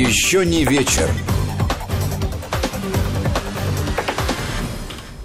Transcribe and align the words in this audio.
Еще 0.00 0.46
не 0.46 0.64
вечер. 0.64 1.10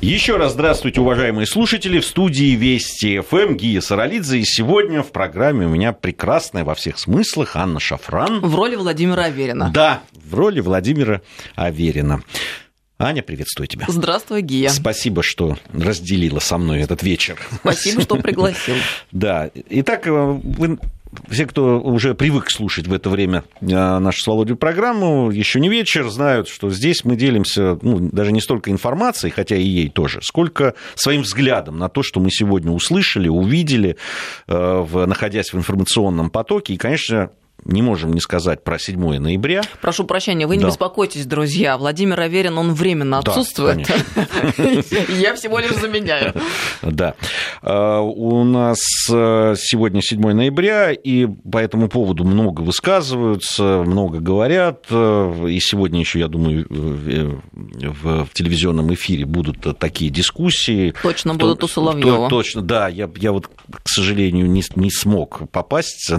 Еще 0.01 0.35
раз 0.35 0.51
здравствуйте, 0.51 0.99
уважаемые 0.99 1.45
слушатели. 1.47 2.01
В 2.01 2.05
студии 2.05 2.57
Вести 2.57 3.21
ФМ 3.21 3.55
Гия 3.55 3.79
Саралидзе. 3.79 4.39
И 4.39 4.43
сегодня 4.43 5.01
в 5.01 5.13
программе 5.13 5.65
у 5.65 5.69
меня 5.69 5.93
прекрасная 5.93 6.65
во 6.65 6.75
всех 6.75 6.99
смыслах 6.99 7.55
Анна 7.55 7.79
Шафран. 7.79 8.41
В 8.41 8.53
роли 8.53 8.75
Владимира 8.75 9.23
Аверина. 9.23 9.71
Да, 9.73 10.01
в 10.11 10.35
роли 10.35 10.59
Владимира 10.59 11.21
Аверина. 11.55 12.21
Аня, 12.99 13.23
приветствую 13.23 13.67
тебя. 13.67 13.85
Здравствуй, 13.87 14.41
Гия. 14.41 14.67
Спасибо, 14.67 15.23
что 15.23 15.57
разделила 15.71 16.39
со 16.39 16.57
мной 16.57 16.81
этот 16.81 17.01
вечер. 17.01 17.37
Спасибо, 17.61 18.01
что 18.01 18.15
пригласил. 18.21 18.75
Да. 19.13 19.49
Итак, 19.69 20.05
э, 20.07 20.11
вы 20.11 20.79
все, 21.27 21.45
кто 21.45 21.79
уже 21.79 22.13
привык 22.13 22.49
слушать 22.51 22.87
в 22.87 22.93
это 22.93 23.09
время 23.09 23.43
э, 23.61 23.65
нашу 23.65 24.19
с 24.21 24.55
программу, 24.55 25.31
еще 25.31 25.59
не 25.59 25.69
вечер, 25.69 26.09
знают, 26.09 26.47
что 26.47 26.69
здесь 26.69 27.03
мы 27.03 27.15
делимся 27.15 27.77
ну, 27.81 28.09
даже 28.11 28.31
не 28.31 28.41
столько 28.41 28.71
информацией, 28.71 29.31
хотя 29.31 29.55
и 29.55 29.63
ей 29.63 29.89
тоже, 29.89 30.19
сколько 30.21 30.75
своим 30.95 31.21
взглядом 31.21 31.77
на 31.77 31.89
то, 31.89 32.03
что 32.03 32.19
мы 32.19 32.31
сегодня 32.31 32.71
услышали, 32.71 33.27
увидели, 33.27 33.97
э, 34.47 35.05
находясь 35.07 35.53
в 35.53 35.57
информационном 35.57 36.29
потоке. 36.29 36.73
И, 36.73 36.77
конечно, 36.77 37.31
не 37.65 37.81
можем 37.81 38.13
не 38.13 38.21
сказать 38.21 38.63
про 38.63 38.77
7 38.77 39.17
ноября. 39.19 39.63
Прошу 39.81 40.05
прощения, 40.05 40.45
вы 40.45 40.57
не 40.57 40.63
да. 40.63 40.69
беспокойтесь, 40.69 41.25
друзья. 41.25 41.77
Владимир 41.77 42.19
Аверин, 42.19 42.57
он 42.57 42.73
временно 42.73 43.17
отсутствует. 43.19 43.87
Я 45.09 45.35
всего 45.35 45.59
лишь 45.59 45.75
заменяю. 45.75 46.33
Да. 46.83 47.15
А, 47.63 48.01
у 48.01 48.43
нас 48.43 48.79
э, 49.11 49.55
сегодня 49.57 50.01
7 50.01 50.21
ноября, 50.21 50.91
и 50.91 51.25
по 51.25 51.57
этому 51.57 51.89
поводу 51.89 52.23
много 52.23 52.61
высказываются, 52.61 53.83
много 53.83 54.19
говорят. 54.19 54.85
Э, 54.91 55.47
и 55.49 55.59
сегодня 55.59 55.99
еще, 55.99 56.19
я 56.19 56.27
думаю, 56.27 56.67
в 56.71 58.27
телевизионном 58.33 58.93
эфире 58.93 59.25
будут 59.25 59.79
такие 59.79 60.11
дискуссии. 60.11 60.93
Точно 61.01 61.33
будут 61.33 61.63
у 61.63 61.67
Соловьева. 61.67 62.29
Точно, 62.29 62.61
да. 62.61 62.87
Я, 62.89 63.07
вот, 63.31 63.47
к 63.47 63.89
сожалению, 63.89 64.47
не, 64.47 64.91
смог 64.91 65.49
попасть 65.49 66.11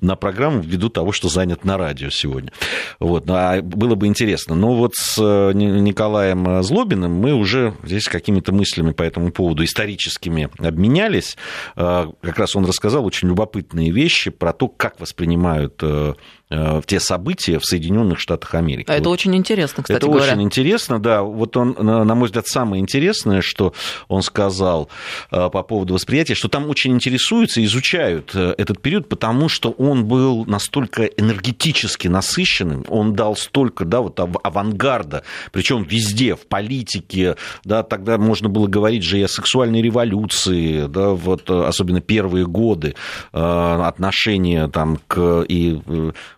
на 0.00 0.16
программу 0.16 0.62
ввиду 0.80 0.88
того, 0.88 1.12
что 1.12 1.28
занят 1.28 1.64
на 1.64 1.76
радио 1.76 2.08
сегодня. 2.10 2.52
Вот. 2.98 3.26
Ну, 3.26 3.34
а 3.36 3.60
было 3.60 3.94
бы 3.94 4.06
интересно. 4.06 4.54
Но 4.54 4.74
вот 4.74 4.94
с 4.94 5.18
э, 5.18 5.52
Николаем 5.52 6.62
Злобиным 6.62 7.12
мы 7.12 7.34
уже 7.34 7.74
здесь 7.82 8.04
какими-то 8.08 8.52
мыслями 8.52 8.92
по 8.92 9.02
этому 9.02 9.30
поводу 9.30 9.62
историческими 9.62 10.48
обменялись. 10.58 11.36
Э, 11.76 12.06
как 12.22 12.38
раз 12.38 12.56
он 12.56 12.64
рассказал 12.64 13.04
очень 13.04 13.28
любопытные 13.28 13.90
вещи 13.90 14.30
про 14.30 14.52
то, 14.52 14.68
как 14.68 14.98
воспринимают 15.00 15.74
э, 15.82 15.90
Э, 16.00 16.14
в 16.50 16.82
те 16.84 16.98
события 16.98 17.58
в 17.58 17.64
Соединенных 17.64 18.18
Штатах 18.18 18.54
Америки. 18.54 18.90
А 18.90 18.96
это 18.96 19.08
очень 19.08 19.34
интересно, 19.36 19.82
кстати 19.84 19.96
это 19.96 20.06
говоря. 20.06 20.24
Это 20.24 20.34
очень 20.34 20.42
интересно, 20.42 20.98
да. 21.00 21.22
Вот 21.22 21.56
он, 21.56 21.76
на 21.78 22.14
мой 22.14 22.26
взгляд, 22.26 22.46
самое 22.48 22.80
интересное, 22.80 23.40
что 23.40 23.72
он 24.08 24.22
сказал 24.22 24.88
э, 25.30 25.48
по 25.48 25.62
поводу 25.62 25.94
восприятия, 25.94 26.34
что 26.34 26.48
там 26.48 26.68
очень 26.68 26.92
интересуются, 26.92 27.64
изучают 27.64 28.32
э, 28.34 28.54
этот 28.58 28.82
период, 28.82 29.08
потому 29.08 29.48
что 29.48 29.70
он 29.70 30.04
был 30.06 30.44
настолько 30.44 31.04
энергетически 31.04 32.08
насыщенным, 32.08 32.84
он 32.88 33.14
дал 33.14 33.36
столько, 33.36 33.84
да, 33.84 34.00
вот 34.00 34.18
авангарда, 34.18 35.22
причем 35.52 35.84
везде, 35.84 36.34
в 36.34 36.46
политике, 36.46 37.36
да, 37.64 37.82
тогда 37.82 38.18
можно 38.18 38.48
было 38.48 38.66
говорить 38.66 39.04
же 39.04 39.20
и 39.20 39.22
о 39.22 39.28
сексуальной 39.28 39.82
революции, 39.82 40.86
да, 40.86 41.10
вот 41.10 41.48
особенно 41.48 42.00
первые 42.00 42.46
годы 42.46 42.94
отношения 43.32 44.68
там 44.68 44.98
к 45.06 45.44
и 45.48 45.80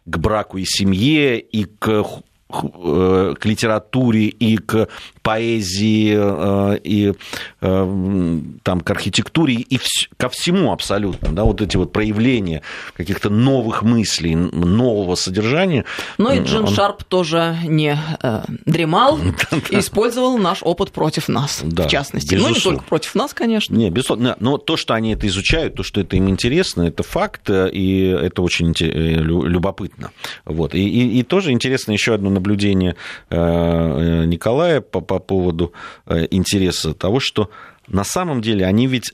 к 0.04 0.18
браку 0.18 0.58
и 0.58 0.64
семье, 0.64 1.38
и 1.38 1.64
к 1.64 2.04
э, 2.52 3.34
к 3.38 3.46
литературе 3.46 4.26
и 4.26 4.56
к 4.56 4.88
поэзии, 5.22 6.14
э, 6.16 6.78
и 6.82 7.12
э, 7.60 8.40
там, 8.62 8.80
к 8.80 8.90
архитектуре, 8.90 9.54
и 9.54 9.78
ко 10.16 10.28
всему 10.28 10.72
абсолютно, 10.72 11.32
да, 11.32 11.44
вот 11.44 11.60
эти 11.60 11.76
вот 11.76 11.92
проявления 11.92 12.62
каких-то 12.94 13.30
новых 13.30 13.82
мыслей, 13.82 14.34
нового 14.34 15.14
содержания. 15.14 15.84
Но 16.18 16.32
и 16.32 16.40
Джин 16.40 16.64
Он... 16.64 16.74
Шарп 16.74 17.04
тоже 17.04 17.56
не 17.64 17.96
э, 18.22 18.42
дремал, 18.66 19.18
использовал 19.70 20.38
наш 20.38 20.58
опыт 20.62 20.90
против 20.90 21.28
нас, 21.28 21.60
да, 21.62 21.86
в 21.86 21.90
частности. 21.90 22.34
Безусловно. 22.34 22.50
Ну, 22.50 22.56
не 22.56 22.60
только 22.60 22.84
против 22.88 23.14
нас, 23.14 23.32
конечно. 23.32 23.74
Не, 23.74 23.90
безусловно. 23.90 24.36
Но 24.40 24.58
то, 24.58 24.76
что 24.76 24.94
они 24.94 25.12
это 25.12 25.26
изучают, 25.28 25.76
то, 25.76 25.82
что 25.82 26.00
это 26.00 26.16
им 26.16 26.28
интересно, 26.28 26.82
это 26.82 27.02
факт, 27.02 27.48
и 27.48 28.06
это 28.06 28.42
очень 28.42 28.74
любопытно. 28.78 30.10
Вот. 30.44 30.74
И, 30.74 30.88
и, 30.88 31.20
и 31.20 31.22
тоже 31.22 31.52
интересно 31.52 31.92
еще 31.92 32.14
одно 32.14 32.30
наблюдение 32.30 32.96
Николая 33.30 34.80
по 34.80 35.00
по 35.12 35.18
поводу 35.18 35.72
э, 36.06 36.26
интереса 36.30 36.94
того, 36.94 37.20
что 37.20 37.50
на 37.86 38.04
самом 38.04 38.40
деле 38.40 38.64
они 38.64 38.86
ведь 38.86 39.12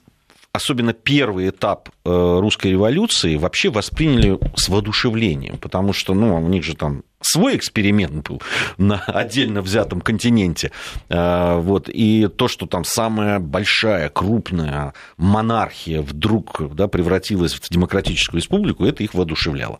особенно 0.58 0.92
первый 0.92 1.48
этап 1.48 1.88
э, 2.04 2.38
русской 2.40 2.72
революции 2.72 3.36
вообще 3.36 3.70
восприняли 3.70 4.38
с 4.56 4.68
воодушевлением, 4.68 5.56
потому 5.58 5.92
что 5.92 6.14
ну, 6.14 6.36
у 6.36 6.48
них 6.48 6.64
же 6.64 6.74
там 6.74 7.04
свой 7.20 7.56
эксперимент 7.56 8.28
был 8.28 8.42
на 8.78 8.98
отдельно 8.98 9.62
взятом 9.62 10.00
континенте. 10.00 10.72
Э, 11.08 11.58
вот. 11.58 11.88
И 11.88 12.28
то, 12.28 12.48
что 12.48 12.66
там 12.66 12.84
самая 12.84 13.38
большая, 13.38 14.08
крупная 14.08 14.94
монархия 15.16 16.02
вдруг 16.02 16.74
да, 16.74 16.88
превратилась 16.88 17.54
в 17.54 17.70
демократическую 17.70 18.40
республику, 18.40 18.84
это 18.84 19.04
их 19.04 19.14
воодушевляло. 19.14 19.78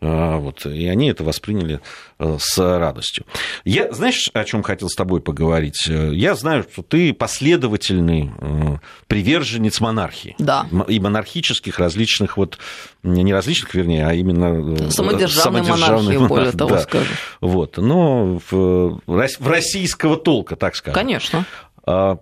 Вот. 0.00 0.66
И 0.66 0.86
они 0.86 1.08
это 1.08 1.22
восприняли 1.22 1.80
Э, 2.18 2.38
с 2.40 2.58
радостью. 2.58 3.26
Я, 3.66 3.92
знаешь, 3.92 4.30
о 4.32 4.42
чем 4.44 4.62
хотел 4.62 4.88
с 4.88 4.94
тобой 4.94 5.20
поговорить? 5.20 5.86
Э, 5.86 6.14
я 6.14 6.34
знаю, 6.34 6.64
что 6.72 6.82
ты 6.82 7.12
последовательный 7.12 8.30
э, 8.40 8.76
приверженец 9.06 9.80
монархии. 9.80 10.15
Да. 10.38 10.66
И 10.88 11.00
монархических 11.00 11.78
различных, 11.78 12.36
вот, 12.36 12.58
не 13.02 13.32
различных, 13.32 13.74
вернее, 13.74 14.06
а 14.06 14.14
именно... 14.14 14.90
Самодержавной, 14.90 15.64
самодержавной 15.64 16.18
монархии, 16.18 16.28
более 16.28 16.52
того 16.58 16.70
да. 16.70 16.78
скажу. 16.80 17.12
Вот. 17.40 17.76
Но 17.76 18.40
в, 18.50 19.00
в 19.06 19.48
российского 19.48 20.16
толка, 20.16 20.56
так 20.56 20.76
скажем. 20.76 20.94
Конечно. 20.94 21.44
А, 21.84 22.18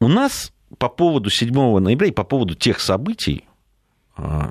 у 0.00 0.08
нас 0.08 0.52
по 0.78 0.88
поводу 0.88 1.30
7 1.30 1.52
ноября 1.78 2.08
и 2.08 2.12
по 2.12 2.24
поводу 2.24 2.54
тех 2.54 2.80
событий 2.80 3.44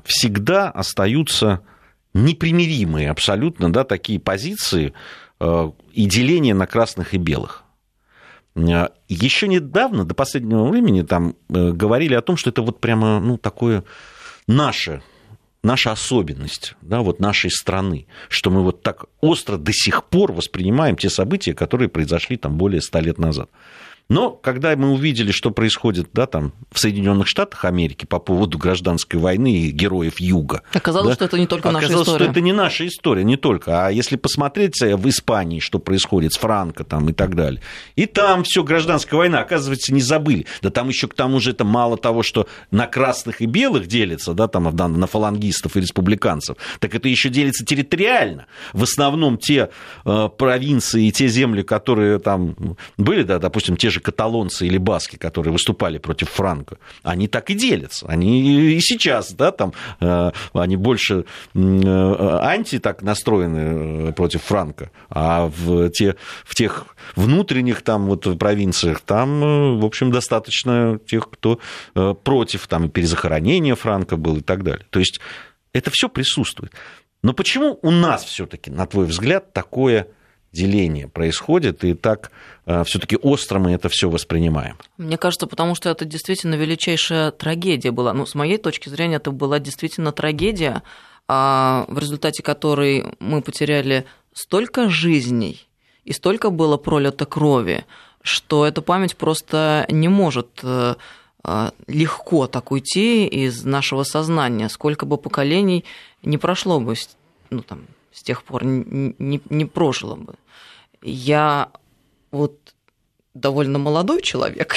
всегда 0.04 0.70
остаются 0.70 1.60
непримиримые 2.14 3.10
абсолютно, 3.10 3.72
да, 3.72 3.84
такие 3.84 4.20
позиции 4.20 4.92
э, 5.40 5.70
и 5.92 6.04
деление 6.06 6.54
на 6.54 6.66
красных 6.66 7.14
и 7.14 7.18
белых. 7.18 7.64
Э, 8.54 8.88
Еще 9.08 9.48
недавно, 9.48 10.04
до 10.04 10.14
последнего 10.14 10.68
времени, 10.68 11.02
там 11.02 11.36
э, 11.48 11.72
говорили 11.72 12.14
о 12.14 12.22
том, 12.22 12.36
что 12.36 12.50
это 12.50 12.62
вот 12.62 12.80
прямо, 12.80 13.20
ну, 13.20 13.38
такое 13.38 13.84
наше 14.46 15.02
наша 15.62 15.92
особенность 15.92 16.74
да, 16.82 17.00
вот 17.00 17.20
нашей 17.20 17.50
страны, 17.50 18.06
что 18.28 18.50
мы 18.50 18.62
вот 18.62 18.82
так 18.82 19.06
остро 19.20 19.56
до 19.56 19.72
сих 19.72 20.04
пор 20.04 20.32
воспринимаем 20.32 20.96
те 20.96 21.08
события, 21.08 21.54
которые 21.54 21.88
произошли 21.88 22.36
там 22.36 22.56
более 22.58 22.82
ста 22.82 23.00
лет 23.00 23.18
назад. 23.18 23.48
Но 24.12 24.30
когда 24.30 24.76
мы 24.76 24.90
увидели, 24.90 25.32
что 25.32 25.50
происходит 25.50 26.10
да, 26.12 26.26
там, 26.26 26.52
в 26.70 26.78
Соединенных 26.78 27.26
Штатах 27.26 27.64
Америки 27.64 28.04
по 28.04 28.18
поводу 28.18 28.58
гражданской 28.58 29.18
войны 29.18 29.52
и 29.52 29.70
героев 29.70 30.20
Юга... 30.20 30.62
Оказалось, 30.74 31.08
да, 31.08 31.14
что 31.14 31.24
это 31.24 31.38
не 31.38 31.46
только 31.46 31.70
наша 31.70 31.86
история. 31.86 32.24
что 32.24 32.30
это 32.30 32.40
не 32.42 32.52
наша 32.52 32.86
история, 32.86 33.24
не 33.24 33.38
только. 33.38 33.86
А 33.86 33.90
если 33.90 34.16
посмотреть 34.16 34.82
э, 34.82 34.96
в 34.96 35.08
Испании, 35.08 35.60
что 35.60 35.78
происходит 35.78 36.34
с 36.34 36.36
Франко 36.36 36.84
там, 36.84 37.08
и 37.08 37.14
так 37.14 37.34
далее, 37.34 37.62
и 37.96 38.04
там 38.04 38.44
все 38.44 38.62
гражданская 38.62 39.16
война, 39.16 39.40
оказывается, 39.40 39.94
не 39.94 40.02
забыли. 40.02 40.46
Да 40.60 40.68
там 40.68 40.88
еще 40.88 41.08
к 41.08 41.14
тому 41.14 41.40
же 41.40 41.52
это 41.52 41.64
мало 41.64 41.96
того, 41.96 42.22
что 42.22 42.46
на 42.70 42.86
красных 42.86 43.40
и 43.40 43.46
белых 43.46 43.86
делится, 43.86 44.34
да, 44.34 44.46
там, 44.46 44.64
на 44.64 45.06
фалангистов 45.06 45.74
и 45.78 45.80
республиканцев, 45.80 46.58
так 46.80 46.94
это 46.94 47.08
еще 47.08 47.30
делится 47.30 47.64
территориально. 47.64 48.44
В 48.74 48.82
основном 48.82 49.38
те 49.38 49.70
э, 50.04 50.28
провинции 50.36 51.06
и 51.06 51.12
те 51.12 51.28
земли, 51.28 51.62
которые 51.62 52.18
там 52.18 52.76
были, 52.98 53.22
да, 53.22 53.38
допустим, 53.38 53.78
те 53.78 53.88
же 53.88 54.01
каталонцы 54.02 54.66
или 54.66 54.78
баски, 54.78 55.16
которые 55.16 55.52
выступали 55.52 55.98
против 55.98 56.28
Франка, 56.30 56.78
они 57.02 57.28
так 57.28 57.50
и 57.50 57.54
делятся. 57.54 58.06
Они 58.06 58.74
и 58.74 58.80
сейчас, 58.80 59.32
да, 59.32 59.52
там, 59.52 59.72
э, 60.00 60.30
они 60.52 60.76
больше 60.76 61.24
э, 61.54 62.38
анти 62.42 62.78
так 62.78 63.02
настроены 63.02 64.08
э, 64.08 64.12
против 64.12 64.42
Франка, 64.42 64.90
а 65.08 65.46
в, 65.46 65.90
те, 65.90 66.16
в 66.44 66.54
тех 66.54 66.86
внутренних 67.16 67.82
там 67.82 68.06
вот 68.06 68.38
провинциях 68.38 69.00
там, 69.00 69.80
в 69.80 69.84
общем, 69.84 70.10
достаточно 70.10 70.98
тех, 71.06 71.30
кто 71.30 71.58
против 72.24 72.66
там 72.66 72.90
перезахоронения 72.90 73.74
Франка 73.74 74.16
был 74.16 74.38
и 74.38 74.40
так 74.40 74.62
далее. 74.62 74.86
То 74.90 74.98
есть 74.98 75.20
это 75.72 75.90
все 75.90 76.08
присутствует. 76.08 76.72
Но 77.22 77.32
почему 77.32 77.78
у 77.82 77.90
нас 77.90 78.24
все-таки, 78.24 78.70
на 78.70 78.86
твой 78.86 79.06
взгляд, 79.06 79.52
такое 79.52 80.08
деление 80.52 81.08
происходит, 81.08 81.82
и 81.84 81.94
так 81.94 82.30
э, 82.66 82.84
все-таки 82.84 83.16
остро 83.16 83.58
мы 83.58 83.72
это 83.72 83.88
все 83.88 84.08
воспринимаем. 84.08 84.76
Мне 84.98 85.16
кажется, 85.16 85.46
потому 85.46 85.74
что 85.74 85.88
это 85.90 86.04
действительно 86.04 86.54
величайшая 86.54 87.30
трагедия 87.30 87.90
была. 87.90 88.12
Ну, 88.12 88.26
с 88.26 88.34
моей 88.34 88.58
точки 88.58 88.88
зрения, 88.88 89.16
это 89.16 89.30
была 89.30 89.58
действительно 89.58 90.12
трагедия, 90.12 90.82
а 91.28 91.86
в 91.88 91.98
результате 91.98 92.42
которой 92.42 93.04
мы 93.18 93.40
потеряли 93.40 94.04
столько 94.34 94.88
жизней 94.90 95.66
и 96.04 96.12
столько 96.12 96.50
было 96.50 96.76
пролито 96.76 97.26
крови, 97.26 97.84
что 98.22 98.66
эта 98.66 98.82
память 98.82 99.16
просто 99.16 99.86
не 99.88 100.08
может 100.08 100.60
э, 100.62 100.94
а, 101.44 101.72
легко 101.86 102.46
так 102.46 102.70
уйти 102.70 103.26
из 103.26 103.64
нашего 103.64 104.04
сознания, 104.04 104.68
сколько 104.68 105.06
бы 105.06 105.16
поколений 105.16 105.84
не 106.22 106.38
прошло 106.38 106.78
бы, 106.78 106.94
ну, 107.50 107.62
там, 107.62 107.86
с 108.12 108.22
тех 108.22 108.44
пор 108.44 108.64
не, 108.64 109.40
не 109.48 109.64
прожило 109.64 110.14
бы. 110.14 110.34
Я 111.02 111.70
вот 112.30 112.58
довольно 113.34 113.78
молодой 113.78 114.22
человек, 114.22 114.76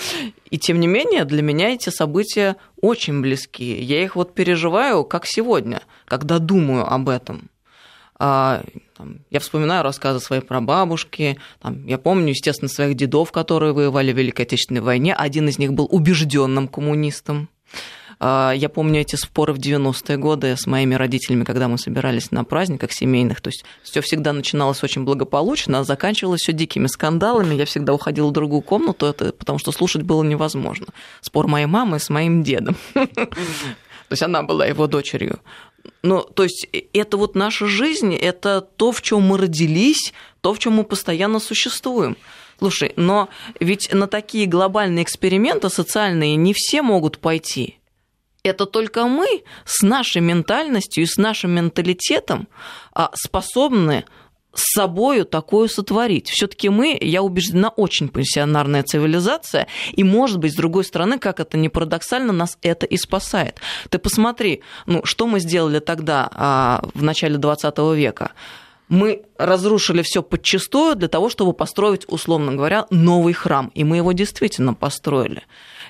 и 0.50 0.58
тем 0.58 0.78
не 0.80 0.86
менее 0.86 1.24
для 1.24 1.42
меня 1.42 1.70
эти 1.70 1.90
события 1.90 2.56
очень 2.80 3.20
близки. 3.20 3.82
Я 3.82 4.02
их 4.02 4.16
вот 4.16 4.34
переживаю, 4.34 5.04
как 5.04 5.26
сегодня, 5.26 5.82
когда 6.06 6.38
думаю 6.38 6.86
об 6.86 7.08
этом. 7.08 7.50
А, 8.18 8.62
там, 8.96 9.18
я 9.30 9.40
вспоминаю 9.40 9.82
рассказы 9.82 10.20
своей 10.20 10.42
прабабушки, 10.42 11.38
там, 11.60 11.86
я 11.86 11.98
помню, 11.98 12.30
естественно, 12.30 12.68
своих 12.68 12.96
дедов, 12.96 13.30
которые 13.30 13.72
воевали 13.72 14.12
в 14.12 14.16
Великой 14.16 14.42
Отечественной 14.42 14.80
войне. 14.80 15.14
Один 15.14 15.48
из 15.48 15.58
них 15.58 15.72
был 15.72 15.86
убежденным 15.90 16.68
коммунистом. 16.68 17.50
А, 18.18 18.52
я 18.52 18.68
помню 18.68 19.00
эти 19.00 19.16
споры 19.16 19.52
в 19.52 19.58
90-е 19.58 20.16
годы 20.16 20.56
с 20.56 20.66
моими 20.66 20.94
родителями, 20.94 21.44
когда 21.44 21.68
мы 21.68 21.78
собирались 21.78 22.30
на 22.30 22.44
праздниках 22.44 22.92
семейных. 22.92 23.40
То 23.40 23.48
есть 23.48 23.64
все 23.82 24.00
всегда 24.00 24.32
начиналось 24.32 24.82
очень 24.82 25.04
благополучно, 25.04 25.80
а 25.80 25.84
заканчивалось 25.84 26.40
все 26.40 26.52
дикими 26.52 26.86
скандалами. 26.86 27.54
Я 27.54 27.66
всегда 27.66 27.92
уходила 27.92 28.28
в 28.28 28.32
другую 28.32 28.62
комнату, 28.62 29.06
это, 29.06 29.32
потому 29.32 29.58
что 29.58 29.72
слушать 29.72 30.02
было 30.02 30.22
невозможно. 30.22 30.86
Спор 31.20 31.46
моей 31.46 31.66
мамы 31.66 31.98
с 31.98 32.08
моим 32.08 32.42
дедом. 32.42 32.76
То 32.94 34.12
есть 34.12 34.22
она 34.22 34.42
была 34.44 34.66
его 34.66 34.86
дочерью. 34.86 35.40
Ну, 36.02 36.22
то 36.22 36.44
есть 36.44 36.68
э, 36.72 36.82
это 36.92 37.16
вот 37.16 37.34
наша 37.34 37.66
жизнь, 37.66 38.14
это 38.14 38.60
то, 38.60 38.92
в 38.92 39.02
чем 39.02 39.22
мы 39.22 39.36
родились, 39.38 40.12
то, 40.40 40.54
в 40.54 40.58
чем 40.58 40.74
мы 40.74 40.84
постоянно 40.84 41.40
существуем. 41.40 42.16
Слушай, 42.58 42.92
но 42.96 43.28
ведь 43.60 43.92
на 43.92 44.06
такие 44.06 44.46
глобальные 44.46 45.02
эксперименты 45.02 45.68
социальные 45.68 46.36
не 46.36 46.54
все 46.54 46.82
могут 46.82 47.18
пойти. 47.18 47.78
Это 48.46 48.64
только 48.64 49.06
мы 49.06 49.42
с 49.64 49.82
нашей 49.82 50.22
ментальностью 50.22 51.02
и 51.02 51.06
с 51.06 51.16
нашим 51.16 51.50
менталитетом 51.50 52.46
а, 52.94 53.10
способны 53.14 54.04
с 54.54 54.72
собою 54.72 55.24
такое 55.24 55.66
сотворить. 55.66 56.30
Все-таки 56.30 56.68
мы, 56.68 56.96
я 57.00 57.22
убеждена, 57.22 57.70
очень 57.70 58.08
пенсионарная 58.08 58.84
цивилизация, 58.84 59.66
и, 59.92 60.04
может 60.04 60.38
быть, 60.38 60.52
с 60.52 60.56
другой 60.56 60.84
стороны, 60.84 61.18
как 61.18 61.40
это 61.40 61.58
ни 61.58 61.66
парадоксально, 61.66 62.32
нас 62.32 62.56
это 62.62 62.86
и 62.86 62.96
спасает. 62.96 63.60
Ты 63.90 63.98
посмотри, 63.98 64.62
ну, 64.86 65.04
что 65.04 65.26
мы 65.26 65.40
сделали 65.40 65.80
тогда, 65.80 66.30
а, 66.32 66.84
в 66.94 67.02
начале 67.02 67.38
20 67.38 67.94
века 67.96 68.30
мы 68.88 69.22
разрушили 69.36 70.02
все 70.02 70.22
подчистую 70.22 70.94
для 70.94 71.08
того, 71.08 71.28
чтобы 71.28 71.52
построить, 71.52 72.04
условно 72.06 72.52
говоря, 72.52 72.86
новый 72.90 73.32
храм. 73.32 73.72
И 73.74 73.82
мы 73.82 73.96
его 73.96 74.12
действительно 74.12 74.74
построили. 74.74 75.42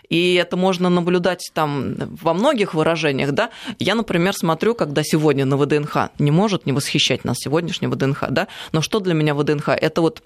И 0.09 0.35
это 0.35 0.57
можно 0.57 0.89
наблюдать 0.89 1.51
там 1.55 1.95
во 2.23 2.35
многих 2.35 2.75
выражениях, 2.75 3.33
да. 3.33 3.51
Я, 3.79 3.95
например, 3.95 4.35
смотрю, 4.35 4.75
когда 4.75 5.03
сегодня 5.05 5.45
на 5.45 5.57
ВДНХ 5.57 6.11
не 6.19 6.31
может 6.31 6.67
не 6.67 6.73
восхищать 6.73 7.25
нас 7.25 7.39
сегодняшний 7.39 7.89
ВДНХ, 7.89 8.25
да, 8.31 8.49
но 8.73 8.83
что 8.83 9.01
для 9.01 9.15
меня 9.15 9.35
ВДНХ? 9.35 9.69
Это 9.69 10.01
вот 10.01 10.23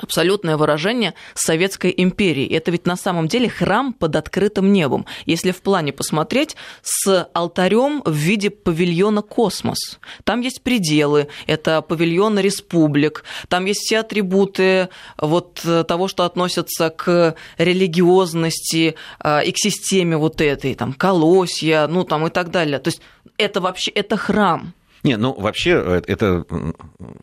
абсолютное 0.00 0.56
выражение 0.56 1.14
Советской 1.34 1.92
империи. 1.96 2.46
Это 2.48 2.70
ведь 2.70 2.86
на 2.86 2.96
самом 2.96 3.28
деле 3.28 3.48
храм 3.48 3.92
под 3.92 4.16
открытым 4.16 4.72
небом. 4.72 5.06
Если 5.24 5.52
в 5.52 5.62
плане 5.62 5.92
посмотреть, 5.92 6.56
с 6.82 7.28
алтарем 7.32 8.02
в 8.04 8.12
виде 8.12 8.50
павильона 8.50 9.22
«Космос». 9.22 9.98
Там 10.24 10.40
есть 10.40 10.62
пределы, 10.62 11.28
это 11.46 11.82
павильоны 11.82 12.40
республик, 12.40 13.24
там 13.48 13.64
есть 13.64 13.80
все 13.80 14.00
атрибуты 14.00 14.88
вот 15.18 15.64
того, 15.88 16.08
что 16.08 16.24
относятся 16.24 16.90
к 16.90 17.34
религиозности 17.58 18.96
а, 19.18 19.40
и 19.40 19.52
к 19.52 19.58
системе 19.58 20.16
вот 20.16 20.40
этой, 20.40 20.74
там, 20.74 20.92
колосья, 20.92 21.86
ну, 21.86 22.04
там 22.04 22.26
и 22.26 22.30
так 22.30 22.50
далее. 22.50 22.78
То 22.78 22.88
есть 22.88 23.00
это 23.38 23.60
вообще, 23.60 23.90
это 23.90 24.16
храм. 24.16 24.74
Не, 25.06 25.16
ну 25.16 25.32
вообще 25.38 25.70
э, 25.70 26.02
это 26.08 26.44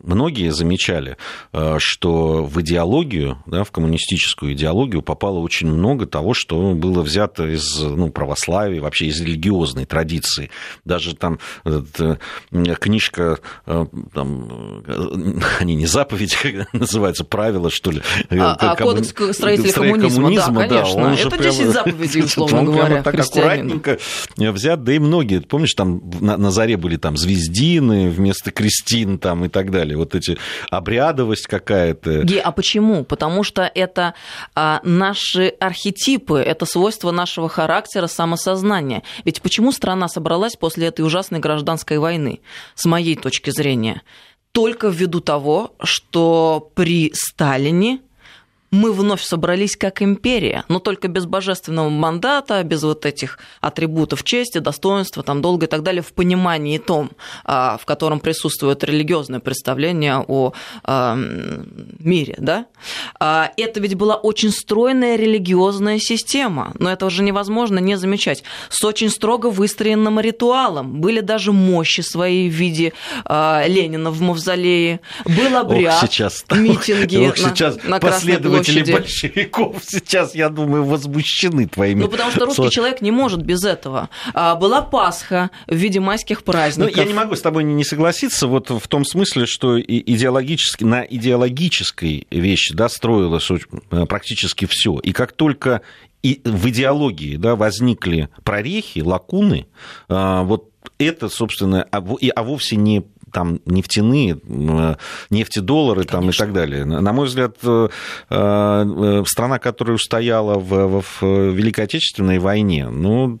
многие 0.02 0.50
замечали, 0.52 1.18
э, 1.52 1.76
что 1.78 2.44
в 2.44 2.58
идеологию, 2.62 3.42
да, 3.44 3.62
в 3.62 3.72
коммунистическую 3.72 4.54
идеологию 4.54 5.02
попало 5.02 5.40
очень 5.40 5.66
много 5.66 6.06
того, 6.06 6.32
что 6.32 6.72
было 6.72 7.02
взято 7.02 7.46
из 7.46 7.78
ну, 7.78 8.08
православия, 8.08 8.80
вообще 8.80 9.08
из 9.08 9.20
религиозной 9.20 9.84
традиции. 9.84 10.48
Даже 10.86 11.14
там 11.14 11.38
э, 11.66 11.82
книжка, 12.80 13.38
там, 13.66 14.82
они 15.60 15.74
не 15.74 15.84
заповеди, 15.84 16.36
как 16.42 16.72
называются, 16.72 17.24
правила, 17.24 17.68
что 17.68 17.90
ли. 17.90 18.00
А, 18.30 18.54
а 18.54 18.76
кодекс 18.76 19.10
строителей 19.36 19.72
коммунизма, 19.72 20.22
коммунизма, 20.22 20.68
да, 20.68 20.68
конечно. 20.68 21.02
Да, 21.02 21.14
это 21.14 21.42
10 21.42 21.58
прямо, 21.58 21.72
заповедей, 21.72 22.22
условно 22.24 22.58
он 22.60 22.64
говоря, 22.64 23.02
так 23.02 23.20
аккуратненько 23.20 23.98
взят, 24.38 24.84
да 24.84 24.94
и 24.94 24.98
многие, 24.98 25.40
помнишь, 25.40 25.74
там 25.74 26.00
на, 26.20 26.38
на 26.38 26.50
заре 26.50 26.78
были 26.78 26.96
там 26.96 27.18
звезди, 27.18 27.73
Кристины 27.74 28.08
вместо 28.08 28.50
Кристин 28.50 29.18
там 29.18 29.44
и 29.44 29.48
так 29.48 29.70
далее. 29.70 29.96
Вот 29.96 30.14
эти 30.14 30.38
обрядовость 30.70 31.46
какая-то. 31.46 32.22
Ге, 32.22 32.40
а 32.40 32.52
почему? 32.52 33.04
Потому 33.04 33.42
что 33.42 33.70
это 33.74 34.14
а, 34.54 34.80
наши 34.84 35.48
архетипы, 35.60 36.38
это 36.38 36.66
свойства 36.66 37.10
нашего 37.10 37.48
характера, 37.48 38.06
самосознания. 38.06 39.02
Ведь 39.24 39.42
почему 39.42 39.72
страна 39.72 40.08
собралась 40.08 40.56
после 40.56 40.86
этой 40.86 41.02
ужасной 41.02 41.40
гражданской 41.40 41.98
войны, 41.98 42.40
с 42.74 42.84
моей 42.84 43.16
точки 43.16 43.50
зрения? 43.50 44.02
Только 44.52 44.88
ввиду 44.88 45.20
того, 45.20 45.74
что 45.82 46.70
при 46.74 47.10
Сталине 47.12 48.00
мы 48.74 48.92
вновь 48.92 49.22
собрались 49.22 49.76
как 49.76 50.02
империя, 50.02 50.64
но 50.68 50.80
только 50.80 51.08
без 51.08 51.26
божественного 51.26 51.88
мандата, 51.88 52.62
без 52.64 52.82
вот 52.82 53.06
этих 53.06 53.38
атрибутов 53.60 54.24
чести, 54.24 54.58
достоинства, 54.58 55.22
там, 55.22 55.40
долга 55.40 55.66
и 55.66 55.68
так 55.68 55.82
далее, 55.82 56.02
в 56.02 56.12
понимании 56.12 56.78
том, 56.78 57.12
а, 57.44 57.78
в 57.80 57.86
котором 57.86 58.20
присутствует 58.20 58.82
религиозное 58.82 59.40
представление 59.40 60.24
о 60.26 60.52
а, 60.82 61.16
мире. 61.16 62.34
Да? 62.38 62.66
А, 63.20 63.50
это 63.56 63.80
ведь 63.80 63.94
была 63.94 64.16
очень 64.16 64.50
стройная 64.50 65.16
религиозная 65.16 65.98
система, 66.00 66.72
но 66.78 66.90
это 66.90 67.06
уже 67.06 67.22
невозможно 67.22 67.78
не 67.78 67.96
замечать, 67.96 68.42
с 68.70 68.84
очень 68.84 69.08
строго 69.08 69.46
выстроенным 69.46 70.18
ритуалом. 70.18 71.00
Были 71.00 71.20
даже 71.20 71.52
мощи 71.52 72.00
свои 72.00 72.48
в 72.48 72.52
виде 72.52 72.92
Ленина 73.28 74.10
в 74.10 74.20
мавзолее, 74.20 75.00
был 75.24 75.56
обряд, 75.56 76.02
Ох, 76.02 76.10
сейчас, 76.10 76.44
митинги 76.50 77.28
ох, 77.28 77.36
сейчас 77.36 77.76
на, 77.84 77.90
на 77.90 78.00
Красной 78.00 78.38
площади 78.38 78.63
последователи 78.64 78.92
большевиков 78.92 79.82
сейчас, 79.86 80.34
я 80.34 80.48
думаю, 80.48 80.84
возмущены 80.84 81.66
твоими... 81.68 82.02
Ну, 82.02 82.08
потому 82.08 82.30
что 82.30 82.46
русский 82.46 82.70
человек 82.70 83.00
не 83.00 83.10
может 83.10 83.42
без 83.42 83.64
этого. 83.64 84.08
А, 84.32 84.54
была 84.54 84.82
Пасха 84.82 85.50
в 85.66 85.74
виде 85.74 86.00
майских 86.00 86.44
праздников. 86.44 86.94
Ну, 86.94 87.02
я 87.02 87.06
не 87.06 87.14
могу 87.14 87.36
с 87.36 87.40
тобой 87.40 87.64
не 87.64 87.84
согласиться 87.84 88.46
вот 88.46 88.70
в 88.70 88.88
том 88.88 89.04
смысле, 89.04 89.46
что 89.46 89.80
идеологически, 89.80 90.84
на 90.84 91.02
идеологической 91.02 92.26
вещи 92.30 92.74
да, 92.74 92.88
строилось 92.88 93.48
э, 93.50 94.06
практически 94.06 94.66
все. 94.66 94.98
И 94.98 95.12
как 95.12 95.32
только 95.32 95.82
и 96.22 96.40
в 96.44 96.68
идеологии 96.70 97.36
да, 97.36 97.54
возникли 97.54 98.30
прорехи, 98.44 99.00
лакуны, 99.00 99.66
а, 100.08 100.42
вот 100.42 100.70
это, 100.98 101.28
собственно, 101.28 101.86
а, 101.90 101.98
а 101.98 102.42
вовсе 102.42 102.76
не 102.76 103.04
там 103.34 103.60
нефтяные, 103.66 104.38
э, 104.48 104.94
нефтедоллары 105.30 106.04
там, 106.04 106.30
и 106.30 106.32
так 106.32 106.52
далее. 106.52 106.84
На 106.84 107.12
мой 107.12 107.26
взгляд, 107.26 107.56
э, 107.64 107.88
э, 108.30 109.24
страна, 109.26 109.58
которая 109.58 109.96
устояла 109.96 110.58
в, 110.58 111.02
в 111.02 111.22
Великой 111.22 111.84
Отечественной 111.84 112.38
войне, 112.38 112.88
ну, 112.88 113.40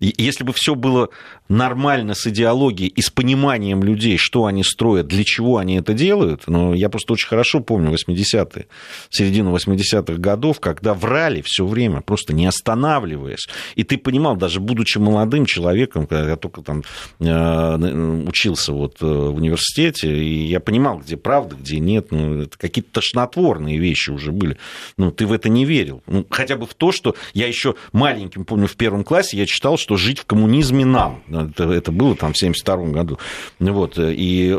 если 0.00 0.44
бы 0.44 0.52
все 0.52 0.74
было 0.74 1.08
нормально 1.48 2.14
с 2.14 2.26
идеологией 2.26 2.88
и 2.88 3.00
с 3.02 3.10
пониманием 3.10 3.82
людей, 3.82 4.16
что 4.16 4.46
они 4.46 4.64
строят, 4.64 5.06
для 5.06 5.24
чего 5.24 5.58
они 5.58 5.76
это 5.76 5.92
делают, 5.92 6.44
ну, 6.46 6.72
я 6.72 6.88
просто 6.88 7.12
очень 7.12 7.28
хорошо 7.28 7.60
помню 7.60 7.92
80-е, 7.92 8.66
середину 9.10 9.54
80-х 9.54 10.14
годов, 10.14 10.60
когда 10.60 10.94
врали 10.94 11.42
все 11.44 11.66
время, 11.66 12.00
просто 12.00 12.32
не 12.32 12.46
останавливаясь. 12.46 13.46
И 13.74 13.84
ты 13.84 13.98
понимал, 13.98 14.36
даже 14.36 14.60
будучи 14.60 14.98
молодым 14.98 15.46
человеком, 15.46 16.06
когда 16.06 16.30
я 16.30 16.36
только 16.36 16.62
там 16.62 16.82
э, 17.20 18.24
учился 18.26 18.72
вот 18.72 18.96
э, 19.00 19.06
в 19.06 19.36
университете, 19.36 20.16
и 20.16 20.46
я 20.46 20.60
понимал, 20.60 20.98
где 20.98 21.16
правда, 21.16 21.56
где 21.56 21.78
нет, 21.78 22.10
ну, 22.10 22.42
это 22.42 22.58
какие-то 22.58 22.90
тошнотворные 22.92 23.78
вещи 23.78 24.10
уже 24.10 24.32
были. 24.32 24.56
Ну, 24.96 25.10
ты 25.10 25.26
в 25.26 25.32
это 25.32 25.48
не 25.48 25.64
верил. 25.64 26.02
Ну, 26.06 26.26
хотя 26.30 26.56
бы 26.56 26.66
в 26.66 26.74
то, 26.74 26.90
что 26.90 27.14
я 27.34 27.46
еще 27.46 27.74
маленьким, 27.92 28.44
помню, 28.44 28.66
в 28.66 28.76
первом 28.76 29.03
классе 29.04 29.36
я 29.36 29.46
читал, 29.46 29.78
что 29.78 29.96
жить 29.96 30.18
в 30.18 30.24
коммунизме 30.24 30.84
нам. 30.84 31.22
Это, 31.30 31.64
это 31.70 31.92
было 31.92 32.16
там 32.16 32.32
в 32.32 32.36
1972 32.36 32.76
году. 32.92 33.18
Вот, 33.60 33.98
и 33.98 34.58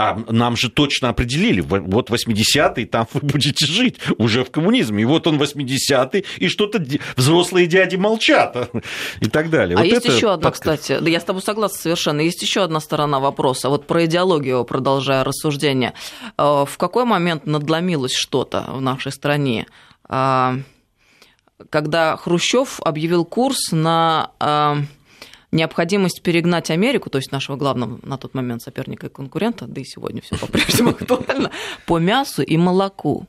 А 0.00 0.16
нам 0.28 0.56
же 0.56 0.70
точно 0.70 1.08
определили, 1.08 1.60
вот 1.60 2.08
80-й, 2.08 2.84
там 2.84 3.08
вы 3.12 3.20
будете 3.20 3.66
жить 3.66 3.96
уже 4.16 4.44
в 4.44 4.50
коммунизме. 4.52 5.02
И 5.02 5.04
вот 5.04 5.26
он 5.26 5.42
80-й, 5.42 6.24
и 6.38 6.46
что-то 6.46 6.80
взрослые 7.16 7.66
дяди 7.66 7.96
молчат 7.96 8.70
и 9.20 9.28
так 9.28 9.50
далее. 9.50 9.76
А 9.76 9.80
вот 9.80 9.86
есть 9.86 10.06
еще 10.06 10.32
одна, 10.32 10.52
кстати, 10.52 10.98
да 11.00 11.10
я 11.10 11.18
с 11.18 11.24
тобой 11.24 11.42
согласна 11.42 11.78
совершенно, 11.78 12.20
есть 12.20 12.40
еще 12.42 12.62
одна 12.62 12.78
сторона 12.78 13.18
вопроса, 13.18 13.70
вот 13.70 13.88
про 13.88 14.04
идеологию, 14.04 14.64
продолжая 14.64 15.24
рассуждение. 15.24 15.94
Э, 16.38 16.64
в 16.64 16.78
какой 16.78 17.04
момент 17.04 17.46
надломилось 17.46 18.14
что-то 18.14 18.66
в 18.68 18.80
нашей 18.80 19.10
стране? 19.10 19.66
Когда 21.70 22.16
Хрущев 22.16 22.80
объявил 22.82 23.24
курс 23.24 23.72
на 23.72 24.30
э, 24.38 24.76
необходимость 25.50 26.22
перегнать 26.22 26.70
Америку, 26.70 27.10
то 27.10 27.18
есть 27.18 27.32
нашего 27.32 27.56
главного 27.56 27.98
на 28.02 28.16
тот 28.18 28.34
момент 28.34 28.62
соперника 28.62 29.06
и 29.06 29.10
конкурента, 29.10 29.66
да 29.66 29.80
и 29.80 29.84
сегодня 29.84 30.22
все 30.22 30.36
по-прежнему 30.36 30.90
актуально, 30.98 31.50
по 31.86 31.98
мясу 31.98 32.42
и 32.42 32.56
молоку. 32.56 33.26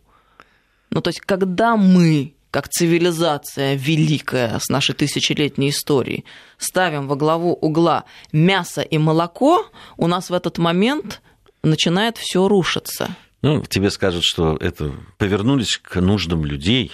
Ну, 0.92 1.02
то 1.02 1.10
есть, 1.10 1.22
когда 1.22 1.76
мы, 1.76 2.34
как 2.52 2.68
цивилизация 2.70 3.76
великая 3.76 4.60
с 4.60 4.70
нашей 4.70 4.96
тысячелетней 4.96 5.70
историей, 5.70 6.26
ставим 6.58 7.08
во 7.08 7.16
главу 7.16 7.54
угла 7.54 8.06
мясо 8.32 8.82
и 8.82 8.98
молоко, 8.98 9.66
у 9.98 10.08
нас 10.08 10.30
в 10.30 10.34
этот 10.34 10.58
момент 10.58 11.22
начинает 11.64 12.18
все 12.18 12.48
рушиться. 12.48 13.16
Ну, 13.42 13.64
тебе 13.64 13.90
скажут, 13.90 14.24
что 14.24 14.58
это 14.60 14.94
повернулись 15.18 15.78
к 15.78 16.02
нуждам 16.02 16.44
людей, 16.44 16.92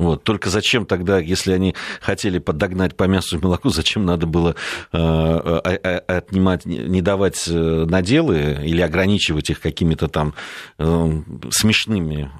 вот. 0.00 0.24
Только 0.24 0.48
зачем 0.48 0.86
тогда, 0.86 1.18
если 1.18 1.52
они 1.52 1.74
хотели 2.00 2.38
подогнать 2.38 2.96
по 2.96 3.04
мясу 3.04 3.36
и 3.36 3.42
молоку, 3.42 3.68
зачем 3.68 4.06
надо 4.06 4.26
было 4.26 4.56
э, 4.92 5.60
э, 5.62 5.96
отнимать, 6.06 6.64
не 6.64 7.02
давать 7.02 7.46
э, 7.46 7.52
наделы 7.52 8.60
или 8.64 8.80
ограничивать 8.80 9.50
их 9.50 9.60
какими-то 9.60 10.08
там 10.08 10.34
смешными 10.78 12.30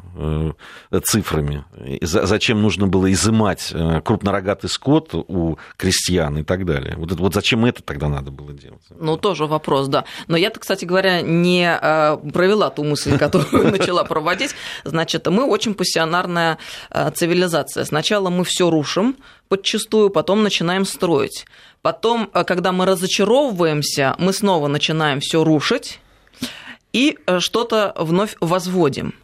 цифрами? 1.05 1.65
Зачем 2.01 2.63
нужно 2.63 2.87
было 2.87 3.13
изымать 3.13 3.75
крупнорогатый 4.05 4.71
скот 4.71 5.11
у 5.13 5.59
крестьян 5.77 6.39
и 6.39 6.43
так 6.43 6.65
далее? 6.65 6.95
Вот, 6.97 7.13
вот 7.13 7.35
зачем 7.35 7.67
это 7.67 7.83
тогда 7.83 8.09
надо 8.09 8.31
было 8.31 8.55
делать? 8.55 8.81
Ну, 8.99 9.19
тоже 9.19 9.45
вопрос, 9.45 9.89
да. 9.89 10.05
Но 10.29 10.39
я-то, 10.39 10.61
кстати 10.61 10.87
говоря, 10.87 11.21
не 11.21 11.79
провела 12.33 12.71
ту 12.71 12.85
мысль, 12.85 13.19
которую 13.19 13.71
начала 13.71 14.05
проводить. 14.05 14.55
Значит, 14.85 15.27
мы 15.27 15.45
очень 15.45 15.75
пассионарная 15.75 16.57
цивилизация 17.15 17.50
цивилизация. 17.51 17.85
Сначала 17.85 18.31
мы 18.31 18.45
все 18.45 18.71
рушим 18.71 19.17
подчастую, 19.49 20.11
потом 20.11 20.43
начинаем 20.43 20.85
строить. 20.85 21.47
Потом, 21.83 22.31
э, 22.33 22.45
когда 22.45 22.73
мы 22.73 22.87
разочаровываемся, 22.87 24.15
мы 24.19 24.33
снова 24.33 24.69
начинаем 24.69 25.21
все 25.21 25.45
рушить 25.45 26.01
и 26.93 27.17
э, 27.27 27.41
что-то 27.41 27.93
вновь 27.97 28.37
возводим. 28.41 29.15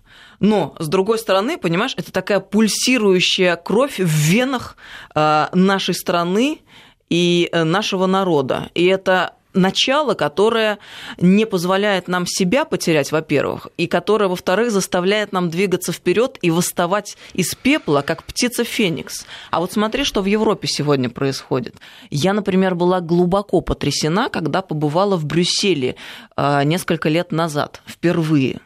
Но, 0.40 0.74
с 0.78 0.88
другой 0.88 1.18
стороны, 1.18 1.56
понимаешь, 1.56 1.94
это 1.96 2.12
такая 2.12 2.40
пульсирующая 2.40 3.56
кровь 3.56 3.98
в 3.98 4.04
венах 4.04 4.76
э, 5.14 5.46
нашей 5.52 5.94
страны 5.94 6.60
и 7.08 7.48
нашего 7.52 8.06
народа. 8.06 8.68
И 8.74 8.84
это 8.86 9.35
начало, 9.56 10.14
которое 10.14 10.78
не 11.18 11.46
позволяет 11.46 12.08
нам 12.08 12.26
себя 12.26 12.64
потерять, 12.64 13.12
во-первых, 13.12 13.68
и 13.76 13.86
которое, 13.86 14.28
во-вторых, 14.28 14.70
заставляет 14.70 15.32
нам 15.32 15.50
двигаться 15.50 15.92
вперед 15.92 16.38
и 16.42 16.50
восставать 16.50 17.16
из 17.32 17.54
пепла, 17.54 18.02
как 18.06 18.22
птица 18.24 18.64
Феникс. 18.64 19.26
А 19.50 19.60
вот 19.60 19.72
смотри, 19.72 20.04
что 20.04 20.22
в 20.22 20.26
Европе 20.26 20.68
сегодня 20.68 21.10
происходит. 21.10 21.76
Я, 22.10 22.32
например, 22.32 22.74
была 22.74 23.00
глубоко 23.00 23.60
потрясена, 23.60 24.28
когда 24.28 24.62
побывала 24.62 25.16
в 25.16 25.24
Брюсселе 25.24 25.96
э, 26.36 26.62
несколько 26.64 27.08
лет 27.08 27.32
назад, 27.32 27.82
впервые. 27.86 28.60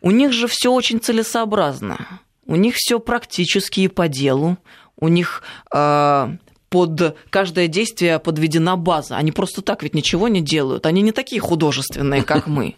У 0.00 0.10
них 0.10 0.32
же 0.32 0.46
все 0.46 0.72
очень 0.72 1.00
целесообразно. 1.00 2.20
У 2.46 2.56
них 2.56 2.74
все 2.76 2.98
практически 2.98 3.80
и 3.80 3.88
по 3.88 4.08
делу. 4.08 4.56
У 4.96 5.08
них 5.08 5.42
э, 5.72 6.36
под 6.70 7.16
каждое 7.30 7.66
действие 7.66 8.18
подведена 8.18 8.76
база. 8.76 9.16
Они 9.16 9.32
просто 9.32 9.62
так 9.62 9.82
ведь 9.82 9.94
ничего 9.94 10.28
не 10.28 10.40
делают. 10.40 10.86
Они 10.86 11.02
не 11.02 11.12
такие 11.12 11.40
художественные, 11.40 12.22
как 12.22 12.46
мы. 12.46 12.76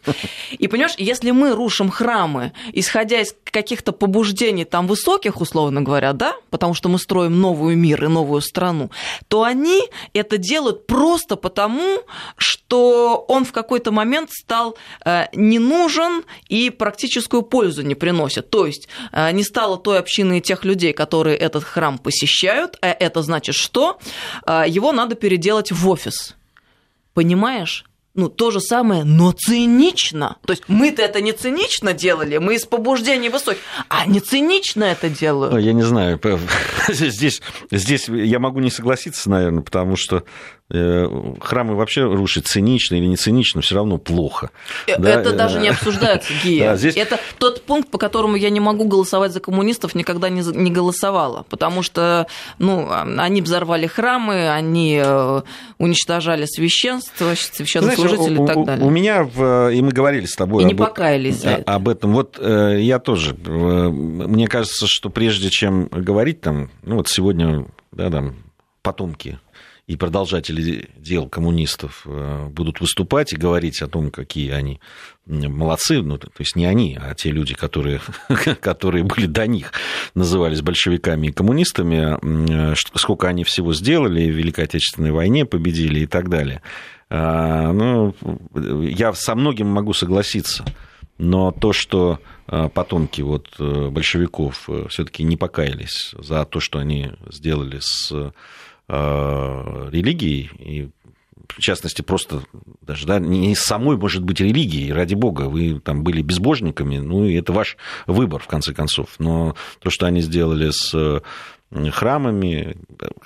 И 0.50 0.68
понимаешь, 0.68 0.94
если 0.99 1.30
мы 1.30 1.54
рушим 1.54 1.90
храмы, 1.90 2.52
исходя 2.73 3.20
из 3.20 3.35
каких-то 3.44 3.92
побуждений 3.92 4.64
там 4.64 4.87
высоких, 4.87 5.40
условно 5.40 5.82
говоря, 5.82 6.12
да, 6.12 6.35
потому 6.50 6.75
что 6.75 6.88
мы 6.88 6.99
строим 6.99 7.40
новую 7.40 7.76
мир 7.76 8.04
и 8.04 8.09
новую 8.09 8.40
страну, 8.40 8.90
то 9.28 9.42
они 9.42 9.82
это 10.12 10.37
делают 10.38 10.87
просто 10.87 11.37
потому, 11.37 12.02
что 12.37 13.25
он 13.28 13.44
в 13.44 13.52
какой-то 13.52 13.90
момент 13.90 14.30
стал 14.30 14.76
э, 15.04 15.25
не 15.32 15.59
нужен 15.59 16.23
и 16.49 16.70
практическую 16.70 17.42
пользу 17.42 17.82
не 17.82 17.94
приносит. 17.94 18.50
То 18.50 18.66
есть 18.66 18.88
э, 19.12 19.32
не 19.32 19.42
стало 19.42 19.78
той 19.78 19.99
общины 19.99 20.40
тех 20.40 20.64
людей, 20.64 20.92
которые 20.92 21.37
этот 21.37 21.64
храм 21.64 21.99
посещают, 21.99 22.76
а 22.82 22.88
это 22.88 23.23
значит 23.23 23.54
что? 23.54 23.80
Что 23.81 23.99
а, 24.45 24.67
его 24.67 24.93
надо 24.93 25.15
переделать 25.15 25.73
в 25.73 25.89
офис. 25.89 26.37
Понимаешь? 27.15 27.85
ну, 28.13 28.29
то 28.29 28.51
же 28.51 28.61
самое, 28.61 29.05
но 29.05 29.31
цинично. 29.31 30.37
То 30.45 30.53
есть 30.53 30.65
мы-то 30.67 31.01
это 31.01 31.21
не 31.21 31.33
цинично 31.33 31.93
делали, 31.93 32.39
мы 32.39 32.57
из 32.57 32.67
побуждений 32.67 33.29
высоких, 33.29 33.61
а 33.89 34.05
не 34.05 34.19
цинично 34.19 34.83
это 34.83 35.09
делают. 35.09 35.59
Я 35.63 35.73
не 35.73 35.85
знаю, 35.85 36.21
здесь, 36.89 37.41
здесь 37.71 38.09
я 38.09 38.41
могу 38.41 38.59
не 38.59 38.71
согласиться, 38.71 39.31
наверное, 39.31 39.63
потому 39.63 39.95
что 39.97 40.25
храмы 40.71 41.75
вообще 41.75 42.05
рушить 42.05 42.47
цинично 42.47 42.95
или 42.95 43.07
не 43.07 43.17
цинично, 43.17 43.61
все 43.61 43.75
равно 43.75 43.99
плохо. 43.99 44.50
Э, 44.87 44.93
это 44.93 45.31
да? 45.31 45.33
даже 45.33 45.59
не 45.59 45.69
обсуждается, 45.69 46.33
Гия. 46.45 46.71
Да, 46.71 46.77
здесь... 46.77 46.97
Это 46.97 47.19
тот 47.39 47.62
пункт, 47.62 47.91
по 47.91 47.99
которому 47.99 48.37
я 48.37 48.50
не 48.50 48.61
могу 48.61 48.85
голосовать 48.85 49.33
за 49.33 49.41
коммунистов, 49.41 49.97
никогда 49.97 50.29
не, 50.29 50.43
не 50.43 50.71
голосовала, 50.71 51.45
потому 51.50 51.83
что 51.83 52.29
ну, 52.59 52.89
они 52.91 53.43
взорвали 53.43 53.89
храмы, 53.89 54.49
они 54.49 55.00
э, 55.05 55.43
уничтожали 55.79 56.47
священство, 56.47 57.35
священнослужителей 57.35 58.37
Знаешь, 58.37 58.50
и 58.50 58.55
так 58.55 58.65
далее. 58.65 58.85
У, 58.85 58.89
у 58.89 58.91
меня, 58.91 59.25
в, 59.25 59.73
и 59.73 59.83
мы 59.83 59.91
говорили 59.91 60.27
с 60.27 60.37
тобой 60.37 60.62
и 60.62 60.67
об, 60.67 60.73
не 60.73 60.79
покаялись 60.79 61.43
за 61.43 61.50
это. 61.50 61.75
об 61.75 61.89
этом, 61.89 62.12
вот 62.12 62.39
я 62.41 63.00
тоже, 63.00 63.35
мне 63.35 64.47
кажется, 64.47 64.87
что 64.87 65.11
прежде 65.11 65.50
чем 65.50 65.89
говорить 65.89 66.41
там, 66.41 66.71
ну 66.85 66.97
вот 66.97 67.09
сегодня, 67.09 67.67
да, 67.91 68.09
там, 68.09 68.37
потомки 68.83 69.39
и 69.90 69.97
продолжатели 69.97 70.88
дел 70.97 71.28
коммунистов 71.28 72.02
э, 72.06 72.47
будут 72.47 72.80
выступать 72.80 73.32
и 73.32 73.37
говорить 73.37 73.82
о 73.82 73.88
том, 73.88 74.12
какие 74.12 74.52
они 74.52 74.80
молодцы, 75.26 76.00
ну, 76.00 76.16
то 76.16 76.30
есть 76.38 76.54
не 76.54 76.64
они, 76.64 76.97
а 77.02 77.12
те 77.16 77.32
люди, 77.32 77.54
которые, 77.54 78.00
которые 78.61 79.02
были 79.02 79.26
до 79.26 79.49
них, 79.49 79.73
назывались 80.14 80.62
большевиками 80.62 81.26
и 81.26 81.32
коммунистами, 81.32 82.76
сколько 82.97 83.26
они 83.26 83.42
всего 83.42 83.75
сделали 83.75 84.30
в 84.30 84.37
Великой 84.37 84.66
Отечественной 84.66 85.11
войне, 85.11 85.44
победили 85.44 86.00
и 86.00 86.06
так 86.06 86.28
далее. 86.28 86.62
А, 87.09 87.73
ну, 87.73 88.14
я 88.54 89.12
со 89.12 89.35
многим 89.35 89.66
могу 89.66 89.92
согласиться, 89.92 90.64
но 91.18 91.50
то, 91.50 91.73
что 91.73 92.20
э, 92.47 92.68
потомки 92.73 93.23
вот 93.23 93.49
э, 93.59 93.88
большевиков 93.88 94.68
все-таки 94.88 95.25
не 95.25 95.37
покаялись 95.37 96.14
за 96.16 96.44
то, 96.44 96.61
что 96.61 96.78
они 96.78 97.11
сделали 97.28 97.80
с 97.80 98.12
Э, 98.12 98.30
религией, 98.90 100.50
и 100.59 100.88
в 101.49 101.61
частности, 101.61 102.02
просто 102.02 102.42
даже 102.82 103.06
да, 103.06 103.18
не 103.18 103.54
самой, 103.54 103.97
может 103.97 104.23
быть, 104.23 104.40
религии, 104.40 104.90
ради 104.90 105.14
бога, 105.14 105.42
вы 105.42 105.80
там 105.80 106.02
были 106.02 106.23
безбожниками, 106.23 106.99
ну, 106.99 107.25
и 107.25 107.35
это 107.35 107.52
ваш 107.52 107.76
выбор, 108.06 108.42
в 108.42 108.47
конце 108.47 108.73
концов. 108.73 109.09
Но 109.18 109.56
то, 109.80 109.90
что 109.90 110.06
они 110.06 110.20
сделали 110.20 110.70
с 110.70 111.23
храмами, 111.92 112.76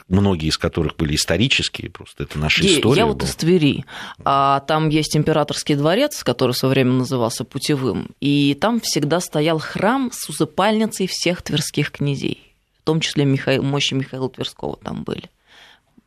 многие 0.09 0.49
из 0.49 0.59
которых 0.59 0.97
были 0.97 1.15
исторические, 1.15 1.91
просто 1.91 2.25
это 2.25 2.39
наша 2.39 2.63
Ге, 2.63 2.75
история. 2.77 3.01
Я 3.01 3.07
вот 3.07 3.23
из 3.23 3.35
Твери, 3.37 3.85
а 4.25 4.61
там 4.61 4.91
есть 4.91 5.17
императорский 5.17 5.77
дворец, 5.77 6.23
который 6.23 6.53
в 6.53 6.57
свое 6.57 6.75
время 6.75 6.93
назывался 6.93 7.45
Путевым, 7.45 8.11
и 8.21 8.57
там 8.61 8.81
всегда 8.81 9.21
стоял 9.21 9.59
храм 9.59 10.11
с 10.13 10.29
усыпальницей 10.29 11.07
всех 11.07 11.41
тверских 11.43 11.91
князей, 11.91 12.55
в 12.81 12.85
том 12.85 13.01
числе 13.01 13.25
Михаил, 13.25 13.63
мощи 13.63 13.95
Михаила 13.95 14.29
Тверского 14.29 14.77
там 14.77 15.05
были 15.05 15.31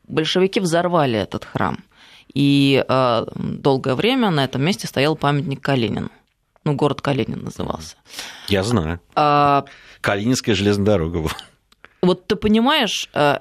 большевики 0.07 0.59
взорвали 0.59 1.19
этот 1.19 1.45
храм. 1.45 1.83
И 2.33 2.83
э, 2.87 3.25
долгое 3.35 3.95
время 3.95 4.29
на 4.29 4.43
этом 4.43 4.63
месте 4.63 4.87
стоял 4.87 5.15
памятник 5.15 5.61
Калинину. 5.61 6.09
Ну, 6.63 6.73
город 6.73 7.01
Калинин 7.01 7.43
назывался. 7.43 7.95
Я 8.47 8.63
знаю. 8.63 8.99
А... 9.15 9.65
Калининская 10.01 10.53
железная 10.53 10.85
дорога. 10.85 11.29
Вот 12.01 12.27
ты 12.27 12.35
понимаешь, 12.35 13.09
э, 13.13 13.39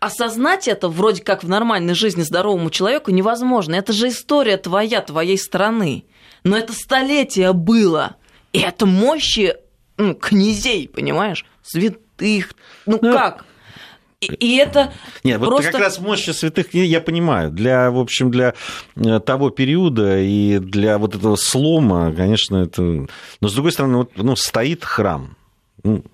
осознать 0.00 0.68
это 0.68 0.88
вроде 0.88 1.22
как 1.22 1.42
в 1.42 1.48
нормальной 1.48 1.94
жизни 1.94 2.22
здоровому 2.22 2.70
человеку 2.70 3.10
невозможно. 3.10 3.74
Это 3.74 3.92
же 3.92 4.08
история 4.08 4.56
твоя, 4.56 5.00
твоей 5.00 5.38
страны. 5.38 6.04
Но 6.42 6.56
это 6.56 6.72
столетие 6.72 7.52
было. 7.52 8.16
И 8.52 8.58
это 8.58 8.84
мощи 8.84 9.56
ну, 9.96 10.14
князей, 10.14 10.88
понимаешь? 10.88 11.46
Святых. 11.62 12.52
Ну, 12.84 12.98
ну 13.00 13.12
как? 13.12 13.46
И, 14.32 14.56
это 14.56 14.92
Нет, 15.22 15.38
просто... 15.38 15.54
вот 15.56 15.72
как 15.72 15.80
раз 15.80 15.98
мощи 15.98 16.30
святых 16.30 16.70
книг, 16.70 16.86
я 16.86 17.00
понимаю, 17.00 17.50
для, 17.50 17.90
в 17.90 17.98
общем, 17.98 18.30
для 18.30 18.54
э, 18.96 19.20
того 19.20 19.50
периода 19.50 20.20
и 20.20 20.58
для 20.58 20.98
вот 20.98 21.14
этого 21.14 21.36
слома, 21.36 22.12
конечно, 22.12 22.56
это... 22.56 22.82
Но, 22.82 23.48
с 23.48 23.52
другой 23.54 23.72
стороны, 23.72 23.98
вот, 23.98 24.12
ну, 24.16 24.36
стоит 24.36 24.84
храм, 24.84 25.36
ну, 25.82 26.04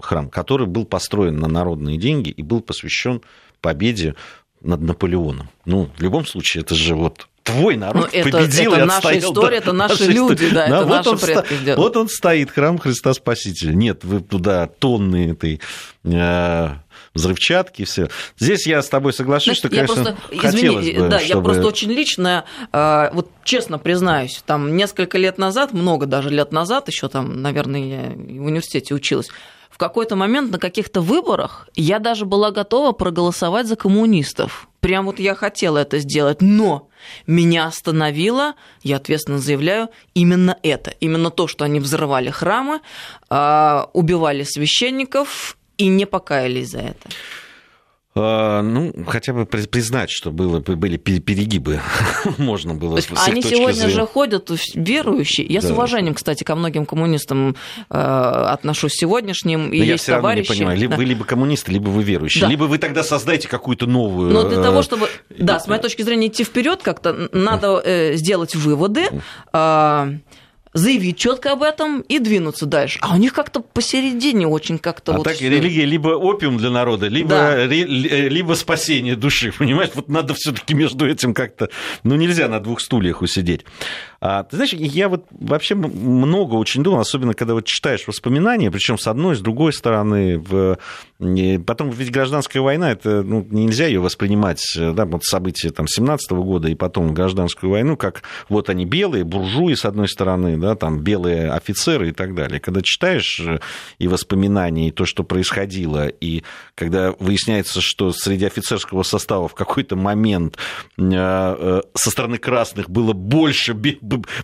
храм, 0.00 0.28
который 0.28 0.66
был 0.66 0.84
построен 0.84 1.36
на 1.36 1.48
народные 1.48 1.98
деньги 1.98 2.30
и 2.30 2.42
был 2.42 2.60
посвящен 2.60 3.22
победе 3.60 4.14
над 4.60 4.80
Наполеоном. 4.80 5.48
Ну, 5.64 5.90
в 5.96 6.02
любом 6.02 6.26
случае, 6.26 6.62
это 6.62 6.74
же 6.74 6.94
вот 6.94 7.28
твой 7.44 7.76
народ 7.76 8.10
Ну, 8.12 8.20
это- 8.20 8.30
победил 8.30 8.72
это 8.72 8.82
и 8.82 8.84
наша 8.86 8.96
отстоял. 8.96 9.32
история, 9.32 9.56
это 9.58 9.72
наши 9.72 10.06
люди, 10.06 10.48
да, 10.48 10.66
это 10.66 10.78
вот 10.80 10.88
наши 10.88 11.10
он 11.10 11.18
предки 11.18 11.54
сделали. 11.54 11.80
Вот 11.80 11.96
он 11.96 12.08
стоит, 12.08 12.50
храм 12.50 12.78
Христа 12.78 13.12
Спасителя. 13.12 13.74
Нет, 13.74 14.02
вы 14.02 14.20
туда 14.20 14.66
тонны 14.66 15.32
этой 15.32 15.60
э, 16.04 16.70
взрывчатки, 17.14 17.84
все. 17.84 18.08
Здесь 18.38 18.66
я 18.66 18.82
с 18.82 18.88
тобой 18.88 19.12
соглашусь, 19.12 19.56
что, 19.56 19.68
я 19.68 19.86
конечно, 19.86 20.04
просто, 20.04 20.38
хотелось 20.38 20.84
извини, 20.84 20.98
бы, 20.98 21.08
да, 21.08 21.20
я 21.20 21.26
чтобы- 21.26 21.44
просто 21.44 21.66
очень 21.66 21.90
лично, 21.92 22.44
э, 22.72 23.10
вот 23.12 23.30
честно 23.44 23.78
признаюсь, 23.78 24.42
там 24.46 24.76
несколько 24.76 25.16
лет 25.18 25.38
назад, 25.38 25.72
много 25.72 26.06
даже 26.06 26.30
лет 26.30 26.52
назад, 26.52 26.88
еще 26.88 27.08
там, 27.08 27.40
наверное, 27.40 27.80
я 27.80 28.10
в 28.10 28.46
университете 28.46 28.94
училась, 28.94 29.28
в 29.70 29.76
какой-то 29.78 30.14
момент 30.14 30.52
на 30.52 30.58
каких-то 30.60 31.00
выборах 31.00 31.68
я 31.74 31.98
даже 31.98 32.26
была 32.26 32.52
готова 32.52 32.92
проголосовать 32.92 33.66
за 33.66 33.74
коммунистов. 33.74 34.68
Прям 34.78 35.06
вот 35.06 35.18
я 35.18 35.34
хотела 35.34 35.78
это 35.78 35.98
сделать, 35.98 36.40
но 36.40 36.88
меня 37.26 37.66
остановило, 37.66 38.54
я 38.84 38.98
ответственно 38.98 39.38
заявляю, 39.38 39.88
именно 40.14 40.56
это. 40.62 40.92
Именно 41.00 41.30
то, 41.30 41.48
что 41.48 41.64
они 41.64 41.80
взрывали 41.80 42.30
храмы, 42.30 42.82
а, 43.30 43.90
убивали 43.94 44.44
священников 44.44 45.56
и 45.78 45.86
не 45.88 46.06
покаялись 46.06 46.70
за 46.70 46.78
это. 46.80 47.08
А, 48.16 48.62
Ну, 48.62 48.92
хотя 49.08 49.32
бы 49.32 49.44
при- 49.44 49.66
признать, 49.66 50.08
что 50.08 50.30
было, 50.30 50.60
были 50.60 50.96
пе- 50.96 51.18
перегибы, 51.18 51.80
можно 52.38 52.72
было 52.74 52.92
То 52.92 52.96
есть 52.98 53.08
с 53.08 53.26
они 53.28 53.42
сегодня 53.42 53.72
зрения. 53.72 53.92
же 53.92 54.06
ходят 54.06 54.50
верующие. 54.76 55.44
Я 55.48 55.60
с 55.60 55.64
Да. 55.64 55.72
уважением, 55.74 56.14
кстати, 56.14 56.44
ко 56.44 56.54
многим 56.54 56.86
коммунистам 56.86 57.56
э, 57.90 57.94
отношусь 57.98 58.92
сегодняшним. 58.94 59.72
И 59.72 59.78
Но 59.78 59.84
я 59.84 59.92
есть 59.94 60.04
все 60.04 60.12
равно 60.12 60.28
не 60.28 60.42
товарищи. 60.42 60.48
понимаю, 60.60 60.78
либо 60.78 60.94
вы 60.94 61.04
либо 61.06 61.24
коммунисты, 61.24 61.72
либо 61.72 61.88
вы 61.88 62.04
верующие, 62.04 62.42
Да. 62.42 62.46
либо 62.48 62.64
вы 62.64 62.78
тогда 62.78 63.02
создайте 63.02 63.48
какую-то 63.48 63.86
новую. 63.88 64.30
Но 64.32 64.48
для 64.48 64.60
э, 64.60 64.62
того, 64.62 64.82
чтобы, 64.82 65.08
да, 65.36 65.58
с 65.58 65.66
моей 65.66 65.82
точки 65.82 66.02
зрения, 66.02 66.28
идти 66.28 66.44
вперед, 66.44 66.82
как-то 66.84 67.28
надо 67.32 67.82
э, 67.84 68.14
сделать 68.14 68.54
выводы, 68.54 69.08
э, 69.52 70.18
заявить 70.74 71.16
четко 71.16 71.52
об 71.52 71.62
этом 71.62 72.00
и 72.02 72.18
двинуться 72.18 72.66
дальше. 72.66 72.98
А 73.00 73.14
у 73.14 73.16
них 73.18 73.32
как-то 73.32 73.60
посередине 73.60 74.46
очень 74.46 74.78
как-то 74.78 75.12
А 75.14 75.16
вот 75.16 75.24
так 75.24 75.36
всё. 75.36 75.48
религия 75.48 75.84
либо 75.84 76.08
опиум 76.08 76.58
для 76.58 76.70
народа, 76.70 77.06
либо, 77.08 77.28
Да. 77.30 77.56
ре- 77.66 77.84
ли- 77.84 78.28
либо 78.28 78.54
спасение 78.54 79.16
души, 79.16 79.52
понимаешь? 79.58 79.90
Вот 79.94 80.08
надо 80.08 80.34
все-таки 80.34 80.74
между 80.74 81.08
этим 81.08 81.32
как-то... 81.32 81.70
Ну, 82.02 82.16
нельзя 82.16 82.48
на 82.48 82.60
двух 82.60 82.80
стульях 82.80 83.22
усидеть. 83.22 83.64
А, 84.26 84.42
ты 84.42 84.56
знаешь, 84.56 84.72
я 84.72 85.10
вот 85.10 85.26
вообще 85.32 85.74
много 85.74 86.54
очень 86.54 86.82
думал, 86.82 87.00
особенно 87.00 87.34
когда 87.34 87.52
вот 87.52 87.66
читаешь 87.66 88.06
воспоминания, 88.06 88.70
причем 88.70 88.96
с 88.96 89.06
одной, 89.06 89.36
с 89.36 89.40
другой 89.40 89.74
стороны. 89.74 90.38
В... 90.38 90.78
Потом 91.66 91.90
ведь 91.90 92.10
гражданская 92.10 92.62
война, 92.62 92.92
это 92.92 93.22
ну, 93.22 93.46
нельзя 93.50 93.86
ее 93.86 94.00
воспринимать, 94.00 94.62
э, 94.78 94.92
да, 94.92 95.04
вот 95.04 95.24
события 95.24 95.68
там 95.70 95.86
17 95.86 96.30
года 96.32 96.68
и 96.68 96.74
потом 96.74 97.12
гражданскую 97.12 97.70
войну, 97.70 97.98
как 97.98 98.22
вот 98.48 98.70
они 98.70 98.86
белые, 98.86 99.24
буржуи 99.24 99.74
с 99.74 99.84
одной 99.84 100.08
стороны, 100.08 100.56
да, 100.56 100.74
там 100.74 101.00
белые 101.00 101.52
офицеры 101.52 102.08
и 102.08 102.12
так 102.12 102.34
далее. 102.34 102.60
Когда 102.60 102.80
читаешь 102.80 103.42
э, 103.44 103.58
и 103.98 104.08
воспоминания, 104.08 104.88
и 104.88 104.90
то, 104.90 105.04
что 105.04 105.22
происходило, 105.22 106.08
и 106.08 106.44
когда 106.74 107.12
выясняется, 107.18 107.82
что 107.82 108.10
среди 108.12 108.46
офицерского 108.46 109.02
состава 109.02 109.48
в 109.48 109.54
какой-то 109.54 109.96
момент 109.96 110.56
э, 110.96 111.80
со 111.92 112.10
стороны 112.10 112.38
красных 112.38 112.88
было 112.88 113.12
больше 113.12 113.74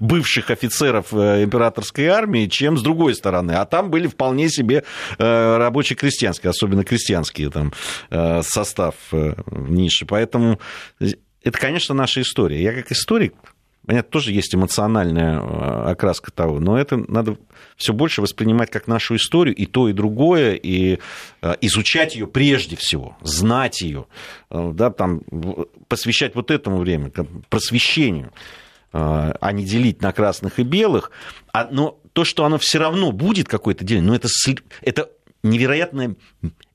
бывших 0.01 0.51
офицеров 0.51 1.13
э, 1.13 1.45
императорской 1.45 2.07
армии, 2.07 2.47
чем 2.47 2.79
с 2.79 2.83
другой 2.83 3.15
стороны. 3.15 3.53
А 3.53 3.65
там 3.65 3.91
были 3.91 4.07
вполне 4.07 4.49
себе 4.49 4.85
э, 5.19 5.57
рабоче-крестьянские, 5.57 6.51
особенно 6.51 6.85
крестьянские 6.85 7.51
там 7.51 7.73
э, 8.11 8.43
состав 8.43 8.95
ниши. 9.51 10.07
Поэтому 10.07 10.61
это, 10.99 11.59
конечно, 11.59 11.95
наша 11.95 12.21
история. 12.21 12.63
Я 12.63 12.73
как 12.73 12.91
историк 12.93 13.35
Понятно, 13.87 14.11
тоже 14.11 14.33
есть 14.33 14.55
эмоциональная 14.55 15.41
окраска 15.91 16.31
того, 16.31 16.61
но 16.61 16.79
это 16.79 16.99
надо 17.09 17.39
все 17.77 17.95
больше 17.95 18.21
воспринимать 18.21 18.71
как 18.71 18.87
нашу 18.87 19.17
историю, 19.17 19.57
и 19.57 19.65
то, 19.65 19.89
и 19.89 19.95
другое, 19.95 20.53
и 20.53 20.99
изучать 21.63 22.15
ее 22.15 22.27
прежде 22.27 22.77
всего, 22.77 23.17
знать 23.23 23.81
ее, 23.81 24.07
да, 24.51 24.91
там, 24.91 25.23
посвящать 25.89 26.35
вот 26.35 26.51
этому 26.51 26.77
время, 26.77 27.11
как 27.11 27.27
просвещению, 27.49 28.33
а 28.93 29.53
не 29.53 29.65
делить 29.65 30.03
на 30.03 30.13
красных 30.13 30.59
и 30.59 30.63
белых. 30.63 31.11
А, 31.53 31.69
но 31.71 32.01
то, 32.13 32.25
что 32.25 32.45
оно 32.45 32.59
все 32.59 32.79
равно 32.79 33.13
будет 33.13 33.49
какое-то 33.49 33.85
деление, 33.85 34.11
но 34.11 34.17
это, 34.17 34.29
это 34.83 35.11
невероятное 35.43 36.17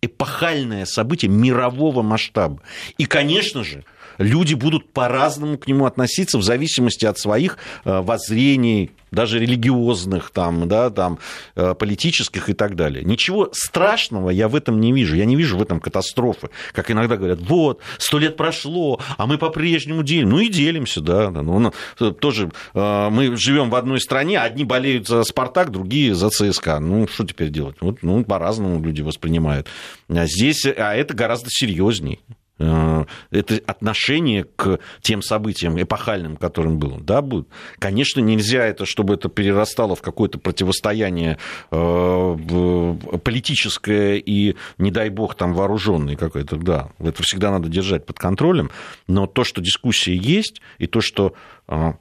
эпохальное 0.02 0.86
событие 0.86 1.30
мирового 1.30 2.02
масштаба. 2.02 2.62
И, 2.98 3.06
конечно 3.06 3.64
же, 3.64 3.84
люди 4.18 4.54
будут 4.54 4.92
по-разному 4.92 5.58
к 5.58 5.68
нему 5.68 5.86
относиться 5.86 6.38
в 6.38 6.44
зависимости 6.44 7.06
от 7.06 7.18
своих 7.18 7.58
э, 7.84 8.02
воззрений, 8.02 8.92
даже 9.12 9.40
религиозных, 9.40 10.30
там, 10.30 10.68
да, 10.68 10.90
там, 10.90 11.20
э, 11.56 11.74
политических 11.74 12.50
и 12.50 12.54
так 12.54 12.76
далее. 12.76 13.04
Ничего 13.04 13.50
страшного 13.54 14.30
я 14.30 14.48
в 14.48 14.56
этом 14.56 14.80
не 14.80 14.92
вижу. 14.92 15.16
Я 15.16 15.26
не 15.26 15.36
вижу 15.36 15.58
в 15.58 15.62
этом 15.62 15.80
катастрофы. 15.80 16.50
Как 16.74 16.92
иногда 16.92 17.18
говорят, 17.18 17.40
вот, 17.42 17.82
сто 17.98 18.20
лет 18.20 18.38
прошло, 18.38 19.00
а 19.18 19.26
мы 19.26 19.38
по-прежнему 19.38 20.04
делим. 20.04 20.30
Ну 20.30 20.40
и 20.40 20.50
делимся, 20.50 21.02
да. 21.02 21.32
Ну, 21.32 21.72
ну, 22.00 22.12
тоже 22.12 22.52
э, 22.74 23.10
мы 23.10 23.36
живем 23.38 23.70
в 23.70 23.76
одной 23.76 24.00
стране, 24.02 24.40
одни 24.40 24.64
болеют 24.64 25.08
за 25.08 25.24
Спартак, 25.24 25.72
другие 25.72 26.14
за 26.14 26.30
ЦСКА. 26.30 26.80
Ну, 26.80 27.08
что 27.08 27.26
теперь 27.26 27.50
делать? 27.50 27.78
Вот, 27.80 28.04
ну, 28.04 28.24
по-разному 28.24 28.84
люди 28.84 29.02
воспринимают. 29.02 29.68
А 30.10 30.26
здесь, 30.28 30.66
а 30.66 30.94
это 30.94 31.14
гораздо 31.14 31.50
серьезнее. 31.50 32.20
Это 32.58 33.62
отношение 33.68 34.46
к 34.46 34.80
тем 35.02 35.22
событиям 35.22 35.82
эпохальным, 35.82 36.38
которым 36.38 36.80
было. 36.80 37.02
Да, 37.02 37.22
будет. 37.22 37.50
Конечно, 37.80 38.22
нельзя 38.22 38.66
это, 38.66 38.86
чтобы 38.86 39.16
это 39.16 39.28
перерастало 39.28 39.96
в 39.96 40.02
какое-то 40.02 40.40
противостояние 40.40 41.38
э, 41.72 42.98
политическое 43.24 44.18
и, 44.18 44.56
не 44.78 44.92
дай 44.92 45.10
бог, 45.10 45.36
там 45.36 45.54
вооруженное 45.54 46.16
какое-то. 46.16 46.56
Да, 46.56 46.92
это 47.00 47.24
всегда 47.24 47.52
надо 47.52 47.68
держать 47.68 48.06
под 48.06 48.20
контролем. 48.20 48.72
Но 49.08 49.28
то, 49.28 49.44
что 49.44 49.60
дискуссия 49.62 50.16
есть, 50.16 50.62
и 50.78 50.88
то, 50.88 51.02
что 51.02 51.34
э, 51.68 51.94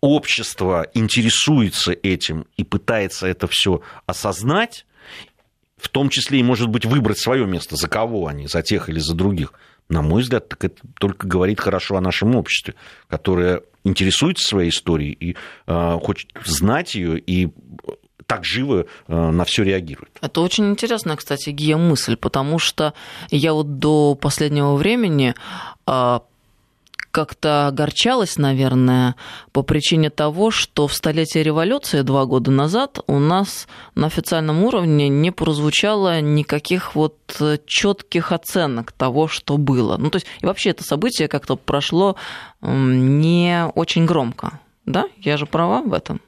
общество 0.00 0.86
интересуется 0.94 1.92
этим 1.92 2.46
и 2.56 2.64
пытается 2.64 3.26
это 3.26 3.46
все 3.50 3.82
осознать, 4.06 4.85
в 5.76 5.88
том 5.88 6.08
числе 6.08 6.40
и, 6.40 6.42
может 6.42 6.68
быть, 6.68 6.84
выбрать 6.84 7.18
свое 7.18 7.46
место, 7.46 7.76
за 7.76 7.88
кого 7.88 8.26
они, 8.26 8.46
за 8.46 8.62
тех 8.62 8.88
или 8.88 8.98
за 8.98 9.14
других. 9.14 9.52
На 9.88 10.02
мой 10.02 10.22
взгляд, 10.22 10.48
так 10.48 10.64
это 10.64 10.82
только 10.98 11.26
говорит 11.28 11.60
хорошо 11.60 11.96
о 11.96 12.00
нашем 12.00 12.34
обществе, 12.34 12.74
которое 13.08 13.62
интересуется 13.84 14.46
своей 14.46 14.70
историей 14.70 15.12
и 15.12 15.36
э, 15.66 15.98
хочет 16.02 16.30
знать 16.44 16.94
ее 16.96 17.18
и 17.20 17.52
так 18.26 18.44
живо 18.44 18.86
э, 19.06 19.14
на 19.30 19.44
все 19.44 19.62
реагирует. 19.62 20.10
Это 20.20 20.40
очень 20.40 20.70
интересная, 20.70 21.16
кстати, 21.16 21.50
Гия 21.50 21.76
мысль, 21.76 22.16
потому 22.16 22.58
что 22.58 22.94
я 23.30 23.52
вот 23.52 23.78
до 23.78 24.16
последнего 24.16 24.74
времени 24.74 25.34
э, 25.86 26.20
как-то 27.16 27.68
огорчалась, 27.68 28.36
наверное, 28.36 29.14
по 29.52 29.62
причине 29.62 30.10
того, 30.10 30.50
что 30.50 30.86
в 30.86 30.92
столетие 30.92 31.42
революции 31.44 32.02
два 32.02 32.26
года 32.26 32.50
назад 32.50 32.98
у 33.06 33.18
нас 33.18 33.68
на 33.94 34.08
официальном 34.08 34.62
уровне 34.62 35.08
не 35.08 35.30
прозвучало 35.30 36.20
никаких 36.20 36.94
вот 36.94 37.16
четких 37.64 38.32
оценок 38.32 38.92
того, 38.92 39.28
что 39.28 39.56
было. 39.56 39.96
Ну, 39.96 40.10
то 40.10 40.16
есть, 40.16 40.26
и 40.42 40.44
вообще 40.44 40.70
это 40.70 40.84
событие 40.84 41.26
как-то 41.26 41.56
прошло 41.56 42.16
не 42.60 43.64
очень 43.74 44.04
громко. 44.04 44.60
Да? 44.84 45.06
Я 45.16 45.38
же 45.38 45.46
права 45.46 45.80
в 45.80 45.94
этом? 45.94 46.20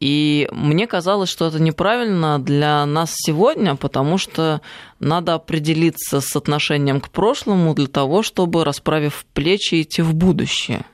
И 0.00 0.48
мне 0.50 0.86
казалось, 0.86 1.30
что 1.30 1.46
это 1.46 1.60
неправильно 1.60 2.38
для 2.38 2.84
нас 2.84 3.12
сегодня, 3.14 3.76
потому 3.76 4.18
что 4.18 4.60
надо 4.98 5.34
определиться 5.34 6.20
с 6.20 6.34
отношением 6.36 7.00
к 7.00 7.10
прошлому 7.10 7.74
для 7.74 7.86
того, 7.86 8.22
чтобы, 8.22 8.64
расправив 8.64 9.24
плечи, 9.32 9.82
идти 9.82 10.02
в 10.02 10.14
будущее. 10.14 10.84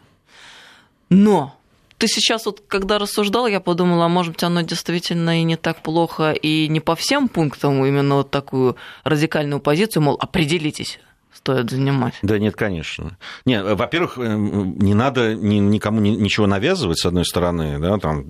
Но 1.08 1.56
ты 1.98 2.08
сейчас 2.08 2.46
вот, 2.46 2.62
когда 2.66 2.98
рассуждал, 2.98 3.46
я 3.46 3.60
подумала, 3.60 4.08
может 4.08 4.34
быть, 4.34 4.42
оно 4.42 4.62
действительно 4.62 5.40
и 5.40 5.44
не 5.44 5.56
так 5.56 5.82
плохо, 5.82 6.32
и 6.32 6.68
не 6.68 6.80
по 6.80 6.94
всем 6.94 7.28
пунктам 7.28 7.84
именно 7.84 8.16
вот 8.16 8.30
такую 8.30 8.76
радикальную 9.04 9.60
позицию, 9.60 10.04
мол, 10.04 10.16
определитесь. 10.20 10.98
Стоит 11.32 11.70
занимать. 11.70 12.14
Да 12.22 12.38
нет, 12.38 12.56
конечно. 12.56 13.16
Не, 13.44 13.62
во-первых, 13.62 14.18
э, 14.18 14.34
не 14.36 14.94
надо 14.94 15.34
никому 15.34 16.00
ничего 16.00 16.46
навязывать, 16.46 16.98
с 16.98 17.06
одной 17.06 17.24
стороны. 17.24 17.78
Да, 17.78 17.98
там, 17.98 18.26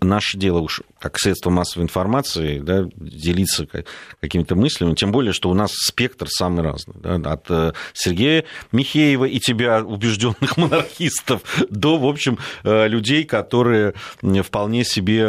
наше 0.00 0.38
дело 0.38 0.60
уж 0.60 0.82
как 0.98 1.18
средство 1.18 1.50
массовой 1.50 1.84
информации 1.84 2.58
да, 2.60 2.86
делиться 2.96 3.66
какими-то 4.20 4.56
мыслями, 4.56 4.94
тем 4.94 5.12
более, 5.12 5.32
что 5.32 5.50
у 5.50 5.54
нас 5.54 5.72
спектр 5.72 6.28
самый 6.28 6.62
разный. 6.62 6.94
Да, 6.96 7.32
от 7.32 7.50
э, 7.50 7.72
Сергея 7.92 8.44
Михеева 8.72 9.24
и 9.24 9.38
тебя, 9.38 9.82
убежденных 9.82 10.56
монархистов, 10.56 11.42
до, 11.70 11.98
в 11.98 12.06
общем, 12.06 12.38
э, 12.62 12.88
людей, 12.88 13.24
которые 13.24 13.94
вполне 14.42 14.84
себе 14.84 15.24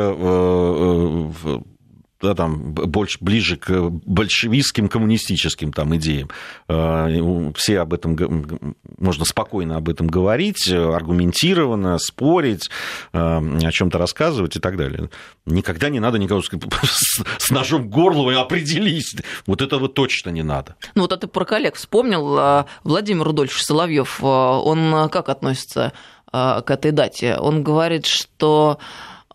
да, 2.21 2.33
там, 2.33 2.73
больше, 2.73 3.17
ближе 3.21 3.57
к 3.57 3.89
большевистским 3.89 4.87
коммунистическим 4.87 5.73
там, 5.73 5.95
идеям. 5.97 6.29
Э, 6.67 7.51
все 7.55 7.79
об 7.79 7.93
этом, 7.93 8.75
можно 8.97 9.25
спокойно 9.25 9.77
об 9.77 9.89
этом 9.89 10.07
говорить, 10.07 10.69
аргументированно, 10.71 11.97
спорить, 11.99 12.69
э, 13.13 13.17
о 13.17 13.71
чем-то 13.71 13.97
рассказывать 13.97 14.55
и 14.55 14.59
так 14.59 14.77
далее. 14.77 15.09
Никогда 15.45 15.89
не 15.89 15.99
надо 15.99 16.17
никого 16.17 16.41
с 16.41 17.51
ножом 17.51 17.89
горло 17.89 18.31
и 18.31 18.35
определись. 18.35 19.15
Вот 19.45 19.61
этого 19.61 19.89
точно 19.89 20.29
не 20.29 20.43
надо. 20.43 20.75
Ну 20.95 21.03
вот 21.03 21.13
а 21.13 21.17
ты 21.17 21.27
про 21.27 21.45
коллег 21.45 21.75
вспомнил. 21.75 22.37
А, 22.37 22.65
Владимир 22.83 23.25
Рудольфович 23.25 23.63
Соловьев, 23.63 24.23
он 24.23 25.09
как 25.09 25.29
относится 25.29 25.93
к 26.31 26.65
этой 26.67 26.91
дате? 26.91 27.37
Он 27.37 27.63
говорит, 27.63 28.05
что 28.05 28.79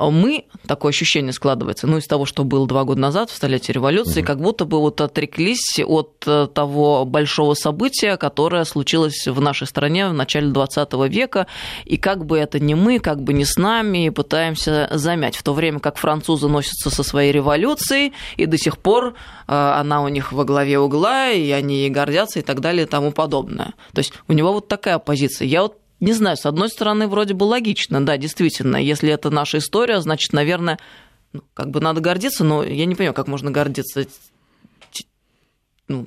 мы, 0.09 0.47
такое 0.67 0.91
ощущение 0.91 1.33
складывается, 1.33 1.87
ну, 1.87 1.99
из 1.99 2.07
того, 2.07 2.25
что 2.25 2.45
было 2.45 2.67
два 2.67 2.85
года 2.85 3.01
назад, 3.01 3.29
в 3.29 3.37
столетие 3.37 3.75
революции, 3.75 4.21
угу. 4.21 4.27
как 4.27 4.41
будто 4.41 4.65
бы 4.65 4.79
вот 4.79 5.01
отреклись 5.03 5.79
от 5.85 6.25
э, 6.27 6.49
того 6.53 7.05
большого 7.05 7.55
события, 7.55 8.17
которое 8.17 8.65
случилось 8.65 9.27
в 9.27 9.41
нашей 9.41 9.67
стране 9.67 10.09
в 10.09 10.15
начале 10.15 10.49
20 10.49 10.93
века, 11.11 11.47
и 11.85 11.99
как 11.99 12.25
бы 12.25 12.39
это 12.39 12.59
не 12.59 12.75
мы, 12.75 12.99
как 12.99 13.23
бы 13.23 13.35
не 13.35 13.45
с 13.45 13.57
нами, 13.57 14.09
пытаемся 14.09 14.89
замять, 14.93 15.37
в 15.37 15.43
то 15.43 15.53
время 15.53 15.81
как 15.81 15.99
французы 15.99 16.49
носятся 16.49 16.89
со 16.89 17.03
своей 17.03 17.33
революцией, 17.33 18.15
и 18.37 18.47
до 18.47 18.57
сих 18.57 18.79
пор 18.79 19.09
э, 19.09 19.13
она 19.49 20.03
у 20.03 20.09
них 20.09 20.33
во 20.33 20.45
главе 20.45 20.79
угла, 20.79 21.31
и 21.31 21.51
они 21.51 21.81
ей 21.81 21.91
гордятся 21.91 22.39
и 22.39 22.43
так 22.43 22.61
далее 22.61 22.87
и 22.87 22.89
тому 22.89 23.13
подобное. 23.13 23.75
То 23.93 23.99
есть 23.99 24.13
у 24.29 24.33
него 24.33 24.53
вот 24.53 24.69
такая 24.69 24.99
позиция. 24.99 25.47
Я 25.47 25.63
вот 25.63 25.77
не 26.01 26.13
знаю, 26.13 26.37
с 26.37 26.47
одной 26.47 26.69
стороны, 26.69 27.07
вроде 27.07 27.35
бы 27.35 27.45
логично, 27.45 28.05
да, 28.05 28.17
действительно, 28.17 28.77
если 28.77 29.11
это 29.11 29.31
наша 29.31 29.59
история, 29.59 30.01
значит, 30.01 30.33
наверное, 30.33 30.79
ну, 31.33 31.43
как 31.55 31.71
бы 31.71 31.81
надо 31.81 32.01
гордиться, 32.01 32.43
но 32.43 32.65
я 32.65 32.87
не 32.87 32.95
понимаю, 32.95 33.15
как 33.15 33.29
можно 33.29 33.51
гордиться 33.51 34.07
ну, 35.89 36.07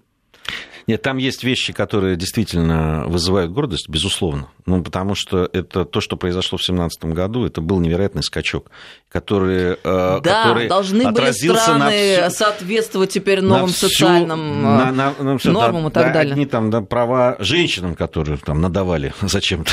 нет, 0.88 1.01
там 1.01 1.17
есть 1.17 1.43
вещи, 1.43 1.71
которые 1.71 2.15
действительно 2.17 3.06
вызывают 3.08 3.51
гордость, 3.51 3.88
безусловно. 3.88 4.49
Ну, 4.65 4.84
потому 4.84 5.15
что 5.15 5.49
это 5.53 5.86
то, 5.86 6.01
что 6.01 6.17
произошло 6.17 6.58
в 6.58 6.62
2017 6.62 7.06
году, 7.06 7.45
это 7.45 7.62
был 7.62 7.79
невероятный 7.79 8.23
скачок, 8.23 8.69
который, 9.13 9.78
э, 9.84 10.19
да, 10.23 10.43
который 10.43 10.67
должны 10.67 11.12
были 11.12 11.32
страны 11.32 12.17
на 12.17 12.30
всю, 12.30 12.36
соответствовать 12.36 13.12
теперь 13.12 13.41
новым 13.41 13.69
всю, 13.69 13.88
социальным 13.88 14.63
на, 14.63 14.91
на, 14.91 15.13
на 15.19 15.38
всю, 15.38 15.52
нормам 15.52 15.84
да, 15.84 15.89
и 15.89 15.93
так 15.93 16.08
да, 16.08 16.13
далее. 16.13 16.32
Одни 16.34 16.45
там 16.47 16.71
да, 16.71 16.82
права 16.82 17.36
женщинам, 17.38 17.93
которые 17.93 18.39
там 18.39 18.60
надавали 18.60 19.13
зачем-то. 19.21 19.71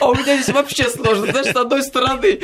А 0.00 0.08
у 0.08 0.14
меня 0.14 0.36
здесь 0.42 0.52
вообще 0.52 0.88
сложно. 0.88 1.26
Знаешь, 1.30 1.52
с 1.52 1.56
одной 1.56 1.84
стороны, 1.84 2.40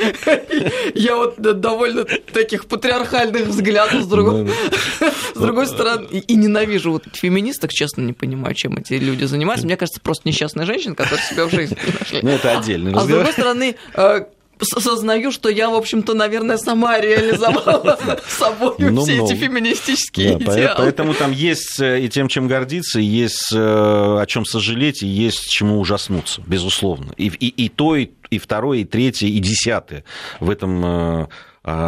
я 0.95 1.17
вот 1.17 1.35
довольно 1.39 2.05
таких 2.31 2.67
патриархальных 2.67 3.47
взглядов, 3.47 4.03
с 4.03 4.07
другой, 5.35 5.67
стороны, 5.67 6.05
и 6.05 6.35
ненавижу 6.35 6.93
вот 6.93 7.03
феминисток, 7.11 7.73
честно, 7.73 8.03
не 8.03 8.13
понимаю, 8.13 8.55
чем 8.55 8.77
эти 8.77 8.93
люди 8.93 9.25
занимаются. 9.25 9.65
Мне 9.65 9.75
кажется, 9.75 9.99
просто 9.99 10.29
несчастные 10.29 10.65
женщины, 10.65 10.95
которые 10.95 11.21
себя 11.25 11.45
в 11.45 11.51
жизни 11.51 11.77
нашли. 11.99 12.19
Ну, 12.21 12.29
это 12.29 12.57
отдельно. 12.57 12.97
А 12.97 13.01
с 13.01 13.07
другой 13.07 13.33
стороны, 13.33 13.75
э, 13.95 14.25
сознаю, 14.61 15.31
что 15.31 15.49
я, 15.49 15.69
в 15.69 15.75
общем-то, 15.75 16.13
наверное, 16.13 16.57
сама 16.57 16.99
реализовала 16.99 18.19
собой 18.27 18.75
ну, 18.79 19.03
все 19.03 19.23
эти 19.23 19.35
феминистические 19.35 20.37
да, 20.37 20.53
идеалы. 20.53 20.75
Поэтому 20.77 21.13
там 21.13 21.31
есть 21.31 21.79
э, 21.79 22.01
и 22.01 22.09
тем, 22.09 22.27
чем 22.27 22.47
гордиться, 22.47 22.99
и 22.99 23.03
есть 23.03 23.51
э, 23.53 23.57
о 23.57 24.25
чем 24.27 24.45
сожалеть, 24.45 25.03
и 25.03 25.07
есть 25.07 25.49
чему 25.49 25.79
ужаснуться, 25.79 26.41
безусловно. 26.45 27.13
И, 27.17 27.27
и, 27.27 27.47
и 27.47 27.69
то, 27.69 27.95
и, 27.95 28.09
и 28.29 28.37
второе, 28.37 28.79
и 28.79 28.85
третье, 28.85 29.27
и 29.27 29.39
десятое 29.39 30.03
в 30.39 30.49
этом 30.49 31.29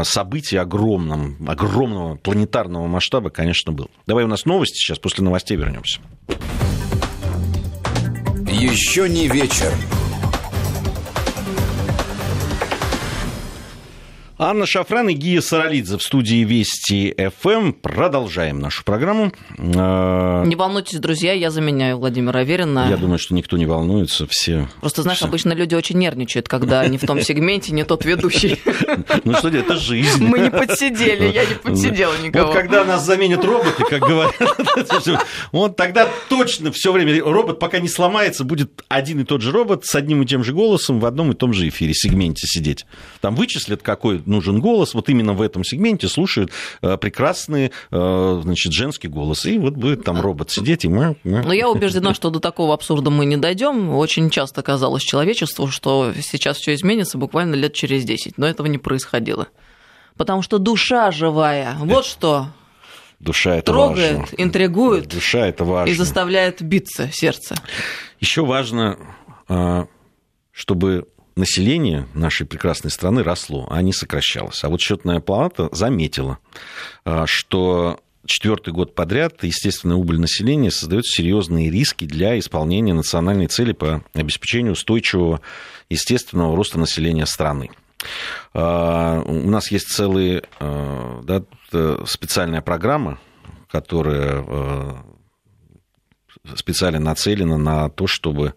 событии 0.03 0.57
огромном, 0.57 1.37
огромного 1.47 2.15
планетарного 2.15 2.87
масштаба, 2.87 3.29
конечно, 3.29 3.71
был. 3.71 3.89
Давай 4.05 4.25
у 4.25 4.27
нас 4.27 4.45
новости, 4.45 4.75
сейчас 4.75 4.99
после 4.99 5.23
новостей 5.23 5.57
вернемся. 5.57 6.01
Еще 8.47 9.07
не 9.07 9.27
вечер. 9.27 9.73
Анна 14.43 14.65
Шафран 14.65 15.07
и 15.07 15.13
Гия 15.13 15.39
Саралидзе 15.39 15.99
в 15.99 16.01
студии 16.01 16.43
Вести 16.43 17.15
ФМ. 17.15 17.73
Продолжаем 17.73 18.57
нашу 18.57 18.83
программу. 18.83 19.31
А, 19.59 20.43
не 20.45 20.55
волнуйтесь, 20.55 20.97
друзья, 20.97 21.33
я 21.33 21.51
заменяю 21.51 21.99
Владимира 21.99 22.39
Аверина. 22.39 22.87
Я 22.89 22.97
думаю, 22.97 23.19
что 23.19 23.35
никто 23.35 23.55
не 23.55 23.67
волнуется, 23.67 24.25
все... 24.27 24.67
Просто, 24.79 25.03
знаешь, 25.03 25.19
все. 25.19 25.27
обычно 25.27 25.53
люди 25.53 25.75
очень 25.75 25.99
нервничают, 25.99 26.49
когда 26.49 26.87
не 26.87 26.97
в 26.97 27.05
том 27.05 27.21
сегменте, 27.21 27.71
не 27.71 27.83
тот 27.83 28.03
ведущий. 28.03 28.59
Ну 29.23 29.33
что, 29.35 29.49
это 29.49 29.75
жизнь. 29.75 30.23
Мы 30.23 30.39
не 30.39 30.49
подсидели, 30.49 31.31
я 31.31 31.45
не 31.45 31.53
подсидела 31.63 32.13
никого. 32.23 32.47
Вот 32.47 32.55
когда 32.55 32.83
нас 32.83 33.05
заменят 33.05 33.45
роботы, 33.45 33.83
как 33.83 33.99
говорят, 33.99 34.33
вот 35.51 35.75
тогда 35.75 36.07
точно 36.29 36.71
все 36.71 36.91
время 36.91 37.23
робот, 37.23 37.59
пока 37.59 37.79
не 37.79 37.87
сломается, 37.87 38.43
будет 38.43 38.83
один 38.87 39.19
и 39.19 39.23
тот 39.23 39.41
же 39.41 39.51
робот 39.51 39.85
с 39.85 39.93
одним 39.93 40.23
и 40.23 40.25
тем 40.25 40.43
же 40.43 40.53
голосом 40.53 40.99
в 40.99 41.05
одном 41.05 41.31
и 41.31 41.35
том 41.35 41.53
же 41.53 41.67
эфире, 41.67 41.93
сегменте 41.93 42.47
сидеть. 42.47 42.85
Там 43.19 43.35
вычислят, 43.35 43.83
какой 43.83 44.23
нужен 44.31 44.59
голос, 44.59 44.93
вот 44.93 45.09
именно 45.09 45.33
в 45.33 45.41
этом 45.41 45.63
сегменте 45.63 46.07
слушают 46.07 46.51
э, 46.81 46.97
прекрасный 46.97 47.71
э, 47.91 48.39
значит, 48.43 48.71
женский 48.73 49.07
голос. 49.07 49.45
И 49.45 49.59
вот 49.59 49.73
будет 49.73 50.03
там 50.03 50.19
робот 50.19 50.49
сидеть 50.49 50.85
и 50.85 50.87
мы... 50.87 51.15
Но 51.23 51.53
я 51.53 51.69
убеждена, 51.69 52.13
что 52.13 52.29
до 52.29 52.39
такого 52.39 52.73
абсурда 52.73 53.11
мы 53.11 53.25
не 53.25 53.37
дойдем. 53.37 53.89
Очень 53.89 54.29
часто 54.29 54.63
казалось 54.63 55.03
человечеству, 55.03 55.67
что 55.67 56.13
сейчас 56.19 56.57
все 56.57 56.73
изменится 56.73 57.17
буквально 57.17 57.55
лет 57.55 57.73
через 57.73 58.03
10, 58.03 58.37
но 58.37 58.47
этого 58.47 58.67
не 58.67 58.77
происходило. 58.77 59.47
Потому 60.17 60.41
что 60.41 60.57
душа 60.57 61.11
живая, 61.11 61.75
вот 61.79 62.05
что 62.05 62.47
Душа 63.21 63.55
это 63.57 63.71
трогает, 63.71 64.17
важно. 64.17 64.35
интригует. 64.37 65.07
Душа 65.07 65.45
это 65.45 65.63
важно. 65.63 65.91
И 65.91 65.95
заставляет 65.95 66.61
биться 66.63 67.09
сердце. 67.11 67.55
Еще 68.19 68.43
важно, 68.43 68.97
э, 69.47 69.85
чтобы 70.51 71.07
население 71.35 72.07
нашей 72.13 72.45
прекрасной 72.45 72.91
страны 72.91 73.23
росло, 73.23 73.67
а 73.69 73.81
не 73.81 73.93
сокращалось. 73.93 74.63
А 74.63 74.69
вот 74.69 74.81
счетная 74.81 75.19
палата 75.19 75.69
заметила, 75.71 76.39
а, 77.05 77.25
что 77.27 77.99
четвертый 78.25 78.73
год 78.73 78.95
подряд 78.95 79.43
естественная 79.43 79.97
убыль 79.97 80.19
населения 80.19 80.71
создает 80.71 81.05
серьезные 81.05 81.69
риски 81.69 82.05
для 82.05 82.37
исполнения 82.37 82.93
национальной 82.93 83.47
цели 83.47 83.71
по 83.73 84.03
обеспечению 84.13 84.73
устойчивого 84.73 85.41
естественного 85.89 86.55
роста 86.55 86.79
населения 86.79 87.25
страны. 87.25 87.71
А, 88.53 89.21
у 89.21 89.49
нас 89.49 89.71
есть 89.71 89.89
целая 89.89 90.43
да, 90.59 91.43
специальная 92.05 92.61
программа, 92.61 93.19
которая 93.69 95.03
специально 96.55 96.99
нацелена 96.99 97.57
на 97.57 97.89
то, 97.89 98.07
чтобы 98.07 98.53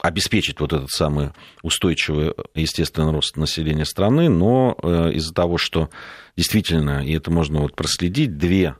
обеспечить 0.00 0.60
вот 0.60 0.72
этот 0.72 0.90
самый 0.90 1.30
устойчивый 1.62 2.34
естественный 2.54 3.12
рост 3.12 3.36
населения 3.36 3.84
страны, 3.84 4.28
но 4.28 4.76
э, 4.82 5.12
из-за 5.14 5.34
того, 5.34 5.58
что 5.58 5.90
действительно, 6.36 7.04
и 7.04 7.12
это 7.12 7.30
можно 7.30 7.60
вот 7.60 7.74
проследить, 7.74 8.36
две 8.36 8.76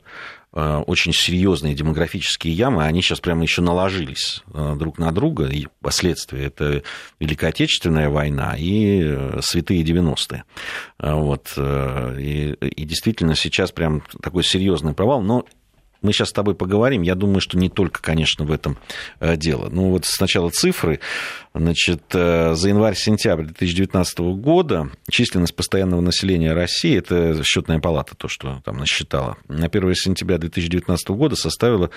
э, 0.53 0.83
очень 0.87 1.13
серьезные 1.13 1.75
демографические 1.75 2.53
ямы, 2.53 2.83
они 2.83 3.01
сейчас 3.01 3.19
прямо 3.19 3.43
еще 3.43 3.61
наложились 3.61 4.43
э, 4.53 4.75
друг 4.77 4.97
на 4.97 5.11
друга, 5.11 5.47
и 5.47 5.67
последствия 5.81 6.45
это 6.45 6.83
Великая 7.19 7.47
Отечественная 7.47 8.09
война 8.09 8.55
и 8.57 9.39
святые 9.41 9.83
90-е. 9.83 10.43
Вот. 10.99 11.53
И, 11.57 12.55
и 12.59 12.85
действительно 12.85 13.35
сейчас 13.35 13.71
прям 13.71 14.03
такой 14.21 14.43
серьезный 14.43 14.93
провал, 14.93 15.21
но 15.21 15.45
мы 16.01 16.13
сейчас 16.13 16.29
с 16.29 16.33
тобой 16.33 16.55
поговорим. 16.55 17.01
Я 17.01 17.15
думаю, 17.15 17.41
что 17.41 17.57
не 17.57 17.69
только, 17.69 18.01
конечно, 18.01 18.45
в 18.45 18.51
этом 18.51 18.77
э, 19.19 19.35
дело. 19.37 19.69
Ну, 19.69 19.89
вот 19.89 20.05
сначала 20.05 20.49
цифры. 20.49 20.99
Значит, 21.53 22.03
э, 22.13 22.53
за 22.55 22.69
январь-сентябрь 22.69 23.45
2019 23.45 24.19
года 24.19 24.89
численность 25.09 25.55
постоянного 25.55 26.01
населения 26.01 26.53
России, 26.53 26.97
это 26.97 27.41
счетная 27.43 27.79
палата, 27.79 28.15
то, 28.15 28.27
что 28.27 28.61
там 28.63 28.77
насчитала, 28.77 29.37
на 29.47 29.67
1 29.67 29.95
сентября 29.95 30.37
2019 30.37 31.09
года 31.09 31.35
составила 31.35 31.89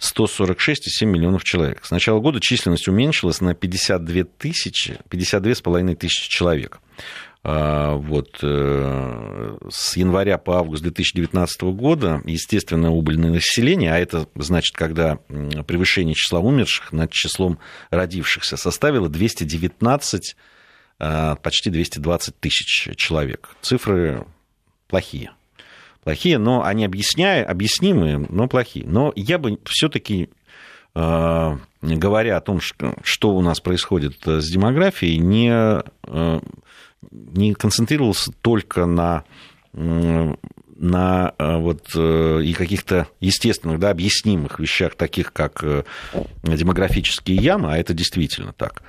146,7 0.00 1.06
миллионов 1.06 1.44
человек. 1.44 1.84
С 1.84 1.90
начала 1.90 2.18
года 2.20 2.40
численность 2.40 2.88
уменьшилась 2.88 3.40
на 3.40 3.54
52 3.54 4.24
тысячи, 4.38 4.98
52,5 5.10 5.94
тысячи 5.94 6.28
человек. 6.28 6.80
А, 7.44 7.96
вот, 7.96 8.38
э, 8.42 9.58
с 9.68 9.96
января 9.96 10.38
по 10.38 10.58
август 10.58 10.82
2019 10.82 11.62
года 11.72 12.22
естественное 12.24 12.90
убыльное 12.90 13.30
население, 13.30 13.92
а 13.92 13.98
это 13.98 14.28
значит, 14.36 14.76
когда 14.76 15.16
превышение 15.66 16.14
числа 16.14 16.38
умерших 16.38 16.92
над 16.92 17.10
числом 17.10 17.58
родившихся 17.90 18.56
составило 18.56 19.08
219, 19.08 20.36
а, 21.00 21.34
почти 21.34 21.70
220 21.70 22.38
тысяч 22.38 22.96
человек. 22.96 23.56
Цифры 23.60 24.24
плохие. 24.86 25.32
Плохие, 26.04 26.38
но 26.38 26.62
они 26.64 26.84
объясняют, 26.84 27.48
объяснимые, 27.48 28.18
но 28.18 28.46
плохие. 28.46 28.86
Но 28.86 29.12
я 29.16 29.38
бы 29.38 29.58
все-таки 29.64 30.30
говоря 30.94 32.36
о 32.36 32.40
том, 32.40 32.60
что 32.60 33.34
у 33.34 33.40
нас 33.40 33.60
происходит 33.60 34.16
с 34.24 34.50
демографией, 34.50 35.18
не 35.18 35.82
не 37.10 37.54
концентрировался 37.54 38.32
только 38.42 38.86
на 38.86 39.24
на 40.82 41.32
э, 41.38 41.56
вот 41.58 41.90
э, 41.94 42.40
и 42.42 42.52
каких-то 42.54 43.06
естественных, 43.20 43.78
да, 43.78 43.90
объяснимых 43.90 44.58
вещах, 44.58 44.96
таких 44.96 45.32
как 45.32 45.62
э, 45.62 45.84
демографические 46.42 47.36
ямы, 47.36 47.72
а 47.72 47.78
это 47.78 47.94
действительно 47.94 48.52
так. 48.52 48.82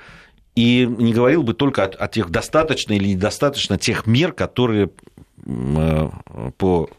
И 0.56 0.86
не 0.86 1.12
говорил 1.12 1.44
бы 1.44 1.54
только 1.54 1.84
о, 1.84 1.86
о 1.86 2.08
тех 2.08 2.30
достаточно 2.30 2.94
или 2.94 3.10
недостаточно 3.10 3.78
тех 3.78 4.06
мер, 4.06 4.32
которые 4.32 4.90
по 6.58 6.90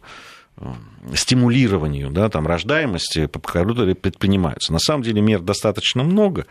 стимулированию 1.13 2.09
да, 2.11 2.29
там, 2.29 2.47
рождаемости, 2.47 3.27
которые 3.27 3.95
предпринимаются. 3.95 4.73
На 4.73 4.79
самом 4.79 5.03
деле 5.03 5.21
мер 5.21 5.41
достаточно 5.41 6.03
много. 6.03 6.47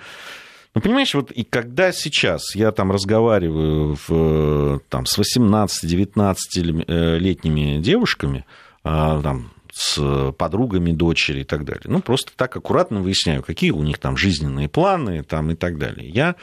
Ну, 0.74 0.80
понимаешь, 0.80 1.12
вот 1.14 1.30
и 1.30 1.44
когда 1.44 1.92
сейчас 1.92 2.56
я 2.56 2.72
там 2.72 2.90
разговариваю 2.90 3.96
в, 4.08 4.80
там, 4.88 5.04
с 5.06 5.16
18-19-летними 5.18 7.80
девушками, 7.80 8.44
а, 8.82 9.22
там, 9.22 9.52
с 9.72 10.32
подругами 10.32 10.90
дочери 10.92 11.40
и 11.40 11.44
так 11.44 11.64
далее. 11.64 11.84
Ну, 11.86 12.00
просто 12.00 12.32
так 12.36 12.56
аккуратно 12.56 13.00
выясняю, 13.00 13.42
какие 13.42 13.70
у 13.70 13.82
них 13.82 13.98
там 13.98 14.16
жизненные 14.16 14.68
планы 14.68 15.22
там, 15.22 15.50
и 15.50 15.54
так 15.54 15.78
далее. 15.78 16.08
Я 16.08 16.34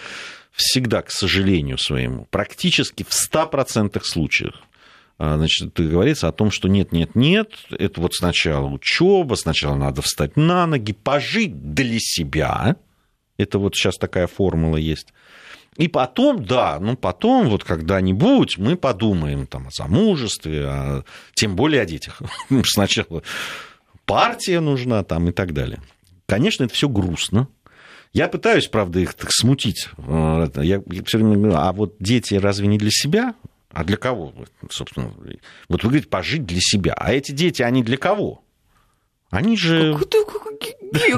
всегда, 0.51 1.01
к 1.01 1.11
сожалению 1.11 1.77
своему, 1.77 2.27
практически 2.29 3.03
в 3.03 3.11
100% 3.11 4.01
случаях 4.03 4.61
значит, 5.35 5.73
говорится 5.73 6.27
о 6.27 6.31
том, 6.31 6.51
что 6.51 6.67
нет, 6.67 6.91
нет, 6.91 7.15
нет, 7.15 7.51
это 7.71 8.01
вот 8.01 8.13
сначала 8.13 8.67
учеба, 8.67 9.35
сначала 9.35 9.75
надо 9.75 10.01
встать 10.01 10.35
на 10.37 10.65
ноги, 10.65 10.93
пожить 10.93 11.73
для 11.73 11.99
себя, 11.99 12.75
это 13.37 13.59
вот 13.59 13.75
сейчас 13.75 13.97
такая 13.97 14.27
формула 14.27 14.77
есть. 14.77 15.13
И 15.77 15.87
потом, 15.87 16.45
да, 16.45 16.79
ну 16.79 16.97
потом 16.97 17.49
вот 17.49 17.63
когда-нибудь 17.63 18.57
мы 18.57 18.75
подумаем 18.75 19.47
там 19.47 19.67
о 19.67 19.71
замужестве, 19.71 20.65
а, 20.67 21.03
тем 21.33 21.55
более 21.55 21.81
о 21.81 21.85
детях. 21.85 22.21
Сначала 22.65 23.23
партия 24.05 24.59
нужна 24.59 25.03
там 25.03 25.29
и 25.29 25.31
так 25.31 25.53
далее. 25.53 25.81
Конечно, 26.25 26.65
это 26.65 26.73
все 26.73 26.89
грустно. 26.89 27.47
Я 28.13 28.27
пытаюсь, 28.27 28.67
правда, 28.67 28.99
их 28.99 29.13
так 29.13 29.29
смутить. 29.31 29.87
Э, 29.97 30.47
я 30.57 30.81
все 31.05 31.17
время 31.17 31.37
говорю, 31.37 31.55
а 31.55 31.71
вот 31.71 31.95
дети 31.99 32.33
разве 32.33 32.67
не 32.67 32.77
для 32.77 32.91
себя? 32.91 33.33
А 33.73 33.83
для 33.83 33.97
кого? 33.97 34.33
Собственно, 34.69 35.13
вот 35.69 35.83
вы 35.83 35.89
говорите, 35.89 36.07
пожить 36.07 36.45
для 36.45 36.59
себя. 36.59 36.93
А 36.93 37.13
эти 37.13 37.31
дети, 37.31 37.61
они 37.61 37.83
для 37.83 37.97
кого? 37.97 38.43
Они 39.29 39.55
же... 39.55 39.97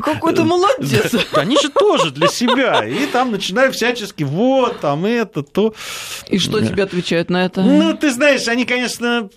Какой 0.02 0.36
ты 0.36 0.44
молодец. 0.44 1.16
Они 1.34 1.58
же 1.58 1.70
тоже 1.70 2.12
для 2.12 2.28
себя. 2.28 2.86
И 2.86 3.08
там 3.08 3.32
начинают 3.32 3.76
всячески, 3.76 4.22
вот, 4.24 4.80
там 4.80 5.06
это, 5.06 5.42
то. 5.42 5.74
И 6.30 6.38
что 6.38 6.62
тебе 6.62 6.84
отвечают 6.84 7.32
на 7.32 7.46
это? 7.46 7.64
Ну, 7.64 7.98
ты 7.98 8.12
знаешь, 8.12 8.48
они, 8.48 8.66
конечно, 8.66 9.30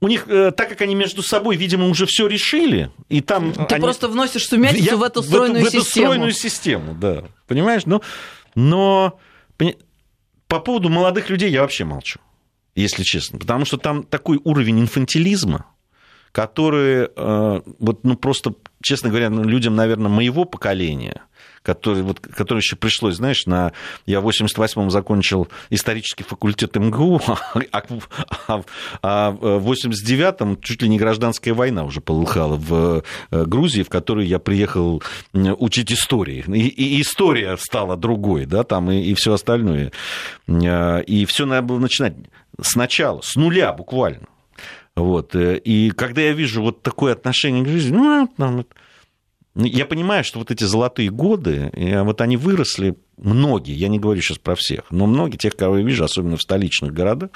у 0.00 0.08
них, 0.08 0.26
э, 0.26 0.50
так 0.50 0.68
как 0.68 0.80
они 0.80 0.96
между 0.96 1.22
собой, 1.22 1.56
видимо, 1.56 1.88
уже 1.88 2.06
все 2.06 2.26
решили, 2.26 2.90
и 3.08 3.20
там... 3.20 3.52
Ты 3.52 3.76
они... 3.76 3.84
просто 3.84 4.08
вносишь 4.08 4.48
сумятицу 4.48 4.82
Я... 4.82 4.96
в 4.96 5.02
эту 5.02 5.22
стройную 5.22 5.64
в 5.64 5.68
эту, 5.68 5.80
систему. 5.80 5.84
В 5.84 5.86
эту 5.86 5.90
стройную 5.90 6.32
систему, 6.32 6.94
да. 7.00 7.24
Понимаешь? 7.46 7.86
Но, 7.86 8.02
но 8.56 9.18
по 10.48 10.60
поводу 10.60 10.88
молодых 10.88 11.30
людей 11.30 11.50
я 11.50 11.62
вообще 11.62 11.84
молчу, 11.84 12.20
если 12.74 13.02
честно. 13.02 13.38
Потому 13.38 13.64
что 13.64 13.76
там 13.76 14.02
такой 14.02 14.40
уровень 14.44 14.80
инфантилизма, 14.80 15.66
которые 16.32 17.10
э, 17.14 17.60
вот, 17.78 18.04
ну, 18.04 18.16
просто, 18.16 18.54
честно 18.82 19.08
говоря, 19.10 19.30
ну, 19.30 19.44
людям, 19.44 19.76
наверное, 19.76 20.10
моего 20.10 20.44
поколения, 20.44 21.22
который, 21.64 22.02
вот, 22.02 22.20
который 22.20 22.58
еще 22.58 22.76
пришлось, 22.76 23.16
знаешь, 23.16 23.46
на... 23.46 23.72
Я 24.06 24.20
в 24.20 24.28
88-м 24.28 24.90
закончил 24.90 25.48
исторический 25.70 26.22
факультет 26.22 26.76
МГУ, 26.76 27.20
а, 27.72 27.82
а, 28.46 28.62
а 29.02 29.30
в 29.30 29.72
89-м 29.72 30.60
чуть 30.60 30.82
ли 30.82 30.88
не 30.88 30.98
гражданская 30.98 31.54
война 31.54 31.84
уже 31.84 32.02
полыхала 32.02 32.56
в 32.56 33.02
э, 33.30 33.44
Грузии, 33.46 33.82
в 33.82 33.88
которую 33.88 34.26
я 34.26 34.38
приехал 34.38 35.02
учить 35.32 35.90
истории. 35.90 36.44
И, 36.48 36.68
и 36.68 37.00
история 37.00 37.56
стала 37.56 37.96
другой, 37.96 38.44
да, 38.44 38.62
там, 38.62 38.90
и, 38.90 39.00
и 39.00 39.14
все 39.14 39.32
остальное. 39.32 39.90
Э, 40.46 41.02
и 41.02 41.24
все 41.24 41.46
надо 41.46 41.62
было 41.62 41.78
начинать 41.78 42.14
сначала, 42.60 43.22
с 43.22 43.36
нуля 43.36 43.72
буквально. 43.72 44.26
Вот. 44.96 45.34
Э, 45.34 45.56
и 45.56 45.90
когда 45.90 46.20
я 46.20 46.32
вижу 46.32 46.62
вот 46.62 46.82
такое 46.82 47.14
отношение 47.14 47.64
к 47.64 47.68
жизни, 47.68 47.96
ну, 47.96 48.28
там, 48.36 48.66
я 49.54 49.86
понимаю, 49.86 50.24
что 50.24 50.40
вот 50.40 50.50
эти 50.50 50.64
золотые 50.64 51.10
годы, 51.10 51.72
вот 52.02 52.20
они 52.20 52.36
выросли, 52.36 52.96
многие, 53.16 53.74
я 53.74 53.88
не 53.88 53.98
говорю 53.98 54.20
сейчас 54.20 54.38
про 54.38 54.54
всех, 54.56 54.90
но 54.90 55.06
многие, 55.06 55.36
тех, 55.36 55.56
кого 55.56 55.78
я 55.78 55.84
вижу, 55.84 56.04
особенно 56.04 56.36
в 56.36 56.42
столичных 56.42 56.92
городах, 56.92 57.30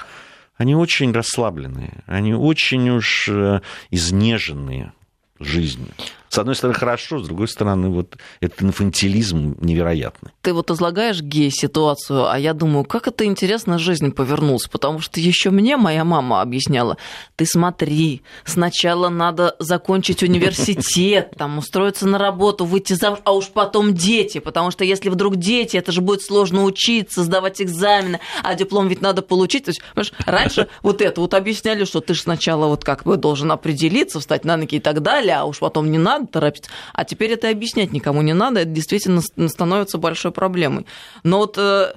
они 0.57 0.75
очень 0.75 1.13
расслабленные, 1.13 2.03
они 2.05 2.33
очень 2.33 2.89
уж 2.89 3.29
э, 3.29 3.61
изнеженные 3.91 4.91
жизнью 5.39 5.93
с 6.29 6.37
одной 6.37 6.55
стороны, 6.55 6.77
хорошо, 6.77 7.19
с 7.19 7.25
другой 7.25 7.47
стороны, 7.47 7.89
вот 7.89 8.17
этот 8.39 8.61
инфантилизм 8.61 9.57
невероятный. 9.59 10.31
Ты 10.41 10.53
вот 10.53 10.69
излагаешь 10.69 11.21
гей 11.21 11.49
ситуацию, 11.51 12.29
а 12.29 12.37
я 12.37 12.53
думаю, 12.53 12.85
как 12.85 13.07
это 13.07 13.25
интересно 13.25 13.79
жизнь 13.79 14.11
повернулась, 14.11 14.67
потому 14.67 14.99
что 14.99 15.19
еще 15.19 15.49
мне 15.49 15.75
моя 15.75 16.03
мама 16.03 16.41
объясняла, 16.41 16.97
ты 17.35 17.45
смотри, 17.45 18.21
сначала 18.45 19.09
надо 19.09 19.55
закончить 19.59 20.21
университет, 20.21 21.33
там, 21.37 21.57
устроиться 21.57 22.07
на 22.07 22.17
работу, 22.17 22.65
выйти 22.65 22.93
замуж, 22.93 23.19
а 23.23 23.33
уж 23.33 23.47
потом 23.47 23.93
дети, 23.93 24.39
потому 24.39 24.71
что 24.71 24.83
если 24.83 25.09
вдруг 25.09 25.37
дети, 25.37 25.77
это 25.77 25.91
же 25.91 26.01
будет 26.01 26.21
сложно 26.21 26.63
учиться, 26.63 27.23
сдавать 27.23 27.61
экзамены, 27.61 28.19
а 28.43 28.53
диплом 28.55 28.87
ведь 28.87 29.01
надо 29.01 29.21
получить. 29.21 29.65
То 29.65 29.71
есть, 29.71 30.13
раньше 30.25 30.67
вот 30.83 31.01
это 31.01 31.21
вот 31.21 31.33
объясняли, 31.33 31.85
что 31.85 32.01
ты 32.01 32.13
же 32.13 32.21
сначала 32.21 32.67
вот 32.67 32.83
как 32.83 33.03
бы 33.03 33.17
должен 33.17 33.51
определиться, 33.51 34.19
встать 34.19 34.45
на 34.45 34.57
ноги 34.57 34.75
и 34.75 34.79
так 34.79 35.01
далее, 35.01 35.35
а 35.35 35.45
уж 35.45 35.59
потом 35.59 35.89
не 35.89 35.97
надо, 35.97 36.18
надо 36.19 36.31
торопиться. 36.31 36.71
А 36.93 37.05
теперь 37.05 37.31
это 37.31 37.49
объяснять 37.49 37.91
никому 37.91 38.21
не 38.21 38.33
надо, 38.33 38.61
это 38.61 38.69
действительно 38.69 39.21
становится 39.21 39.97
большой 39.97 40.31
проблемой. 40.31 40.85
Но 41.23 41.39
вот 41.39 41.57
э, 41.57 41.93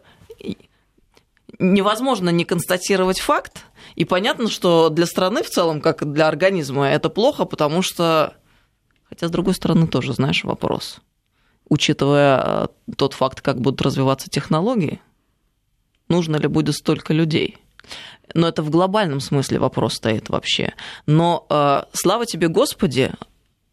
невозможно 1.59 2.31
не 2.31 2.45
констатировать 2.45 3.21
факт, 3.21 3.65
и 3.95 4.05
понятно, 4.05 4.49
что 4.49 4.89
для 4.89 5.07
страны 5.07 5.43
в 5.43 5.51
целом, 5.51 5.81
как 5.81 6.03
и 6.03 6.07
для 6.07 6.29
организма, 6.29 6.89
это 6.89 7.09
плохо, 7.11 7.45
потому 7.45 7.83
что, 7.83 8.35
хотя 9.05 9.29
с 9.29 9.31
другой 9.31 9.55
стороны 9.55 9.87
тоже, 9.87 10.13
знаешь, 10.13 10.45
вопрос. 10.45 11.01
Учитывая 11.69 12.43
э, 12.45 12.67
тот 12.97 13.15
факт, 13.15 13.41
как 13.41 13.61
будут 13.61 13.83
развиваться 13.83 14.29
технологии, 14.29 15.01
нужно 16.09 16.37
ли 16.37 16.49
будет 16.49 16.75
столько 16.75 17.13
людей? 17.13 17.59
Но 18.35 18.49
это 18.49 18.63
в 18.63 18.71
глобальном 18.71 19.21
смысле 19.21 19.59
вопрос 19.59 19.95
стоит 19.95 20.29
вообще. 20.29 20.73
Но 21.07 21.47
э, 21.51 21.83
слава 21.93 22.27
тебе, 22.27 22.49
Господи, 22.49 23.13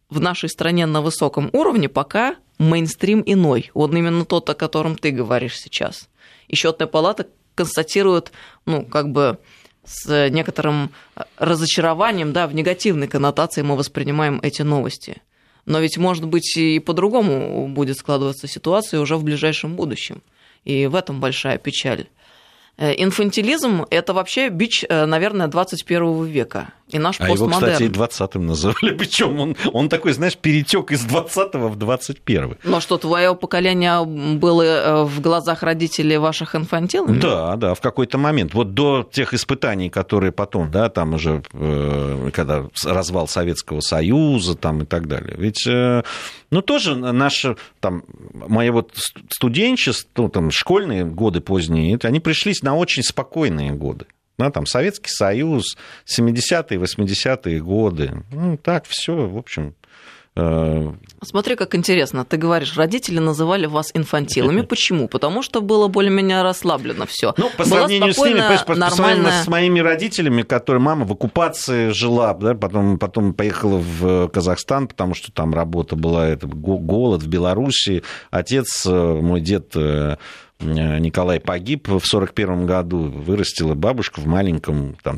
в 0.10 0.19
нашей 0.19 0.50
стране 0.50 0.86
на 0.86 1.02
высоком 1.02 1.50
уровне 1.54 1.89
пока 1.89 2.36
мейнстрим 2.58 3.24
иной. 3.26 3.72
Вот 3.74 3.93
именно 3.93 4.26
тот, 4.26 4.50
о 4.50 4.56
котором 4.56 4.95
ты 4.95 5.12
говоришь 5.12 5.60
сейчас. 5.60 6.10
И 6.48 6.56
счетная 6.56 6.88
палата 6.88 7.28
констатирует, 7.56 8.32
ну, 8.65 8.86
как 8.86 9.12
бы 9.12 9.38
с 9.86 10.30
некоторым 10.30 10.91
разочарованием, 11.38 12.34
да, 12.34 12.48
в 12.48 12.54
негативной 12.54 13.08
коннотации 13.08 13.62
мы 13.62 13.76
воспринимаем 13.76 14.39
эти 14.41 14.62
новости. 14.62 15.22
Но 15.65 15.80
ведь, 15.80 15.98
может 15.98 16.26
быть, 16.26 16.58
и 16.58 16.80
по-другому 16.80 17.67
будет 17.67 17.98
складываться 17.98 18.48
ситуация 18.48 19.00
уже 19.00 19.15
в 19.17 19.24
ближайшем 19.24 19.76
будущем. 19.76 20.22
И 20.63 20.88
в 20.88 20.95
этом 20.95 21.19
большая 21.19 21.58
печаль. 21.58 22.08
Э, 22.78 22.93
инфантилизм– 22.98 23.86
это 23.89 24.13
вообще 24.13 24.50
бич, 24.50 24.86
э, 24.88 25.06
наверное, 25.06 25.48
21 25.48 26.26
века. 26.26 26.74
И 26.89 26.97
наш 26.97 27.19
а 27.19 27.28
постмодерн. 27.28 27.63
его, 27.63 27.71
кстати, 27.71 27.84
и 27.84 27.88
20-м 27.88 28.45
называли. 28.47 28.91
Причем 28.97 29.39
он, 29.39 29.56
он 29.73 29.89
такой, 29.89 30.13
знаешь, 30.13 30.36
перетек 30.36 30.91
из 30.91 31.06
20-го 31.06 31.69
в 31.69 31.75
21 31.75 32.58
Но 32.63 32.80
что, 32.80 32.97
твое 32.97 33.36
поколение 33.36 34.04
было 34.06 34.63
э, 34.63 35.04
в 35.04 35.21
глазах 35.21 35.62
родителей 35.62 36.17
ваших 36.17 36.56
инфантилами? 36.56 37.19
Да, 37.19 37.56
да, 37.58 37.75
в 37.75 37.82
какой-то 37.82 38.17
момент. 38.17 38.54
Вот 38.54 38.73
до 38.73 39.08
тех 39.12 39.34
испытаний, 39.34 39.89
которые 39.89 40.32
потом, 40.32 40.71
да, 40.71 40.89
там 40.89 41.13
уже, 41.13 41.43
э, 41.54 42.32
когда 42.34 42.65
развал 42.84 43.28
Советского 43.28 43.82
Союза 43.82 44.56
там 44.56 44.82
и 44.82 44.86
так 44.86 45.08
далее. 45.08 45.36
Ведь, 45.38 45.67
э, 45.67 46.04
ну, 46.49 46.62
тоже 46.62 46.95
наши, 46.95 47.56
там, 47.80 48.04
мои 48.34 48.71
вот 48.71 48.93
студенчество, 49.30 50.23
ну, 50.23 50.30
там, 50.30 50.49
школьные 50.49 51.06
годы 51.06 51.39
поздние, 51.39 51.99
они 52.02 52.19
пришлись 52.19 52.63
на 52.63 52.75
очень 52.75 53.04
спокойные 53.04 53.71
годы. 53.73 54.06
Да, 54.39 54.52
там 54.52 54.65
Советский 54.65 55.10
Союз, 55.10 55.75
70-е, 56.08 56.80
80-е 56.80 57.60
годы. 57.60 58.23
Ну, 58.32 58.58
так, 58.58 58.86
все, 58.88 59.13
в 59.28 59.38
общем. 59.38 59.75
Э, 60.38 60.93
Смотри, 61.21 61.58
как 61.58 61.75
интересно. 61.75 62.23
Ты 62.23 62.38
говоришь, 62.38 62.78
родители 62.78 63.19
называли 63.19 63.65
вас 63.65 63.91
инфантилами. 63.93 64.62
Почему? 64.69 65.10
Потому 65.10 65.43
что 65.43 65.60
было 65.60 65.89
более-менее 65.89 66.41
расслаблено 66.41 67.06
все. 67.06 67.34
Ну, 67.36 67.49
по 67.58 67.65
сравнению 67.65 68.13
с 68.13 68.17
ними, 68.17 68.41
по, 68.65 68.75
нормальная... 68.75 69.43
с 69.43 69.47
моими 69.47 69.82
родителями, 69.82 70.43
которые 70.43 70.82
мама 70.82 71.06
в 71.06 71.12
оккупации 71.12 71.89
жила, 71.89 72.34
да, 72.34 72.54
потом, 72.54 72.97
потом 72.97 73.34
поехала 73.34 73.78
в 73.78 74.30
Казахстан, 74.30 74.88
потому 74.88 75.15
что 75.15 75.34
там 75.34 75.54
работа 75.54 75.97
была, 75.97 76.30
это 76.30 76.47
голод 76.47 77.23
в 77.23 77.28
Белоруссии. 77.28 78.04
Отец, 78.32 78.86
э, 78.86 78.89
мой 78.89 79.41
дед 79.41 79.73
э, 79.75 79.89
Э, 80.10 80.15
Николай 80.62 81.39
погиб 81.39 81.88
в 81.88 82.04
1941 82.04 82.65
году, 82.65 82.98
вырастила 83.04 83.76
бабушка 83.76 84.19
в 84.19 84.28
маленьком 84.28 84.98
там, 85.02 85.17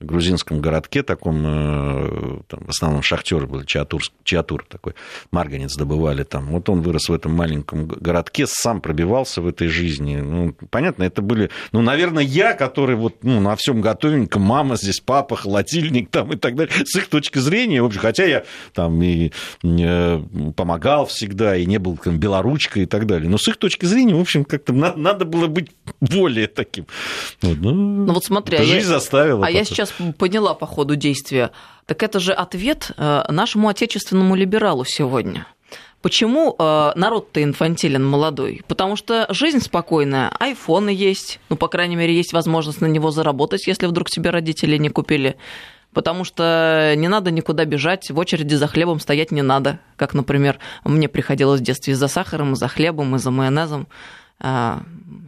грузинском 0.00 0.60
городке, 0.60 1.04
таком, 1.04 1.42
э, 1.46 2.40
там, 2.48 2.64
в 2.64 2.70
основном 2.70 3.02
шахтеры 3.02 3.46
были, 3.46 3.64
Чиатур, 3.64 4.02
Чиатур 4.24 4.64
такой, 4.68 4.94
марганец 5.30 5.76
добывали 5.76 6.24
там. 6.24 6.46
Вот 6.46 6.68
он 6.68 6.82
вырос 6.82 7.08
в 7.08 7.12
этом 7.12 7.32
маленьком 7.32 7.86
городке, 7.86 8.46
сам 8.48 8.80
пробивался 8.80 9.40
в 9.42 9.46
этой 9.46 9.68
жизни. 9.68 10.16
Ну, 10.16 10.56
понятно, 10.70 11.04
это 11.04 11.22
были, 11.22 11.50
ну, 11.70 11.82
наверное, 11.82 12.24
я, 12.24 12.54
который 12.54 12.96
вот 12.96 13.22
ну, 13.22 13.40
на 13.40 13.54
всем 13.54 13.80
готовеньком, 13.80 14.42
мама 14.42 14.74
здесь, 14.74 14.98
папа, 14.98 15.36
холодильник 15.36 16.10
там 16.10 16.32
и 16.32 16.36
так 16.36 16.56
далее, 16.56 16.74
с 16.84 16.96
их 16.96 17.08
точки 17.08 17.38
зрения, 17.38 17.80
в 17.80 17.86
общем, 17.86 18.00
хотя 18.00 18.24
я 18.24 18.44
там 18.72 19.00
и 19.02 19.30
э, 19.62 20.22
помогал 20.56 21.06
всегда, 21.06 21.56
и 21.56 21.64
не 21.64 21.78
был 21.78 21.96
там 21.96 22.18
белоручкой 22.18 22.82
и 22.82 22.86
так 22.86 23.06
далее, 23.06 23.30
но 23.30 23.38
с 23.38 23.46
их 23.46 23.56
точки 23.56 23.86
зрения, 23.86 24.16
в 24.16 24.20
общем, 24.20 24.44
как-то 24.44 24.79
надо 24.96 25.24
было 25.24 25.46
быть 25.46 25.70
более 26.00 26.46
таким. 26.46 26.86
Вот, 27.42 27.56
ну, 27.58 27.72
ну 27.72 28.12
вот 28.12 28.24
смотри, 28.24 28.58
жизнь 28.58 28.88
а 28.88 28.98
заставила. 28.98 29.38
А 29.38 29.46
потом. 29.46 29.56
я 29.56 29.64
сейчас 29.64 29.92
поняла 30.18 30.54
по 30.54 30.66
ходу 30.66 30.96
действия. 30.96 31.50
Так 31.86 32.02
это 32.02 32.20
же 32.20 32.32
ответ 32.32 32.92
э, 32.96 33.24
нашему 33.28 33.68
отечественному 33.68 34.34
либералу 34.34 34.84
сегодня. 34.84 35.46
Почему 36.02 36.56
э, 36.58 36.92
народ-то 36.94 37.42
инфантилен 37.42 38.04
молодой? 38.04 38.62
Потому 38.66 38.96
что 38.96 39.26
жизнь 39.28 39.60
спокойная, 39.60 40.32
айфоны 40.38 40.88
есть, 40.88 41.40
ну, 41.50 41.56
по 41.56 41.68
крайней 41.68 41.96
мере, 41.96 42.14
есть 42.14 42.32
возможность 42.32 42.80
на 42.80 42.86
него 42.86 43.10
заработать, 43.10 43.66
если 43.66 43.86
вдруг 43.86 44.08
себе 44.08 44.30
родители 44.30 44.78
не 44.78 44.88
купили. 44.88 45.36
Потому 45.92 46.24
что 46.24 46.94
не 46.96 47.08
надо 47.08 47.30
никуда 47.30 47.64
бежать, 47.64 48.10
в 48.10 48.18
очереди 48.18 48.54
за 48.54 48.68
хлебом 48.68 49.00
стоять 49.00 49.30
не 49.32 49.42
надо. 49.42 49.80
Как, 49.96 50.14
например, 50.14 50.58
мне 50.84 51.08
приходилось 51.08 51.60
в 51.60 51.64
детстве 51.64 51.92
и 51.92 51.96
за 51.96 52.08
сахаром, 52.08 52.52
и 52.52 52.56
за 52.56 52.68
хлебом, 52.68 53.16
и 53.16 53.18
за 53.18 53.30
майонезом. 53.30 53.88
А, 54.40 54.82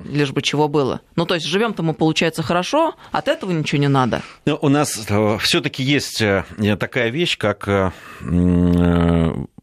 лишь 0.09 0.33
бы 0.33 0.42
чего 0.42 0.68
было. 0.68 1.01
Ну, 1.16 1.27
то 1.27 1.35
есть 1.35 1.46
живем-то 1.46 1.83
мы, 1.83 1.94
получается, 1.94 2.42
хорошо, 2.42 2.94
от 3.11 3.29
этого 3.29 3.51
ничего 3.51 3.81
не 3.81 3.88
надо. 3.88 4.22
Но 4.46 4.59
у 4.61 4.68
нас 4.68 5.07
э, 5.09 5.38
все-таки 5.40 5.83
есть 5.83 6.20
э, 6.22 6.44
такая 6.79 7.11
вещь, 7.11 7.37
как 7.37 7.68
э, 7.68 7.90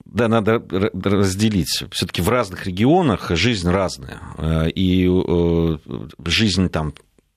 да, 0.05 0.27
надо 0.27 0.63
разделить. 1.03 1.83
Все-таки 1.91 2.21
в 2.21 2.29
разных 2.29 2.65
регионах 2.65 3.31
жизнь 3.31 3.69
разная. 3.69 4.19
И 4.73 5.07
жизнь 6.25 6.69
там 6.69 6.93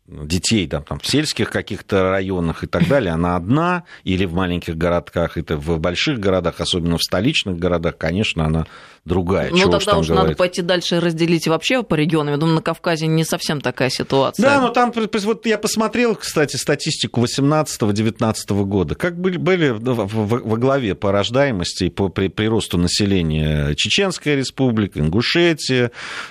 детей 0.07 0.66
там, 0.66 0.83
там, 0.83 0.98
в 0.98 1.07
сельских 1.07 1.51
каких-то 1.51 2.11
районах 2.11 2.64
и 2.64 2.66
так 2.66 2.87
далее, 2.88 3.12
она 3.12 3.37
одна, 3.37 3.85
или 4.05 4.25
в 4.25 4.35
маленьких 4.35 4.77
городках, 4.77 5.37
это 5.37 5.57
в 5.57 5.79
больших 5.79 6.18
городах, 6.18 6.61
особенно 6.61 6.98
в 6.98 7.03
столичных 7.03 7.59
городах, 7.59 7.96
конечно, 7.98 8.44
она 8.44 8.66
другая. 9.04 9.50
Ну, 9.50 9.58
Чего 9.58 9.78
тогда 9.78 9.98
уж 9.98 10.06
говорить. 10.06 10.24
надо 10.24 10.36
пойти 10.36 10.62
дальше 10.62 10.96
и 10.96 10.98
разделить 11.00 11.48
вообще 11.48 11.82
по 11.82 11.94
регионам. 11.94 12.34
Я 12.34 12.38
думаю, 12.38 12.56
на 12.56 12.62
Кавказе 12.62 13.06
не 13.08 13.24
совсем 13.24 13.60
такая 13.60 13.90
ситуация. 13.90 14.42
Да, 14.42 14.60
но 14.60 14.68
там, 14.68 14.92
вот 14.94 15.46
я 15.46 15.58
посмотрел, 15.58 16.14
кстати, 16.14 16.56
статистику 16.56 17.20
18-19 17.20 18.64
года. 18.64 18.94
Как 18.94 19.18
были, 19.18 19.38
были 19.38 19.70
во 19.70 20.56
главе 20.56 20.94
по 20.94 21.10
рождаемости 21.10 21.84
и 21.84 21.90
по 21.90 22.08
приросту 22.08 22.78
населения 22.78 23.74
Чеченская 23.74 24.36
республика, 24.36 25.00
Ингушетия. 25.00 25.90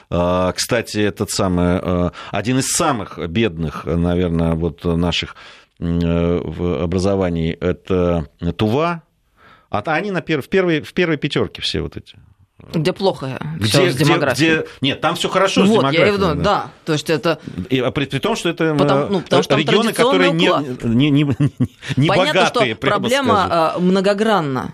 А, 0.09 0.51
кстати, 0.53 0.99
этот 0.99 1.29
самый, 1.29 1.79
а, 1.81 2.11
один 2.31 2.59
из 2.59 2.67
самых 2.67 3.19
бедных, 3.29 3.85
наверное, 3.85 4.53
вот 4.53 4.85
наших 4.85 5.35
в 5.79 6.83
образовании 6.83 7.53
это 7.53 8.27
Тува, 8.55 9.01
а 9.71 9.79
они 9.79 10.11
на 10.11 10.21
перв... 10.21 10.45
в, 10.45 10.49
первой, 10.49 10.81
в 10.81 10.93
первой 10.93 11.17
пятерке 11.17 11.63
все 11.63 11.81
вот 11.81 11.97
эти. 11.97 12.19
Где 12.73 12.93
плохо 12.93 13.39
где, 13.57 13.91
с 13.91 13.95
демографией. 13.95 14.51
Где, 14.51 14.61
где... 14.61 14.69
Нет, 14.81 15.01
там 15.01 15.15
все 15.15 15.29
хорошо 15.29 15.61
вот, 15.61 15.67
с 15.67 15.71
демографией. 15.71 16.11
Я 16.11 16.17
думаю, 16.17 16.35
да. 16.37 16.43
да. 16.43 16.71
То 16.85 16.93
есть 16.93 17.09
это... 17.09 17.39
И, 17.69 17.79
а 17.79 17.91
при, 17.91 18.05
при 18.05 18.19
том, 18.19 18.35
что 18.35 18.49
это 18.49 18.75
потому, 18.75 19.07
ну, 19.07 19.21
потому 19.21 19.43
что 19.43 19.55
регионы, 19.55 19.93
которые 19.93 20.31
не, 20.31 20.49
не, 20.83 21.09
не, 21.09 21.23
не, 21.23 21.51
не 21.97 22.07
Понятно, 22.07 22.41
богатые, 22.41 22.73
что 22.73 22.81
проблема 22.81 23.45
скажу. 23.47 23.81
многогранна. 23.81 24.73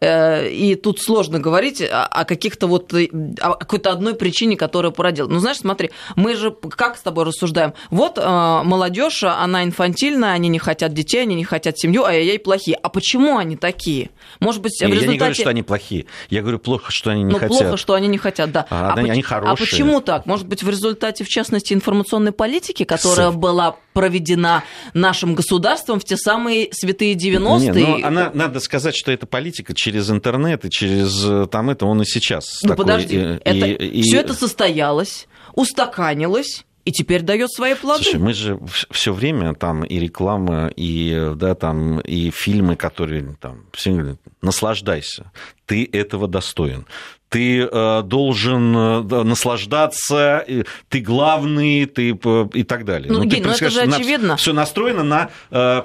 Э, 0.00 0.48
и 0.48 0.74
тут 0.74 1.00
сложно 1.00 1.38
говорить 1.38 1.82
о 1.82 2.24
каких-то 2.24 2.66
вот 2.66 2.92
э, 2.94 3.08
о 3.40 3.54
какой-то 3.54 3.90
одной 3.90 4.14
причине, 4.14 4.56
которая 4.56 4.92
породила. 4.92 5.28
Ну, 5.28 5.38
знаешь, 5.38 5.58
смотри, 5.58 5.90
мы 6.16 6.36
же 6.36 6.50
как 6.50 6.96
с 6.96 7.00
тобой 7.00 7.24
рассуждаем? 7.24 7.74
Вот 7.90 8.18
э, 8.18 8.22
молодежь, 8.22 9.24
она 9.24 9.64
инфантильная, 9.64 10.32
они 10.32 10.48
не 10.48 10.58
хотят 10.58 10.92
детей, 10.92 11.22
они 11.22 11.34
не 11.34 11.44
хотят 11.44 11.78
семью, 11.78 12.04
а 12.04 12.10
ай-яй 12.10 12.38
плохие. 12.38 12.78
А 12.82 12.88
почему 12.88 13.38
они 13.38 13.56
такие? 13.56 14.10
Может 14.40 14.62
быть, 14.62 14.80
не, 14.80 14.86
в 14.86 14.90
результате... 14.90 15.06
Я 15.06 15.12
не 15.12 15.18
говорю, 15.18 15.34
что 15.34 15.50
они 15.50 15.62
плохие. 15.62 16.06
Я 16.30 16.42
говорю, 16.42 16.58
плохо, 16.58 16.90
что 16.92 17.10
они 17.10 17.22
не 17.22 17.32
ну, 17.32 17.38
хотят. 17.38 17.58
плохо, 17.58 17.76
что 17.76 17.94
они 17.94 18.08
не 18.08 18.18
хотят, 18.18 18.52
да. 18.52 18.66
А, 18.70 18.92
а, 18.92 18.98
они, 18.98 19.22
хорошие. 19.22 19.52
А 19.52 19.56
почему 19.56 20.00
так? 20.00 20.26
Может 20.26 20.46
быть, 20.46 20.62
в 20.62 20.70
результате, 20.70 21.24
в 21.24 21.28
частности, 21.28 21.72
информационной 21.72 22.32
политики, 22.32 22.84
которая 22.84 23.30
С... 23.30 23.34
была 23.34 23.76
проведена 23.98 24.62
нашим 24.94 25.34
государством 25.34 25.98
в 25.98 26.04
те 26.04 26.16
самые 26.16 26.68
святые 26.70 27.14
90-е? 27.14 27.72
Не, 27.72 27.80
ну, 27.80 28.06
она, 28.06 28.30
надо 28.32 28.60
сказать, 28.60 28.94
что 28.96 29.10
эта 29.10 29.26
политика 29.26 29.74
через 29.74 30.08
интернет 30.08 30.64
и 30.64 30.70
через 30.70 31.24
э, 31.24 31.46
там 31.50 31.68
это 31.70 31.84
он 31.84 32.02
и 32.02 32.04
сейчас. 32.04 32.60
Ну 32.62 32.68
такой, 32.68 32.84
подожди, 32.84 33.16
и, 33.16 33.40
это, 33.44 33.66
и, 33.66 34.02
все 34.02 34.20
это 34.20 34.34
состоялось, 34.34 35.26
устаканилось, 35.54 36.64
и 36.84 36.92
теперь 36.92 37.22
дает 37.22 37.50
свои 37.50 37.74
плоды. 37.74 38.04
Слушай, 38.04 38.20
мы 38.20 38.32
же 38.32 38.60
все 38.92 39.12
время 39.12 39.54
там 39.54 39.82
и 39.82 39.98
реклама, 39.98 40.72
и, 40.76 41.32
да, 41.34 41.56
там, 41.56 41.98
и 42.00 42.30
фильмы, 42.30 42.76
которые 42.76 43.36
там, 43.40 43.66
все 43.72 43.90
говорят, 43.90 44.20
наслаждайся, 44.42 45.32
ты 45.66 45.88
этого 45.92 46.28
достоин. 46.28 46.86
Ты 47.28 47.60
э, 47.60 48.02
должен 48.04 48.76
э, 48.76 49.22
наслаждаться, 49.24 50.46
ты 50.88 51.00
главный, 51.00 51.86
ты 51.86 52.10
и 52.10 52.62
так 52.64 52.84
далее. 52.84 53.12
Ну, 53.12 53.18
ну, 53.18 53.24
Гей, 53.24 53.40
ну 53.40 53.50
это 53.50 53.70
же 53.70 53.82
очевидно. 53.82 54.36
Все 54.36 54.52
настроено 54.52 55.02
на 55.02 55.30
э, 55.50 55.82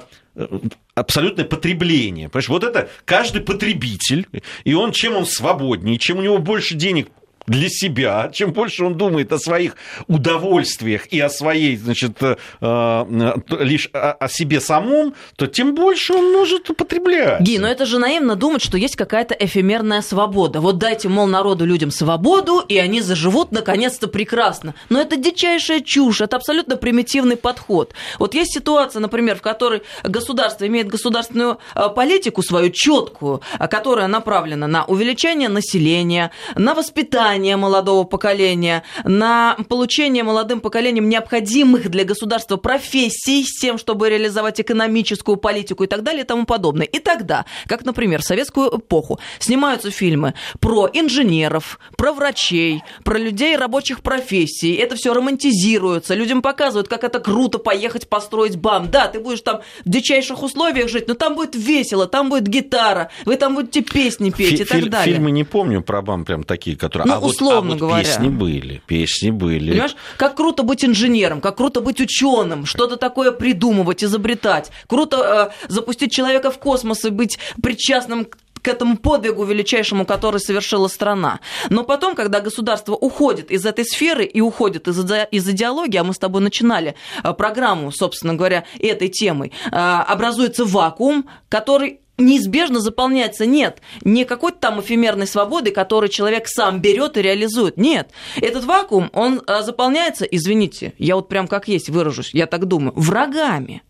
абсолютное 0.94 1.44
потребление. 1.44 2.28
Понимаешь, 2.28 2.48
вот 2.48 2.64
это 2.64 2.88
каждый 3.04 3.42
потребитель, 3.42 4.26
и 4.64 4.74
он 4.74 4.92
чем 4.92 5.16
он 5.16 5.26
свободнее, 5.26 5.98
чем 5.98 6.18
у 6.18 6.22
него 6.22 6.38
больше 6.38 6.74
денег 6.74 7.08
для 7.46 7.68
себя, 7.68 8.30
чем 8.32 8.52
больше 8.52 8.84
он 8.84 8.96
думает 8.96 9.32
о 9.32 9.38
своих 9.38 9.76
удовольствиях 10.06 11.06
и 11.08 11.20
о 11.20 11.28
своей, 11.28 11.76
значит, 11.76 12.22
э, 12.22 12.36
э, 12.60 13.34
лишь 13.60 13.90
о 13.92 14.28
себе 14.28 14.60
самом, 14.60 15.14
то 15.36 15.46
тем 15.46 15.74
больше 15.74 16.14
он 16.14 16.32
может 16.32 16.70
употреблять. 16.70 17.40
Ги, 17.40 17.58
но 17.58 17.68
это 17.68 17.86
же 17.86 17.98
наивно 17.98 18.36
думать, 18.36 18.62
что 18.62 18.78
есть 18.78 18.96
какая-то 18.96 19.34
эфемерная 19.38 20.00
свобода. 20.02 20.60
Вот 20.60 20.78
дайте, 20.78 21.08
мол, 21.08 21.26
народу, 21.26 21.66
людям 21.66 21.90
свободу, 21.90 22.60
и 22.60 22.78
они 22.78 23.00
заживут 23.00 23.52
наконец-то 23.52 24.08
прекрасно. 24.08 24.74
Но 24.88 25.00
это 25.00 25.16
дичайшая 25.16 25.80
чушь, 25.80 26.20
это 26.20 26.36
абсолютно 26.36 26.76
примитивный 26.76 27.36
подход. 27.36 27.92
Вот 28.18 28.34
есть 28.34 28.54
ситуация, 28.54 29.00
например, 29.00 29.36
в 29.36 29.42
которой 29.42 29.82
государство 30.02 30.66
имеет 30.66 30.88
государственную 30.88 31.58
э, 31.74 31.88
политику 31.94 32.42
свою 32.42 32.70
четкую, 32.70 33.42
которая 33.70 34.06
направлена 34.06 34.66
на 34.66 34.84
увеличение 34.84 35.48
населения, 35.48 36.30
на 36.54 36.74
воспитание 36.74 37.33
воспитание 37.34 37.56
молодого 37.56 38.04
поколения, 38.04 38.82
на 39.04 39.56
получение 39.68 40.22
молодым 40.22 40.60
поколением 40.60 41.08
необходимых 41.08 41.90
для 41.90 42.04
государства 42.04 42.56
профессий 42.56 43.42
с 43.44 43.60
тем, 43.60 43.78
чтобы 43.78 44.08
реализовать 44.08 44.60
экономическую 44.60 45.36
политику 45.36 45.84
и 45.84 45.86
так 45.86 46.02
далее 46.02 46.22
и 46.22 46.26
тому 46.26 46.46
подобное. 46.46 46.86
И 46.86 46.98
тогда, 47.00 47.44
как, 47.66 47.84
например, 47.84 48.22
в 48.22 48.24
советскую 48.24 48.78
эпоху, 48.78 49.18
снимаются 49.40 49.90
фильмы 49.90 50.34
про 50.60 50.88
инженеров, 50.92 51.78
про 51.96 52.12
врачей, 52.12 52.82
про 53.02 53.18
людей 53.18 53.56
рабочих 53.56 54.00
профессий. 54.00 54.74
Это 54.74 54.94
все 54.94 55.12
романтизируется, 55.12 56.14
людям 56.14 56.40
показывают, 56.40 56.88
как 56.88 57.02
это 57.04 57.18
круто 57.18 57.58
поехать 57.58 58.08
построить 58.08 58.56
БАМ. 58.56 58.90
Да, 58.90 59.08
ты 59.08 59.18
будешь 59.18 59.40
там 59.40 59.60
в 59.84 59.88
дичайших 59.88 60.42
условиях 60.42 60.88
жить, 60.88 61.08
но 61.08 61.14
там 61.14 61.34
будет 61.34 61.56
весело, 61.56 62.06
там 62.06 62.30
будет 62.30 62.46
гитара, 62.46 63.10
вы 63.24 63.36
там 63.36 63.54
будете 63.54 63.80
песни 63.80 64.30
петь 64.30 64.58
Фи- 64.58 64.62
и 64.62 64.64
так 64.64 64.90
далее. 64.90 65.14
Фильмы 65.14 65.30
не 65.32 65.44
помню 65.44 65.82
про 65.82 66.00
БАМ 66.00 66.24
прям 66.24 66.44
такие, 66.44 66.76
которые... 66.76 67.08
Ну, 67.08 67.14
а 67.14 67.23
условно 67.26 67.70
вот, 67.72 67.76
а 67.76 67.80
говоря. 67.80 67.96
Вот 67.96 68.04
песни 68.06 68.28
были, 68.28 68.82
песни 68.86 69.30
были. 69.30 69.70
Понимаешь, 69.70 69.96
как 70.16 70.36
круто 70.36 70.62
быть 70.62 70.84
инженером, 70.84 71.40
как 71.40 71.56
круто 71.56 71.80
быть 71.80 72.00
ученым, 72.00 72.66
что-то 72.66 72.96
такое 72.96 73.32
придумывать, 73.32 74.04
изобретать. 74.04 74.70
Круто 74.86 75.52
э, 75.66 75.68
запустить 75.68 76.12
человека 76.12 76.50
в 76.50 76.58
космос 76.58 77.04
и 77.04 77.10
быть 77.10 77.38
причастным 77.62 78.26
к 78.64 78.68
этому 78.68 78.96
подвигу 78.96 79.44
величайшему, 79.44 80.06
который 80.06 80.40
совершила 80.40 80.88
страна. 80.88 81.40
Но 81.68 81.84
потом, 81.84 82.14
когда 82.14 82.40
государство 82.40 82.94
уходит 82.94 83.50
из 83.50 83.66
этой 83.66 83.84
сферы 83.84 84.24
и 84.24 84.40
уходит 84.40 84.88
из, 84.88 84.98
из 85.30 85.48
идеологии, 85.48 85.98
а 85.98 86.04
мы 86.04 86.14
с 86.14 86.18
тобой 86.18 86.40
начинали 86.40 86.94
э, 87.22 87.32
программу, 87.34 87.92
собственно 87.92 88.34
говоря, 88.34 88.64
этой 88.80 89.08
темой, 89.08 89.52
э, 89.70 89.76
образуется 89.76 90.64
вакуум, 90.64 91.28
который 91.50 92.00
неизбежно 92.18 92.80
заполняется. 92.80 93.46
Нет, 93.46 93.80
не 94.02 94.24
какой-то 94.24 94.58
там 94.58 94.80
эфемерной 94.80 95.26
свободы, 95.26 95.70
которую 95.70 96.10
человек 96.10 96.48
сам 96.48 96.80
берет 96.80 97.16
и 97.16 97.22
реализует. 97.22 97.76
Нет, 97.76 98.10
этот 98.36 98.64
вакуум, 98.64 99.10
он 99.12 99.42
э, 99.46 99.62
заполняется, 99.62 100.24
извините, 100.24 100.94
я 100.98 101.16
вот 101.16 101.28
прям 101.28 101.48
как 101.48 101.68
есть 101.68 101.88
выражусь, 101.88 102.30
я 102.32 102.46
так 102.46 102.66
думаю, 102.66 102.92
врагами. 102.96 103.82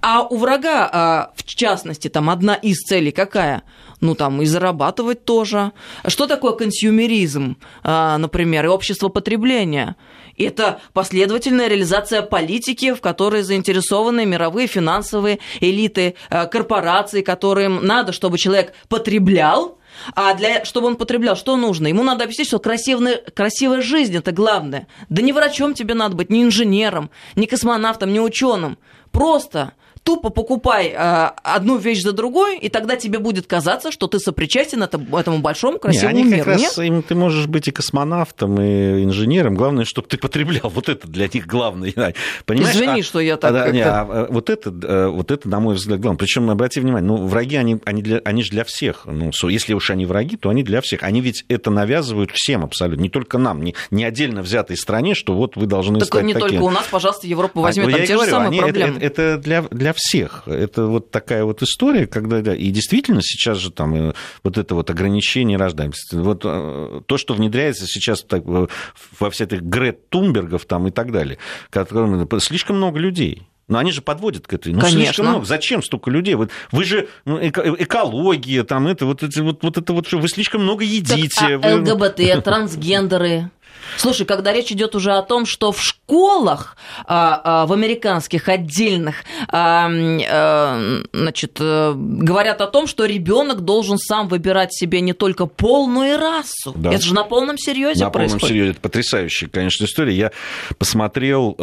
А 0.00 0.22
у 0.22 0.36
врага, 0.38 0.88
а, 0.90 1.32
в 1.36 1.44
частности, 1.44 2.08
там 2.08 2.30
одна 2.30 2.54
из 2.54 2.78
целей 2.78 3.12
какая? 3.12 3.62
Ну, 4.00 4.14
там 4.14 4.40
и 4.42 4.46
зарабатывать 4.46 5.24
тоже. 5.24 5.72
Что 6.06 6.26
такое 6.26 6.52
консюмеризм, 6.52 7.56
а, 7.82 8.18
например, 8.18 8.66
и 8.66 8.68
общество 8.68 9.08
потребления? 9.08 9.96
Это 10.36 10.80
последовательная 10.92 11.66
реализация 11.66 12.22
политики, 12.22 12.94
в 12.94 13.00
которой 13.00 13.42
заинтересованы 13.42 14.24
мировые 14.24 14.68
финансовые 14.68 15.40
элиты, 15.60 16.14
а, 16.30 16.46
корпорации, 16.46 17.22
которым 17.22 17.84
надо, 17.84 18.12
чтобы 18.12 18.38
человек 18.38 18.72
потреблял, 18.88 19.78
а 20.14 20.34
для, 20.34 20.64
чтобы 20.64 20.86
он 20.86 20.96
потреблял, 20.96 21.34
что 21.34 21.56
нужно? 21.56 21.88
Ему 21.88 22.04
надо 22.04 22.24
объяснить, 22.24 22.46
что 22.46 22.60
красивая, 22.60 23.16
красивая 23.16 23.82
жизнь 23.82 24.16
это 24.16 24.30
главное. 24.30 24.86
Да 25.08 25.22
не 25.22 25.32
врачом 25.32 25.74
тебе 25.74 25.94
надо 25.94 26.14
быть, 26.14 26.30
не 26.30 26.44
инженером, 26.44 27.10
не 27.34 27.46
космонавтом, 27.46 28.12
не 28.12 28.20
ученым. 28.20 28.78
Просто 29.10 29.72
тупо 30.08 30.30
покупай 30.30 30.86
э, 30.86 31.30
одну 31.42 31.76
вещь 31.76 32.00
за 32.00 32.12
другой, 32.12 32.56
и 32.56 32.70
тогда 32.70 32.96
тебе 32.96 33.18
будет 33.18 33.46
казаться, 33.46 33.92
что 33.92 34.06
ты 34.06 34.18
сопричастен 34.18 34.82
этому, 34.82 35.38
большому 35.40 35.78
красивому 35.78 36.16
не, 36.16 36.22
они 36.22 36.32
миру. 36.32 36.44
Как 36.46 36.54
раз, 36.54 36.78
Им, 36.78 37.02
ты 37.02 37.14
можешь 37.14 37.46
быть 37.46 37.68
и 37.68 37.72
космонавтом, 37.72 38.58
и 38.58 39.04
инженером. 39.04 39.54
Главное, 39.54 39.84
чтобы 39.84 40.08
ты 40.08 40.16
потреблял. 40.16 40.72
Вот 40.78 40.88
это 40.88 41.08
для 41.08 41.28
них 41.28 41.46
главное. 41.46 42.14
Понимаешь? 42.46 42.74
Извини, 42.74 43.00
а, 43.00 43.02
что 43.02 43.20
я 43.20 43.36
так... 43.36 43.52
А, 43.52 43.70
не, 43.70 43.82
а, 43.82 44.28
вот, 44.30 44.48
это, 44.48 44.70
э, 44.70 45.08
вот 45.08 45.30
это, 45.30 45.46
на 45.48 45.60
мой 45.60 45.74
взгляд, 45.74 46.00
главное. 46.00 46.18
Причем, 46.18 46.48
обрати 46.48 46.80
внимание, 46.80 47.06
ну, 47.06 47.26
враги, 47.26 47.56
они, 47.56 47.78
они, 47.84 48.00
для, 48.00 48.20
они 48.24 48.42
же 48.44 48.50
для 48.50 48.64
всех. 48.64 49.04
Ну, 49.04 49.30
если 49.48 49.74
уж 49.74 49.90
они 49.90 50.06
враги, 50.06 50.36
то 50.36 50.48
они 50.48 50.62
для 50.62 50.80
всех. 50.80 51.02
Они 51.02 51.20
ведь 51.20 51.44
это 51.48 51.70
навязывают 51.70 52.30
всем 52.32 52.64
абсолютно. 52.64 53.02
Не 53.02 53.10
только 53.10 53.36
нам, 53.36 53.62
не, 53.62 53.74
не 53.90 54.04
отдельно 54.04 54.40
взятой 54.40 54.78
стране, 54.78 55.14
что 55.14 55.34
вот 55.34 55.56
вы 55.56 55.66
должны 55.66 55.98
так 55.98 56.08
стать 56.08 56.24
не 56.24 56.32
таким. 56.32 56.48
только 56.48 56.62
у 56.62 56.70
нас, 56.70 56.86
пожалуйста, 56.90 57.26
Европа 57.26 57.60
возьмет, 57.60 57.88
а, 57.88 57.90
там 57.90 58.06
те 58.06 58.14
говорю, 58.14 58.24
же 58.24 58.30
самые 58.30 58.48
они, 58.48 58.60
проблемы. 58.60 58.96
Это, 58.98 59.04
это, 59.04 59.22
это 59.22 59.42
для, 59.42 59.62
для 59.62 59.92
всех. 59.98 60.44
Это 60.46 60.86
вот 60.86 61.10
такая 61.10 61.44
вот 61.44 61.62
история, 61.62 62.06
когда, 62.06 62.40
да, 62.40 62.54
и 62.54 62.70
действительно 62.70 63.20
сейчас 63.22 63.58
же 63.58 63.70
там 63.70 63.94
э, 63.94 64.12
вот 64.42 64.56
это 64.56 64.74
вот 64.74 64.88
ограничение 64.90 65.58
рождаемости, 65.58 66.14
вот 66.14 66.42
э, 66.44 67.00
то, 67.04 67.18
что 67.18 67.34
внедряется 67.34 67.86
сейчас 67.86 68.22
так, 68.22 68.44
во 68.44 69.30
все 69.30 69.44
этих 69.44 69.62
Грет 69.62 70.08
Тумбергов 70.08 70.64
там 70.64 70.86
и 70.86 70.90
так 70.90 71.12
далее, 71.12 71.38
которым 71.70 72.28
слишком 72.40 72.76
много 72.76 72.98
людей. 72.98 73.42
Но 73.68 73.78
они 73.78 73.92
же 73.92 74.00
подводят 74.00 74.46
к 74.46 74.54
этой. 74.54 74.72
Ну, 74.72 74.80
Конечно. 74.80 75.04
слишком 75.04 75.26
много. 75.26 75.44
Зачем 75.44 75.82
столько 75.82 76.10
людей? 76.10 76.34
Вот 76.34 76.50
вы 76.72 76.84
же 76.84 77.08
ну, 77.26 77.38
эко- 77.38 77.76
экология, 77.78 78.64
там 78.64 78.86
это 78.86 79.04
вот, 79.04 79.22
это, 79.22 79.42
вот, 79.42 79.62
вот 79.62 79.76
это 79.76 79.92
вот, 79.92 80.06
что 80.06 80.18
вы 80.18 80.28
слишком 80.28 80.62
много 80.62 80.84
едите. 80.84 81.28
Так, 81.36 81.62
а 81.62 81.76
вы... 81.76 81.92
ЛГБТ, 81.92 82.42
трансгендеры. 82.42 83.50
Слушай, 83.96 84.26
когда 84.26 84.52
речь 84.52 84.70
идет 84.72 84.94
уже 84.94 85.12
о 85.12 85.22
том, 85.22 85.46
что 85.46 85.72
в 85.72 85.80
школах, 85.80 86.76
а, 87.06 87.40
а, 87.44 87.66
в 87.66 87.72
американских 87.72 88.48
отдельных, 88.48 89.24
а, 89.48 89.88
а, 89.90 91.02
значит, 91.12 91.56
а, 91.60 91.94
говорят 91.94 92.60
о 92.60 92.66
том, 92.66 92.86
что 92.86 93.04
ребенок 93.04 93.62
должен 93.62 93.98
сам 93.98 94.28
выбирать 94.28 94.72
себе 94.72 95.00
не 95.00 95.12
только 95.12 95.46
пол, 95.46 95.88
но 95.88 96.04
и 96.04 96.16
расу. 96.16 96.72
Да. 96.74 96.92
Это 96.92 97.04
же 97.04 97.14
на 97.14 97.24
полном 97.24 97.58
серьезе 97.58 98.04
на 98.04 98.10
происходит. 98.10 98.34
На 98.34 98.40
полном 98.40 98.48
серьезе. 98.48 98.70
Это 98.72 98.80
потрясающая, 98.80 99.48
конечно, 99.48 99.84
история. 99.84 100.14
Я 100.14 100.32
посмотрел 100.78 101.56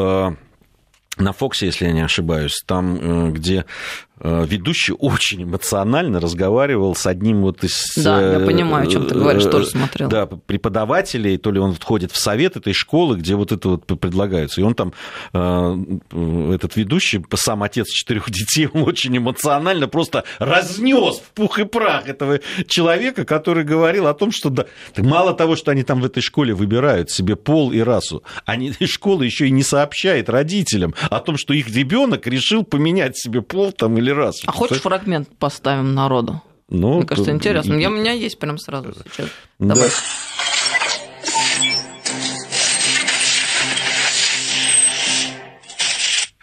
на 1.18 1.32
Фоксе, 1.32 1.68
если 1.68 1.86
я 1.86 1.94
не 1.94 2.02
ошибаюсь, 2.02 2.62
там, 2.66 3.32
где 3.32 3.66
Э, 4.15 4.15
ведущий 4.22 4.94
очень 4.94 5.44
эмоционально 5.44 6.20
разговаривал 6.20 6.96
с 6.96 7.06
одним 7.06 7.42
вот 7.42 7.64
из... 7.64 7.94
Да, 7.98 8.22
я 8.22 8.40
э, 8.40 8.46
понимаю, 8.46 8.88
о 8.88 8.92
чем 8.92 9.08
ты 9.08 9.16
говоришь, 9.16 9.46
э, 9.46 9.50
тоже 9.50 9.68
смотрел. 9.68 10.10
Да, 10.10 10.26
преподавателей, 10.26 11.38
то 11.38 11.52
ли 11.52 11.60
он 11.60 11.74
входит 11.74 12.12
в 12.12 12.18
совет 12.18 12.56
этой 12.56 12.74
школы, 12.74 13.18
где 13.18 13.36
вот 13.36 13.52
это 13.52 13.70
вот 13.70 13.86
предлагается. 13.86 14.62
И 14.62 14.64
он 14.64 14.74
там, 14.74 14.94
этот 15.34 16.76
ведущий, 16.76 17.24
сам 17.36 17.64
отец 17.64 17.88
четырех 17.90 18.30
детей, 18.32 18.70
он 18.74 18.84
очень 18.84 19.18
эмоционально 19.18 19.88
просто 19.88 20.24
разнес 20.40 21.18
в 21.20 21.32
пух 21.34 21.60
и 21.60 21.66
прах 21.66 22.08
этого 22.08 22.40
человека, 22.68 23.26
который 23.26 23.64
говорил 23.64 24.08
о 24.08 24.14
том, 24.14 24.32
что 24.32 24.50
да, 24.50 24.66
мало 24.98 25.34
того, 25.34 25.56
что 25.56 25.72
они 25.72 25.84
там 25.84 26.02
в 26.02 26.06
этой 26.06 26.22
школе 26.22 26.54
выбирают 26.54 27.10
себе 27.10 27.36
пол 27.36 27.72
и 27.72 27.80
расу, 27.80 28.24
они, 28.46 28.74
школа 28.86 29.24
еще 29.24 29.48
и 29.48 29.52
не 29.52 29.64
сообщает 29.64 30.30
родителям 30.30 30.94
о 31.10 31.20
том, 31.20 31.38
что 31.38 31.54
их 31.54 31.70
ребенок 31.70 32.28
решил 32.28 32.64
поменять 32.64 33.18
себе 33.18 33.42
пол 33.42 33.72
там 33.72 33.98
или 33.98 34.05
или 34.06 34.12
раз. 34.12 34.42
А 34.46 34.52
хочешь 34.52 34.82
фрагмент 34.82 35.30
поставим 35.38 35.94
народу? 35.94 36.42
Ну, 36.70 36.98
Мне 36.98 37.06
кажется, 37.06 37.32
интересно. 37.32 37.76
Я, 37.76 37.90
у 37.90 37.92
меня 37.92 38.12
есть 38.12 38.40
прям 38.40 38.58
сразу 38.58 38.94
сейчас. 38.94 39.30
Да. 39.60 39.76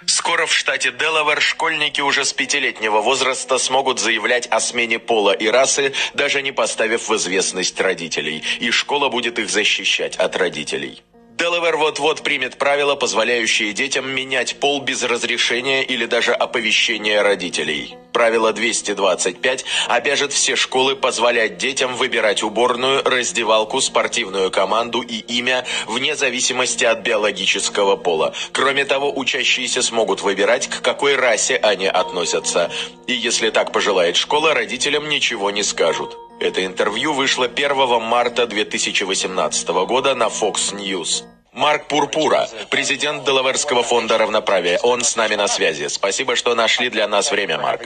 Скоро 0.06 0.46
в 0.46 0.52
штате 0.52 0.92
Делавэр 0.92 1.40
школьники 1.40 2.00
уже 2.00 2.24
с 2.24 2.32
пятилетнего 2.32 3.00
возраста 3.00 3.58
смогут 3.58 3.98
заявлять 4.00 4.46
о 4.46 4.60
смене 4.60 4.98
пола 4.98 5.32
и 5.32 5.46
расы, 5.48 5.92
даже 6.14 6.42
не 6.42 6.52
поставив 6.52 7.08
в 7.08 7.16
известность 7.16 7.80
родителей. 7.80 8.42
И 8.60 8.70
школа 8.70 9.08
будет 9.08 9.38
их 9.38 9.50
защищать 9.50 10.16
от 10.16 10.36
родителей. 10.36 11.02
Делавер 11.42 11.76
вот-вот 11.76 12.22
примет 12.22 12.56
правила, 12.56 12.94
позволяющие 12.94 13.72
детям 13.72 14.08
менять 14.08 14.60
пол 14.60 14.80
без 14.80 15.02
разрешения 15.02 15.82
или 15.82 16.06
даже 16.06 16.32
оповещения 16.32 17.20
родителей. 17.20 17.96
Правило 18.12 18.52
225 18.52 19.64
обяжет 19.88 20.32
все 20.32 20.54
школы 20.54 20.94
позволять 20.94 21.56
детям 21.58 21.96
выбирать 21.96 22.44
уборную, 22.44 23.02
раздевалку, 23.02 23.80
спортивную 23.80 24.52
команду 24.52 25.02
и 25.02 25.16
имя 25.16 25.64
вне 25.88 26.14
зависимости 26.14 26.84
от 26.84 27.00
биологического 27.00 27.96
пола. 27.96 28.34
Кроме 28.52 28.84
того, 28.84 29.12
учащиеся 29.12 29.82
смогут 29.82 30.22
выбирать, 30.22 30.68
к 30.68 30.80
какой 30.80 31.16
расе 31.16 31.56
они 31.56 31.88
относятся. 31.88 32.70
И 33.08 33.14
если 33.14 33.50
так 33.50 33.72
пожелает 33.72 34.14
школа, 34.14 34.54
родителям 34.54 35.08
ничего 35.08 35.50
не 35.50 35.64
скажут. 35.64 36.16
Это 36.38 36.64
интервью 36.64 37.12
вышло 37.12 37.46
1 37.46 38.00
марта 38.00 38.46
2018 38.46 39.68
года 39.88 40.14
на 40.14 40.26
Fox 40.26 40.72
News. 40.72 41.24
Марк 41.52 41.86
Пурпура, 41.86 42.48
президент 42.70 43.24
Делаверского 43.24 43.82
фонда 43.82 44.16
равноправия. 44.16 44.78
Он 44.78 45.04
с 45.04 45.16
нами 45.16 45.34
на 45.34 45.48
связи. 45.48 45.88
Спасибо, 45.88 46.34
что 46.34 46.54
нашли 46.54 46.88
для 46.88 47.06
нас 47.06 47.30
время, 47.30 47.58
Марк. 47.58 47.82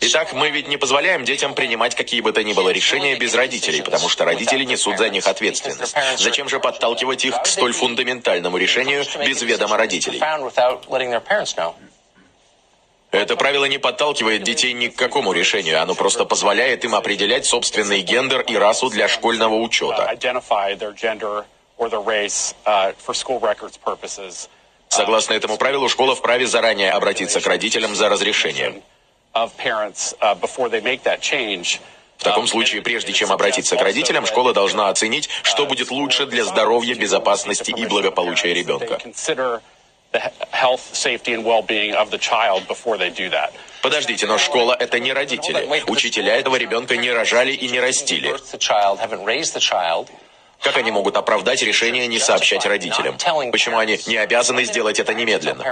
Итак, 0.00 0.34
мы 0.34 0.50
ведь 0.50 0.68
не 0.68 0.76
позволяем 0.76 1.24
детям 1.24 1.54
принимать 1.54 1.94
какие 1.94 2.20
бы 2.20 2.32
то 2.32 2.44
ни 2.44 2.52
было 2.52 2.68
решения 2.68 3.16
без 3.16 3.34
родителей, 3.34 3.82
потому 3.82 4.10
что 4.10 4.26
родители 4.26 4.64
несут 4.64 4.98
за 4.98 5.08
них 5.08 5.26
ответственность. 5.26 5.94
Зачем 6.18 6.50
же 6.50 6.60
подталкивать 6.60 7.24
их 7.24 7.40
к 7.40 7.46
столь 7.46 7.72
фундаментальному 7.72 8.58
решению 8.58 9.04
без 9.24 9.40
ведома 9.40 9.78
родителей? 9.78 10.20
Это 13.10 13.36
правило 13.36 13.64
не 13.66 13.78
подталкивает 13.78 14.42
детей 14.42 14.72
ни 14.74 14.88
к 14.88 14.96
какому 14.96 15.32
решению, 15.32 15.80
оно 15.80 15.94
просто 15.94 16.24
позволяет 16.24 16.84
им 16.84 16.94
определять 16.94 17.46
собственный 17.46 18.00
гендер 18.00 18.40
и 18.42 18.56
расу 18.56 18.90
для 18.90 19.08
школьного 19.08 19.54
учета. 19.54 20.14
Согласно 24.88 25.32
этому 25.32 25.56
правилу, 25.56 25.88
школа 25.88 26.14
вправе 26.14 26.46
заранее 26.46 26.90
обратиться 26.90 27.40
к 27.40 27.46
родителям 27.46 27.94
за 27.94 28.08
разрешением. 28.08 28.82
В 32.18 32.24
таком 32.24 32.46
случае, 32.46 32.82
прежде 32.82 33.12
чем 33.12 33.32
обратиться 33.32 33.74
к 33.76 33.82
родителям, 33.82 34.26
школа 34.26 34.52
должна 34.52 34.90
оценить, 34.90 35.28
что 35.42 35.66
будет 35.66 35.90
лучше 35.90 36.26
для 36.26 36.44
здоровья, 36.44 36.94
безопасности 36.94 37.72
и 37.72 37.86
благополучия 37.86 38.54
ребенка. 38.54 39.00
Подождите, 43.80 44.26
но 44.26 44.38
школа 44.38 44.76
это 44.78 45.00
не 45.00 45.12
родители. 45.12 45.82
Учителя 45.88 46.36
этого 46.36 46.56
ребенка 46.56 46.96
не 46.96 47.10
рожали 47.10 47.52
и 47.52 47.68
не 47.68 47.80
растили. 47.80 48.36
Как 50.62 50.76
они 50.76 50.90
могут 50.90 51.16
оправдать 51.16 51.62
решение 51.62 52.06
не 52.06 52.18
сообщать 52.18 52.64
родителям? 52.66 53.16
Почему 53.50 53.78
они 53.78 53.98
не 54.06 54.16
обязаны 54.16 54.64
сделать 54.64 54.98
это 55.00 55.12
немедленно? 55.14 55.62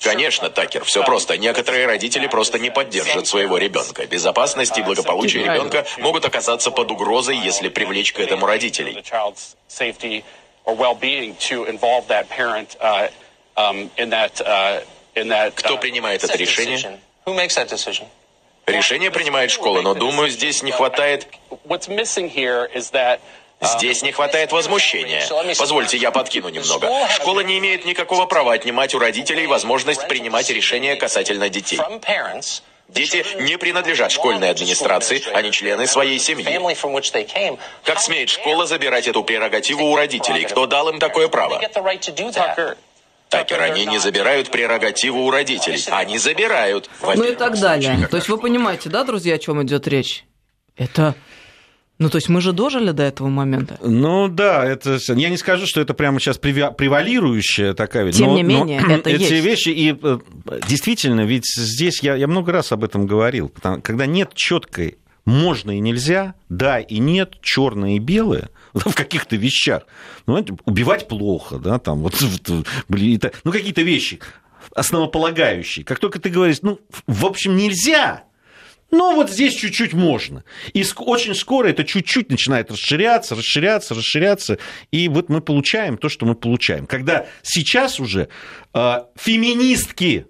Конечно, 0.00 0.50
Такер, 0.50 0.84
все 0.84 1.02
просто. 1.04 1.38
Некоторые 1.38 1.86
родители 1.86 2.26
просто 2.26 2.58
не 2.58 2.70
поддержат 2.70 3.26
своего 3.26 3.56
ребенка. 3.56 4.06
Безопасность 4.06 4.76
и 4.78 4.82
благополучие 4.82 5.42
ребенка 5.44 5.86
могут 5.98 6.24
оказаться 6.24 6.70
под 6.70 6.90
угрозой, 6.90 7.36
если 7.38 7.68
привлечь 7.68 8.12
к 8.12 8.18
этому 8.20 8.46
родителей. 8.46 9.02
Кто 15.54 15.76
принимает 15.78 16.24
это 16.24 16.36
решение? 16.36 17.00
Решение 18.66 19.10
принимает 19.10 19.50
школа, 19.50 19.80
но, 19.80 19.94
думаю, 19.94 20.28
здесь 20.28 20.62
не 20.62 20.72
хватает... 20.72 21.28
Здесь 23.60 24.02
не 24.02 24.12
хватает 24.12 24.52
возмущения. 24.52 25.26
Позвольте, 25.58 25.96
я 25.96 26.10
подкину 26.10 26.48
немного. 26.50 26.88
Школа 27.08 27.40
не 27.40 27.58
имеет 27.58 27.86
никакого 27.86 28.26
права 28.26 28.52
отнимать 28.52 28.94
у 28.94 28.98
родителей 28.98 29.46
возможность 29.46 30.06
принимать 30.08 30.50
решения 30.50 30.96
касательно 30.96 31.48
детей. 31.48 31.80
Дети 32.88 33.24
не 33.40 33.56
принадлежат 33.56 34.12
школьной 34.12 34.50
администрации, 34.50 35.22
они 35.34 35.50
члены 35.50 35.86
своей 35.86 36.18
семьи. 36.18 36.60
Как 37.82 37.98
смеет 38.00 38.28
школа 38.28 38.66
забирать 38.66 39.08
эту 39.08 39.24
прерогативу 39.24 39.86
у 39.86 39.96
родителей? 39.96 40.44
Кто 40.44 40.66
дал 40.66 40.88
им 40.88 40.98
такое 40.98 41.28
право? 41.28 41.60
Такер, 43.38 43.60
они 43.60 43.86
не 43.86 43.98
забирают 43.98 44.50
прерогативу 44.50 45.24
у 45.24 45.30
родителей. 45.30 45.78
Они 45.90 46.18
забирают. 46.18 46.90
Ну 47.02 47.24
и 47.24 47.34
так 47.34 47.58
далее. 47.58 48.08
То 48.10 48.16
есть 48.16 48.28
вы 48.28 48.38
понимаете, 48.38 48.88
да, 48.88 49.04
друзья, 49.04 49.34
о 49.34 49.38
чем 49.38 49.62
идет 49.62 49.86
речь? 49.88 50.24
Это 50.76 51.14
ну, 51.98 52.10
то 52.10 52.16
есть 52.16 52.28
мы 52.28 52.42
же 52.42 52.52
дожили 52.52 52.90
до 52.90 53.04
этого 53.04 53.28
момента. 53.28 53.78
Ну 53.82 54.28
да, 54.28 54.66
это 54.66 54.98
я 55.08 55.30
не 55.30 55.38
скажу, 55.38 55.66
что 55.66 55.80
это 55.80 55.94
прямо 55.94 56.20
сейчас 56.20 56.36
превалирующая 56.36 57.72
такая 57.72 58.04
вещь. 58.04 58.16
Тем 58.16 58.28
но, 58.28 58.36
не 58.36 58.42
менее, 58.42 58.82
но 58.82 58.94
это 58.96 59.08
эти 59.08 59.22
есть. 59.22 59.44
вещи 59.44 59.68
и 59.70 59.98
э, 60.00 60.18
действительно, 60.68 61.22
ведь 61.22 61.46
здесь 61.46 62.02
я, 62.02 62.14
я 62.14 62.26
много 62.26 62.52
раз 62.52 62.70
об 62.72 62.84
этом 62.84 63.06
говорил, 63.06 63.48
потому, 63.48 63.80
когда 63.80 64.04
нет 64.04 64.34
четкой 64.34 64.98
можно 65.26 65.72
и 65.72 65.80
нельзя, 65.80 66.34
да 66.48 66.80
и 66.80 66.98
нет, 66.98 67.34
черное 67.42 67.96
и 67.96 67.98
белое 67.98 68.48
в 68.72 68.94
каких-то 68.94 69.36
вещах. 69.36 69.86
Ну, 70.26 70.42
убивать 70.64 71.08
плохо, 71.08 71.58
да, 71.58 71.78
там 71.78 72.00
вот, 72.00 72.14
блин, 72.88 73.20
ну 73.44 73.52
какие-то 73.52 73.82
вещи 73.82 74.20
основополагающие. 74.74 75.84
Как 75.84 75.98
только 75.98 76.18
ты 76.18 76.28
говоришь, 76.28 76.58
ну, 76.62 76.80
в 77.06 77.24
общем, 77.24 77.56
нельзя, 77.56 78.24
но 78.90 79.14
вот 79.14 79.30
здесь 79.30 79.54
чуть-чуть 79.54 79.94
можно. 79.94 80.44
И 80.72 80.84
очень 80.96 81.34
скоро 81.34 81.68
это 81.68 81.84
чуть-чуть 81.84 82.30
начинает 82.30 82.70
расширяться, 82.70 83.34
расширяться, 83.34 83.94
расширяться. 83.94 84.58
И 84.92 85.08
вот 85.08 85.28
мы 85.28 85.40
получаем 85.40 85.98
то, 85.98 86.08
что 86.08 86.26
мы 86.26 86.34
получаем. 86.34 86.86
Когда 86.86 87.26
сейчас 87.42 87.98
уже 87.98 88.28
э, 88.74 88.98
феминистки 89.16 90.26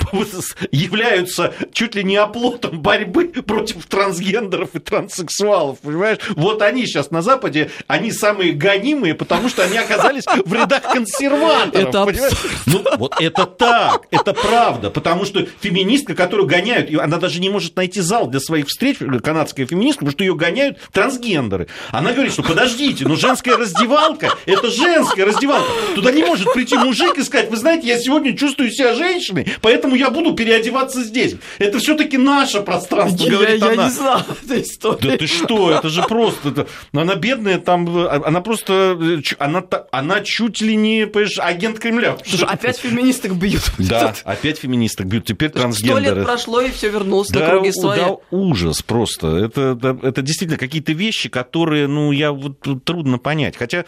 являются 0.70 1.54
чуть 1.72 1.94
ли 1.94 2.04
не 2.04 2.16
оплотом 2.16 2.80
борьбы 2.80 3.28
против 3.28 3.86
трансгендеров 3.86 4.74
и 4.74 4.78
транссексуалов, 4.78 5.78
понимаешь? 5.80 6.18
Вот 6.30 6.62
они 6.62 6.86
сейчас 6.86 7.10
на 7.10 7.22
Западе, 7.22 7.70
они 7.86 8.10
самые 8.10 8.52
гонимые, 8.52 9.14
потому 9.14 9.48
что 9.48 9.62
они 9.64 9.76
оказались 9.76 10.24
в 10.26 10.52
рядах 10.52 10.82
консерваторов, 10.82 11.88
это 11.88 12.04
понимаешь? 12.04 12.32
Ну, 12.66 12.84
вот 12.96 13.14
это 13.20 13.46
так, 13.46 14.06
это 14.10 14.32
правда, 14.32 14.90
потому 14.90 15.24
что 15.24 15.46
феминистка, 15.60 16.14
которую 16.14 16.48
гоняют, 16.48 16.92
она 16.98 17.18
даже 17.18 17.40
не 17.40 17.50
может 17.50 17.76
найти 17.76 18.00
зал 18.00 18.26
для 18.28 18.40
своих 18.40 18.68
встреч, 18.68 18.98
канадская 19.22 19.66
феминистка, 19.66 20.00
потому 20.00 20.12
что 20.12 20.24
ее 20.24 20.34
гоняют 20.34 20.78
трансгендеры. 20.92 21.68
Она 21.90 22.12
говорит, 22.12 22.32
что 22.32 22.42
подождите, 22.42 23.04
ну 23.06 23.16
женская 23.16 23.56
раздевалка, 23.56 24.30
это 24.46 24.70
женская 24.70 25.24
раздевалка. 25.24 25.68
Туда 25.94 26.12
не 26.12 26.24
может 26.24 26.52
прийти 26.52 26.76
мужик 26.76 27.18
и 27.18 27.22
сказать, 27.22 27.50
вы 27.50 27.56
знаете, 27.56 27.86
я 27.88 27.98
сегодня 27.98 28.36
чувствую 28.36 28.70
себя 28.70 28.94
женщиной, 28.94 29.52
поэтому 29.60 29.81
поэтому 29.82 29.96
я 29.96 30.10
буду 30.10 30.34
переодеваться 30.34 31.02
здесь. 31.02 31.34
Это 31.58 31.78
все-таки 31.78 32.16
наше 32.16 32.60
пространство, 32.60 33.24
я, 33.24 33.30
говорит 33.32 33.60
я 33.60 33.72
она. 33.72 33.84
не 33.84 33.90
знал 33.90 34.22
этой 34.44 34.62
истории. 34.62 35.00
Да 35.00 35.16
ты 35.16 35.26
что, 35.26 35.72
это 35.72 35.88
же 35.88 36.02
просто... 36.02 36.50
Это, 36.50 36.68
она 36.92 37.14
бедная, 37.16 37.58
там, 37.58 37.88
она 37.96 38.40
просто... 38.40 38.98
Она, 39.38 39.64
она 39.90 40.20
чуть 40.20 40.60
ли 40.60 40.76
не, 40.76 41.06
понимаешь, 41.06 41.38
агент 41.38 41.78
Кремля. 41.78 42.16
Слушай, 42.24 42.48
опять 42.48 42.78
феминисток 42.78 43.32
бьют. 43.34 43.62
Да, 43.78 44.14
опять 44.24 44.58
феминисток 44.58 45.06
бьют, 45.06 45.24
теперь 45.24 45.50
трансгендеры. 45.50 46.04
Сто 46.04 46.14
лет 46.14 46.24
прошло, 46.24 46.60
и 46.60 46.70
все 46.70 46.88
вернулось 46.88 47.28
да, 47.28 47.40
на 47.40 47.48
круги 47.48 47.72
свои. 47.72 47.98
Да, 47.98 48.16
ужас 48.30 48.82
просто. 48.82 49.36
Это, 49.36 49.76
это, 49.78 49.98
это 50.02 50.22
действительно 50.22 50.58
какие-то 50.58 50.92
вещи, 50.92 51.28
которые, 51.28 51.88
ну, 51.88 52.12
я 52.12 52.32
вот 52.32 52.60
трудно 52.84 53.18
понять. 53.18 53.56
Хотя 53.56 53.84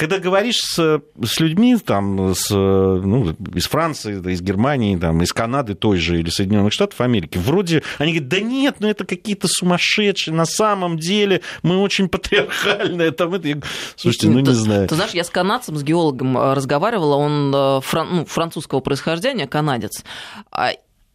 когда 0.00 0.18
говоришь 0.18 0.62
с, 0.62 1.02
с 1.22 1.40
людьми 1.40 1.76
там, 1.76 2.34
с, 2.34 2.48
ну, 2.48 3.36
из 3.54 3.66
Франции, 3.66 4.14
из 4.32 4.40
Германии, 4.40 4.96
там, 4.96 5.20
из 5.20 5.30
Канады 5.34 5.74
той 5.74 5.98
же 5.98 6.18
или 6.18 6.30
Соединенных 6.30 6.72
Штатов 6.72 7.02
Америки, 7.02 7.36
вроде 7.36 7.82
они 7.98 8.12
говорят, 8.12 8.28
да 8.28 8.40
нет, 8.40 8.76
ну 8.80 8.88
это 8.88 9.04
какие-то 9.04 9.46
сумасшедшие, 9.46 10.32
на 10.32 10.46
самом 10.46 10.98
деле 10.98 11.42
мы 11.62 11.76
очень 11.76 12.08
патриархальные. 12.08 13.10
Там, 13.10 13.34
это... 13.34 13.60
Слушайте, 13.94 14.30
ну 14.30 14.38
не 14.38 14.46
ты, 14.46 14.54
знаю. 14.54 14.88
Ты 14.88 14.94
знаешь, 14.94 15.12
я 15.12 15.22
с 15.22 15.28
канадцем, 15.28 15.76
с 15.76 15.82
геологом 15.82 16.38
э, 16.38 16.54
разговаривала, 16.54 17.16
он 17.16 17.52
э, 17.54 17.80
фран, 17.82 18.08
ну, 18.10 18.24
французского 18.24 18.80
происхождения, 18.80 19.46
канадец, 19.46 20.02
а 20.50 20.70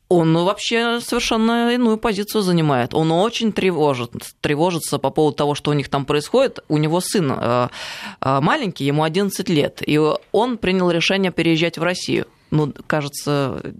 он 0.07 0.37
вообще 0.37 0.99
совершенно 1.01 1.73
иную 1.73 1.97
позицию 1.97 2.41
занимает. 2.41 2.93
Он 2.93 3.11
очень 3.11 3.51
тревожит, 3.51 4.11
тревожится 4.41 4.99
по 4.99 5.09
поводу 5.09 5.35
того, 5.35 5.55
что 5.55 5.71
у 5.71 5.73
них 5.73 5.89
там 5.89 6.05
происходит. 6.05 6.59
У 6.67 6.77
него 6.77 7.01
сын 7.01 7.31
э, 7.31 7.69
э, 8.21 8.39
маленький, 8.41 8.85
ему 8.85 9.03
11 9.03 9.49
лет, 9.49 9.81
и 9.85 9.99
он 10.31 10.57
принял 10.57 10.91
решение 10.91 11.31
переезжать 11.31 11.77
в 11.77 11.83
Россию. 11.83 12.27
Ну, 12.51 12.73
кажется, 12.87 13.73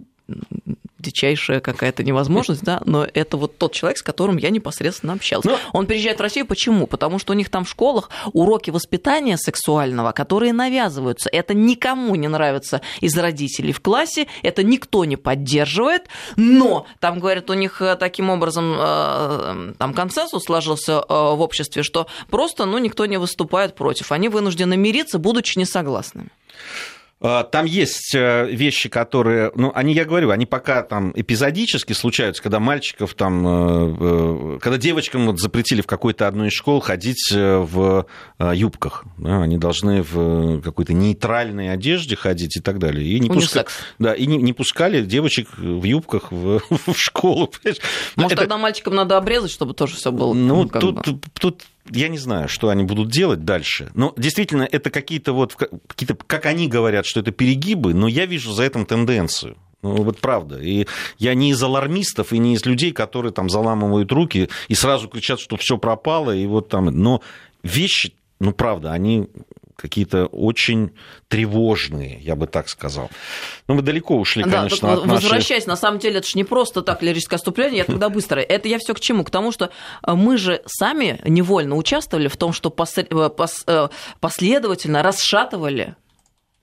дичайшая 1.06 1.60
какая-то 1.60 2.02
невозможность, 2.02 2.62
да, 2.62 2.80
но 2.84 3.06
это 3.14 3.36
вот 3.36 3.58
тот 3.58 3.72
человек, 3.72 3.98
с 3.98 4.02
которым 4.02 4.36
я 4.36 4.50
непосредственно 4.50 5.12
общался. 5.12 5.48
Но... 5.48 5.54
Ну, 5.54 5.60
Он 5.72 5.86
приезжает 5.86 6.18
в 6.18 6.22
Россию, 6.22 6.46
почему? 6.46 6.86
Потому 6.86 7.18
что 7.18 7.32
у 7.32 7.36
них 7.36 7.48
там 7.48 7.64
в 7.64 7.70
школах 7.70 8.10
уроки 8.32 8.70
воспитания 8.70 9.36
сексуального, 9.36 10.12
которые 10.12 10.52
навязываются. 10.52 11.28
Это 11.30 11.54
никому 11.54 12.14
не 12.14 12.28
нравится 12.28 12.80
из 13.00 13.16
родителей 13.16 13.72
в 13.72 13.80
классе, 13.80 14.26
это 14.42 14.62
никто 14.62 15.04
не 15.04 15.16
поддерживает, 15.16 16.08
но 16.36 16.86
там, 17.00 17.20
говорят, 17.20 17.50
у 17.50 17.54
них 17.54 17.80
э, 17.80 17.96
таким 17.96 18.30
образом 18.30 18.74
э, 18.78 19.72
там 19.78 19.94
консенсус 19.94 20.44
сложился 20.44 20.92
э, 20.92 21.02
в 21.08 21.40
обществе, 21.40 21.82
что 21.82 22.06
просто, 22.30 22.64
ну, 22.66 22.78
никто 22.78 23.06
не 23.06 23.18
выступает 23.18 23.74
против. 23.74 24.12
Они 24.12 24.28
вынуждены 24.28 24.76
мириться, 24.76 25.18
будучи 25.18 25.58
несогласными. 25.58 26.30
А, 27.18 27.44
там 27.44 27.64
есть 27.64 28.14
э, 28.14 28.46
вещи, 28.50 28.90
которые, 28.90 29.50
ну, 29.54 29.72
они, 29.74 29.94
я 29.94 30.04
говорю, 30.04 30.30
они 30.30 30.44
пока 30.44 30.82
там 30.82 31.12
эпизодически 31.14 31.94
случаются, 31.94 32.42
когда 32.42 32.60
мальчиков 32.60 33.14
там, 33.14 33.46
э, 33.46 33.96
э, 34.00 34.58
когда 34.60 34.76
девочкам 34.76 35.26
вот 35.26 35.40
запретили 35.40 35.80
в 35.80 35.86
какой-то 35.86 36.28
одной 36.28 36.48
из 36.48 36.52
школ 36.52 36.80
ходить 36.80 37.32
в 37.32 38.06
юбках. 38.38 39.04
Да, 39.16 39.42
они 39.42 39.56
должны 39.56 40.02
в 40.02 40.60
какой-то 40.60 40.92
нейтральной 40.92 41.72
одежде 41.72 42.16
ходить 42.16 42.58
и 42.58 42.60
так 42.60 42.78
далее. 42.78 43.06
И 43.06 43.18
не, 43.18 43.30
пуска... 43.30 43.64
да, 43.98 44.12
и 44.12 44.26
не, 44.26 44.36
не 44.36 44.52
пускали 44.52 45.02
девочек 45.02 45.48
в 45.56 45.84
юбках 45.84 46.30
в, 46.30 46.60
в 46.70 46.94
школу. 46.94 47.50
Может, 48.16 48.32
Это... 48.32 48.42
тогда 48.42 48.58
мальчикам 48.58 48.94
надо 48.94 49.16
обрезать, 49.16 49.50
чтобы 49.50 49.72
тоже 49.72 49.96
все 49.96 50.12
было? 50.12 50.34
Ну, 50.34 50.64
ну 50.64 50.68
тут, 50.68 51.02
тут 51.40 51.62
я 51.90 52.08
не 52.08 52.18
знаю, 52.18 52.48
что 52.48 52.68
они 52.68 52.84
будут 52.84 53.10
делать 53.10 53.44
дальше. 53.44 53.90
Но 53.94 54.12
действительно, 54.16 54.68
это 54.70 54.90
какие-то 54.90 55.32
вот, 55.32 55.54
какие-то, 55.54 56.16
как 56.26 56.46
они 56.46 56.68
говорят, 56.68 57.06
что 57.06 57.20
это 57.20 57.32
перегибы, 57.32 57.94
но 57.94 58.08
я 58.08 58.26
вижу 58.26 58.52
за 58.52 58.64
этим 58.64 58.86
тенденцию. 58.86 59.56
Ну, 59.82 60.02
вот 60.02 60.18
правда. 60.18 60.58
И 60.60 60.86
я 61.18 61.34
не 61.34 61.50
из 61.50 61.62
алармистов 61.62 62.32
и 62.32 62.38
не 62.38 62.54
из 62.54 62.64
людей, 62.64 62.92
которые 62.92 63.32
там 63.32 63.48
заламывают 63.48 64.10
руки 64.10 64.48
и 64.68 64.74
сразу 64.74 65.08
кричат, 65.08 65.38
что 65.38 65.56
все 65.56 65.78
пропало, 65.78 66.34
и 66.34 66.46
вот 66.46 66.68
там. 66.68 66.86
Но 66.86 67.22
вещи, 67.62 68.14
ну, 68.40 68.52
правда, 68.52 68.92
они 68.92 69.28
какие-то 69.76 70.26
очень 70.26 70.92
тревожные, 71.28 72.18
я 72.20 72.34
бы 72.34 72.46
так 72.46 72.68
сказал. 72.68 73.10
Но 73.68 73.74
мы 73.74 73.82
далеко 73.82 74.16
ушли, 74.16 74.42
да, 74.42 74.50
конечно, 74.50 74.94
от 74.94 75.06
Возвращаясь, 75.06 75.66
нашей... 75.66 75.68
на 75.68 75.76
самом 75.76 75.98
деле, 75.98 76.18
это 76.18 76.28
же 76.28 76.36
не 76.36 76.44
просто 76.44 76.82
так 76.82 77.02
лирическое 77.02 77.36
отступление, 77.36 77.78
я 77.78 77.84
тогда 77.84 78.08
быстро. 78.08 78.40
Это 78.40 78.68
я 78.68 78.78
все 78.78 78.94
к 78.94 79.00
чему? 79.00 79.24
К 79.24 79.30
тому, 79.30 79.52
что 79.52 79.70
э, 80.06 80.14
мы 80.14 80.38
же 80.38 80.62
сами 80.66 81.20
невольно 81.24 81.76
участвовали 81.76 82.28
в 82.28 82.36
том, 82.36 82.52
что 82.52 82.74
э, 82.96 83.30
э, 83.66 83.88
последовательно 84.20 85.02
расшатывали 85.02 85.96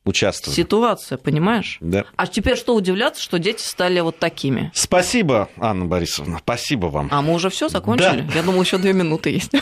участвовали. 0.05 0.57
Ситуация, 0.57 1.17
понимаешь? 1.17 1.77
Да. 1.79 2.05
А 2.15 2.27
теперь 2.27 2.57
что 2.57 2.75
удивляться, 2.75 3.21
что 3.21 3.39
дети 3.39 3.61
стали 3.61 3.99
вот 4.01 4.19
такими? 4.19 4.71
Спасибо, 4.73 5.49
Анна 5.57 5.85
Борисовна, 5.85 6.39
спасибо 6.39 6.87
вам. 6.87 7.07
А 7.11 7.21
мы 7.21 7.33
уже 7.33 7.49
все 7.49 7.69
закончили? 7.69 8.21
Да. 8.21 8.33
Я 8.35 8.43
думал, 8.43 8.61
еще 8.61 8.77
две 8.77 8.93
минуты 8.93 9.29
есть. 9.29 9.51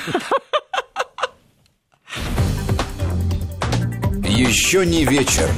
Еще 4.31 4.85
не 4.85 5.03
вечер. 5.03 5.49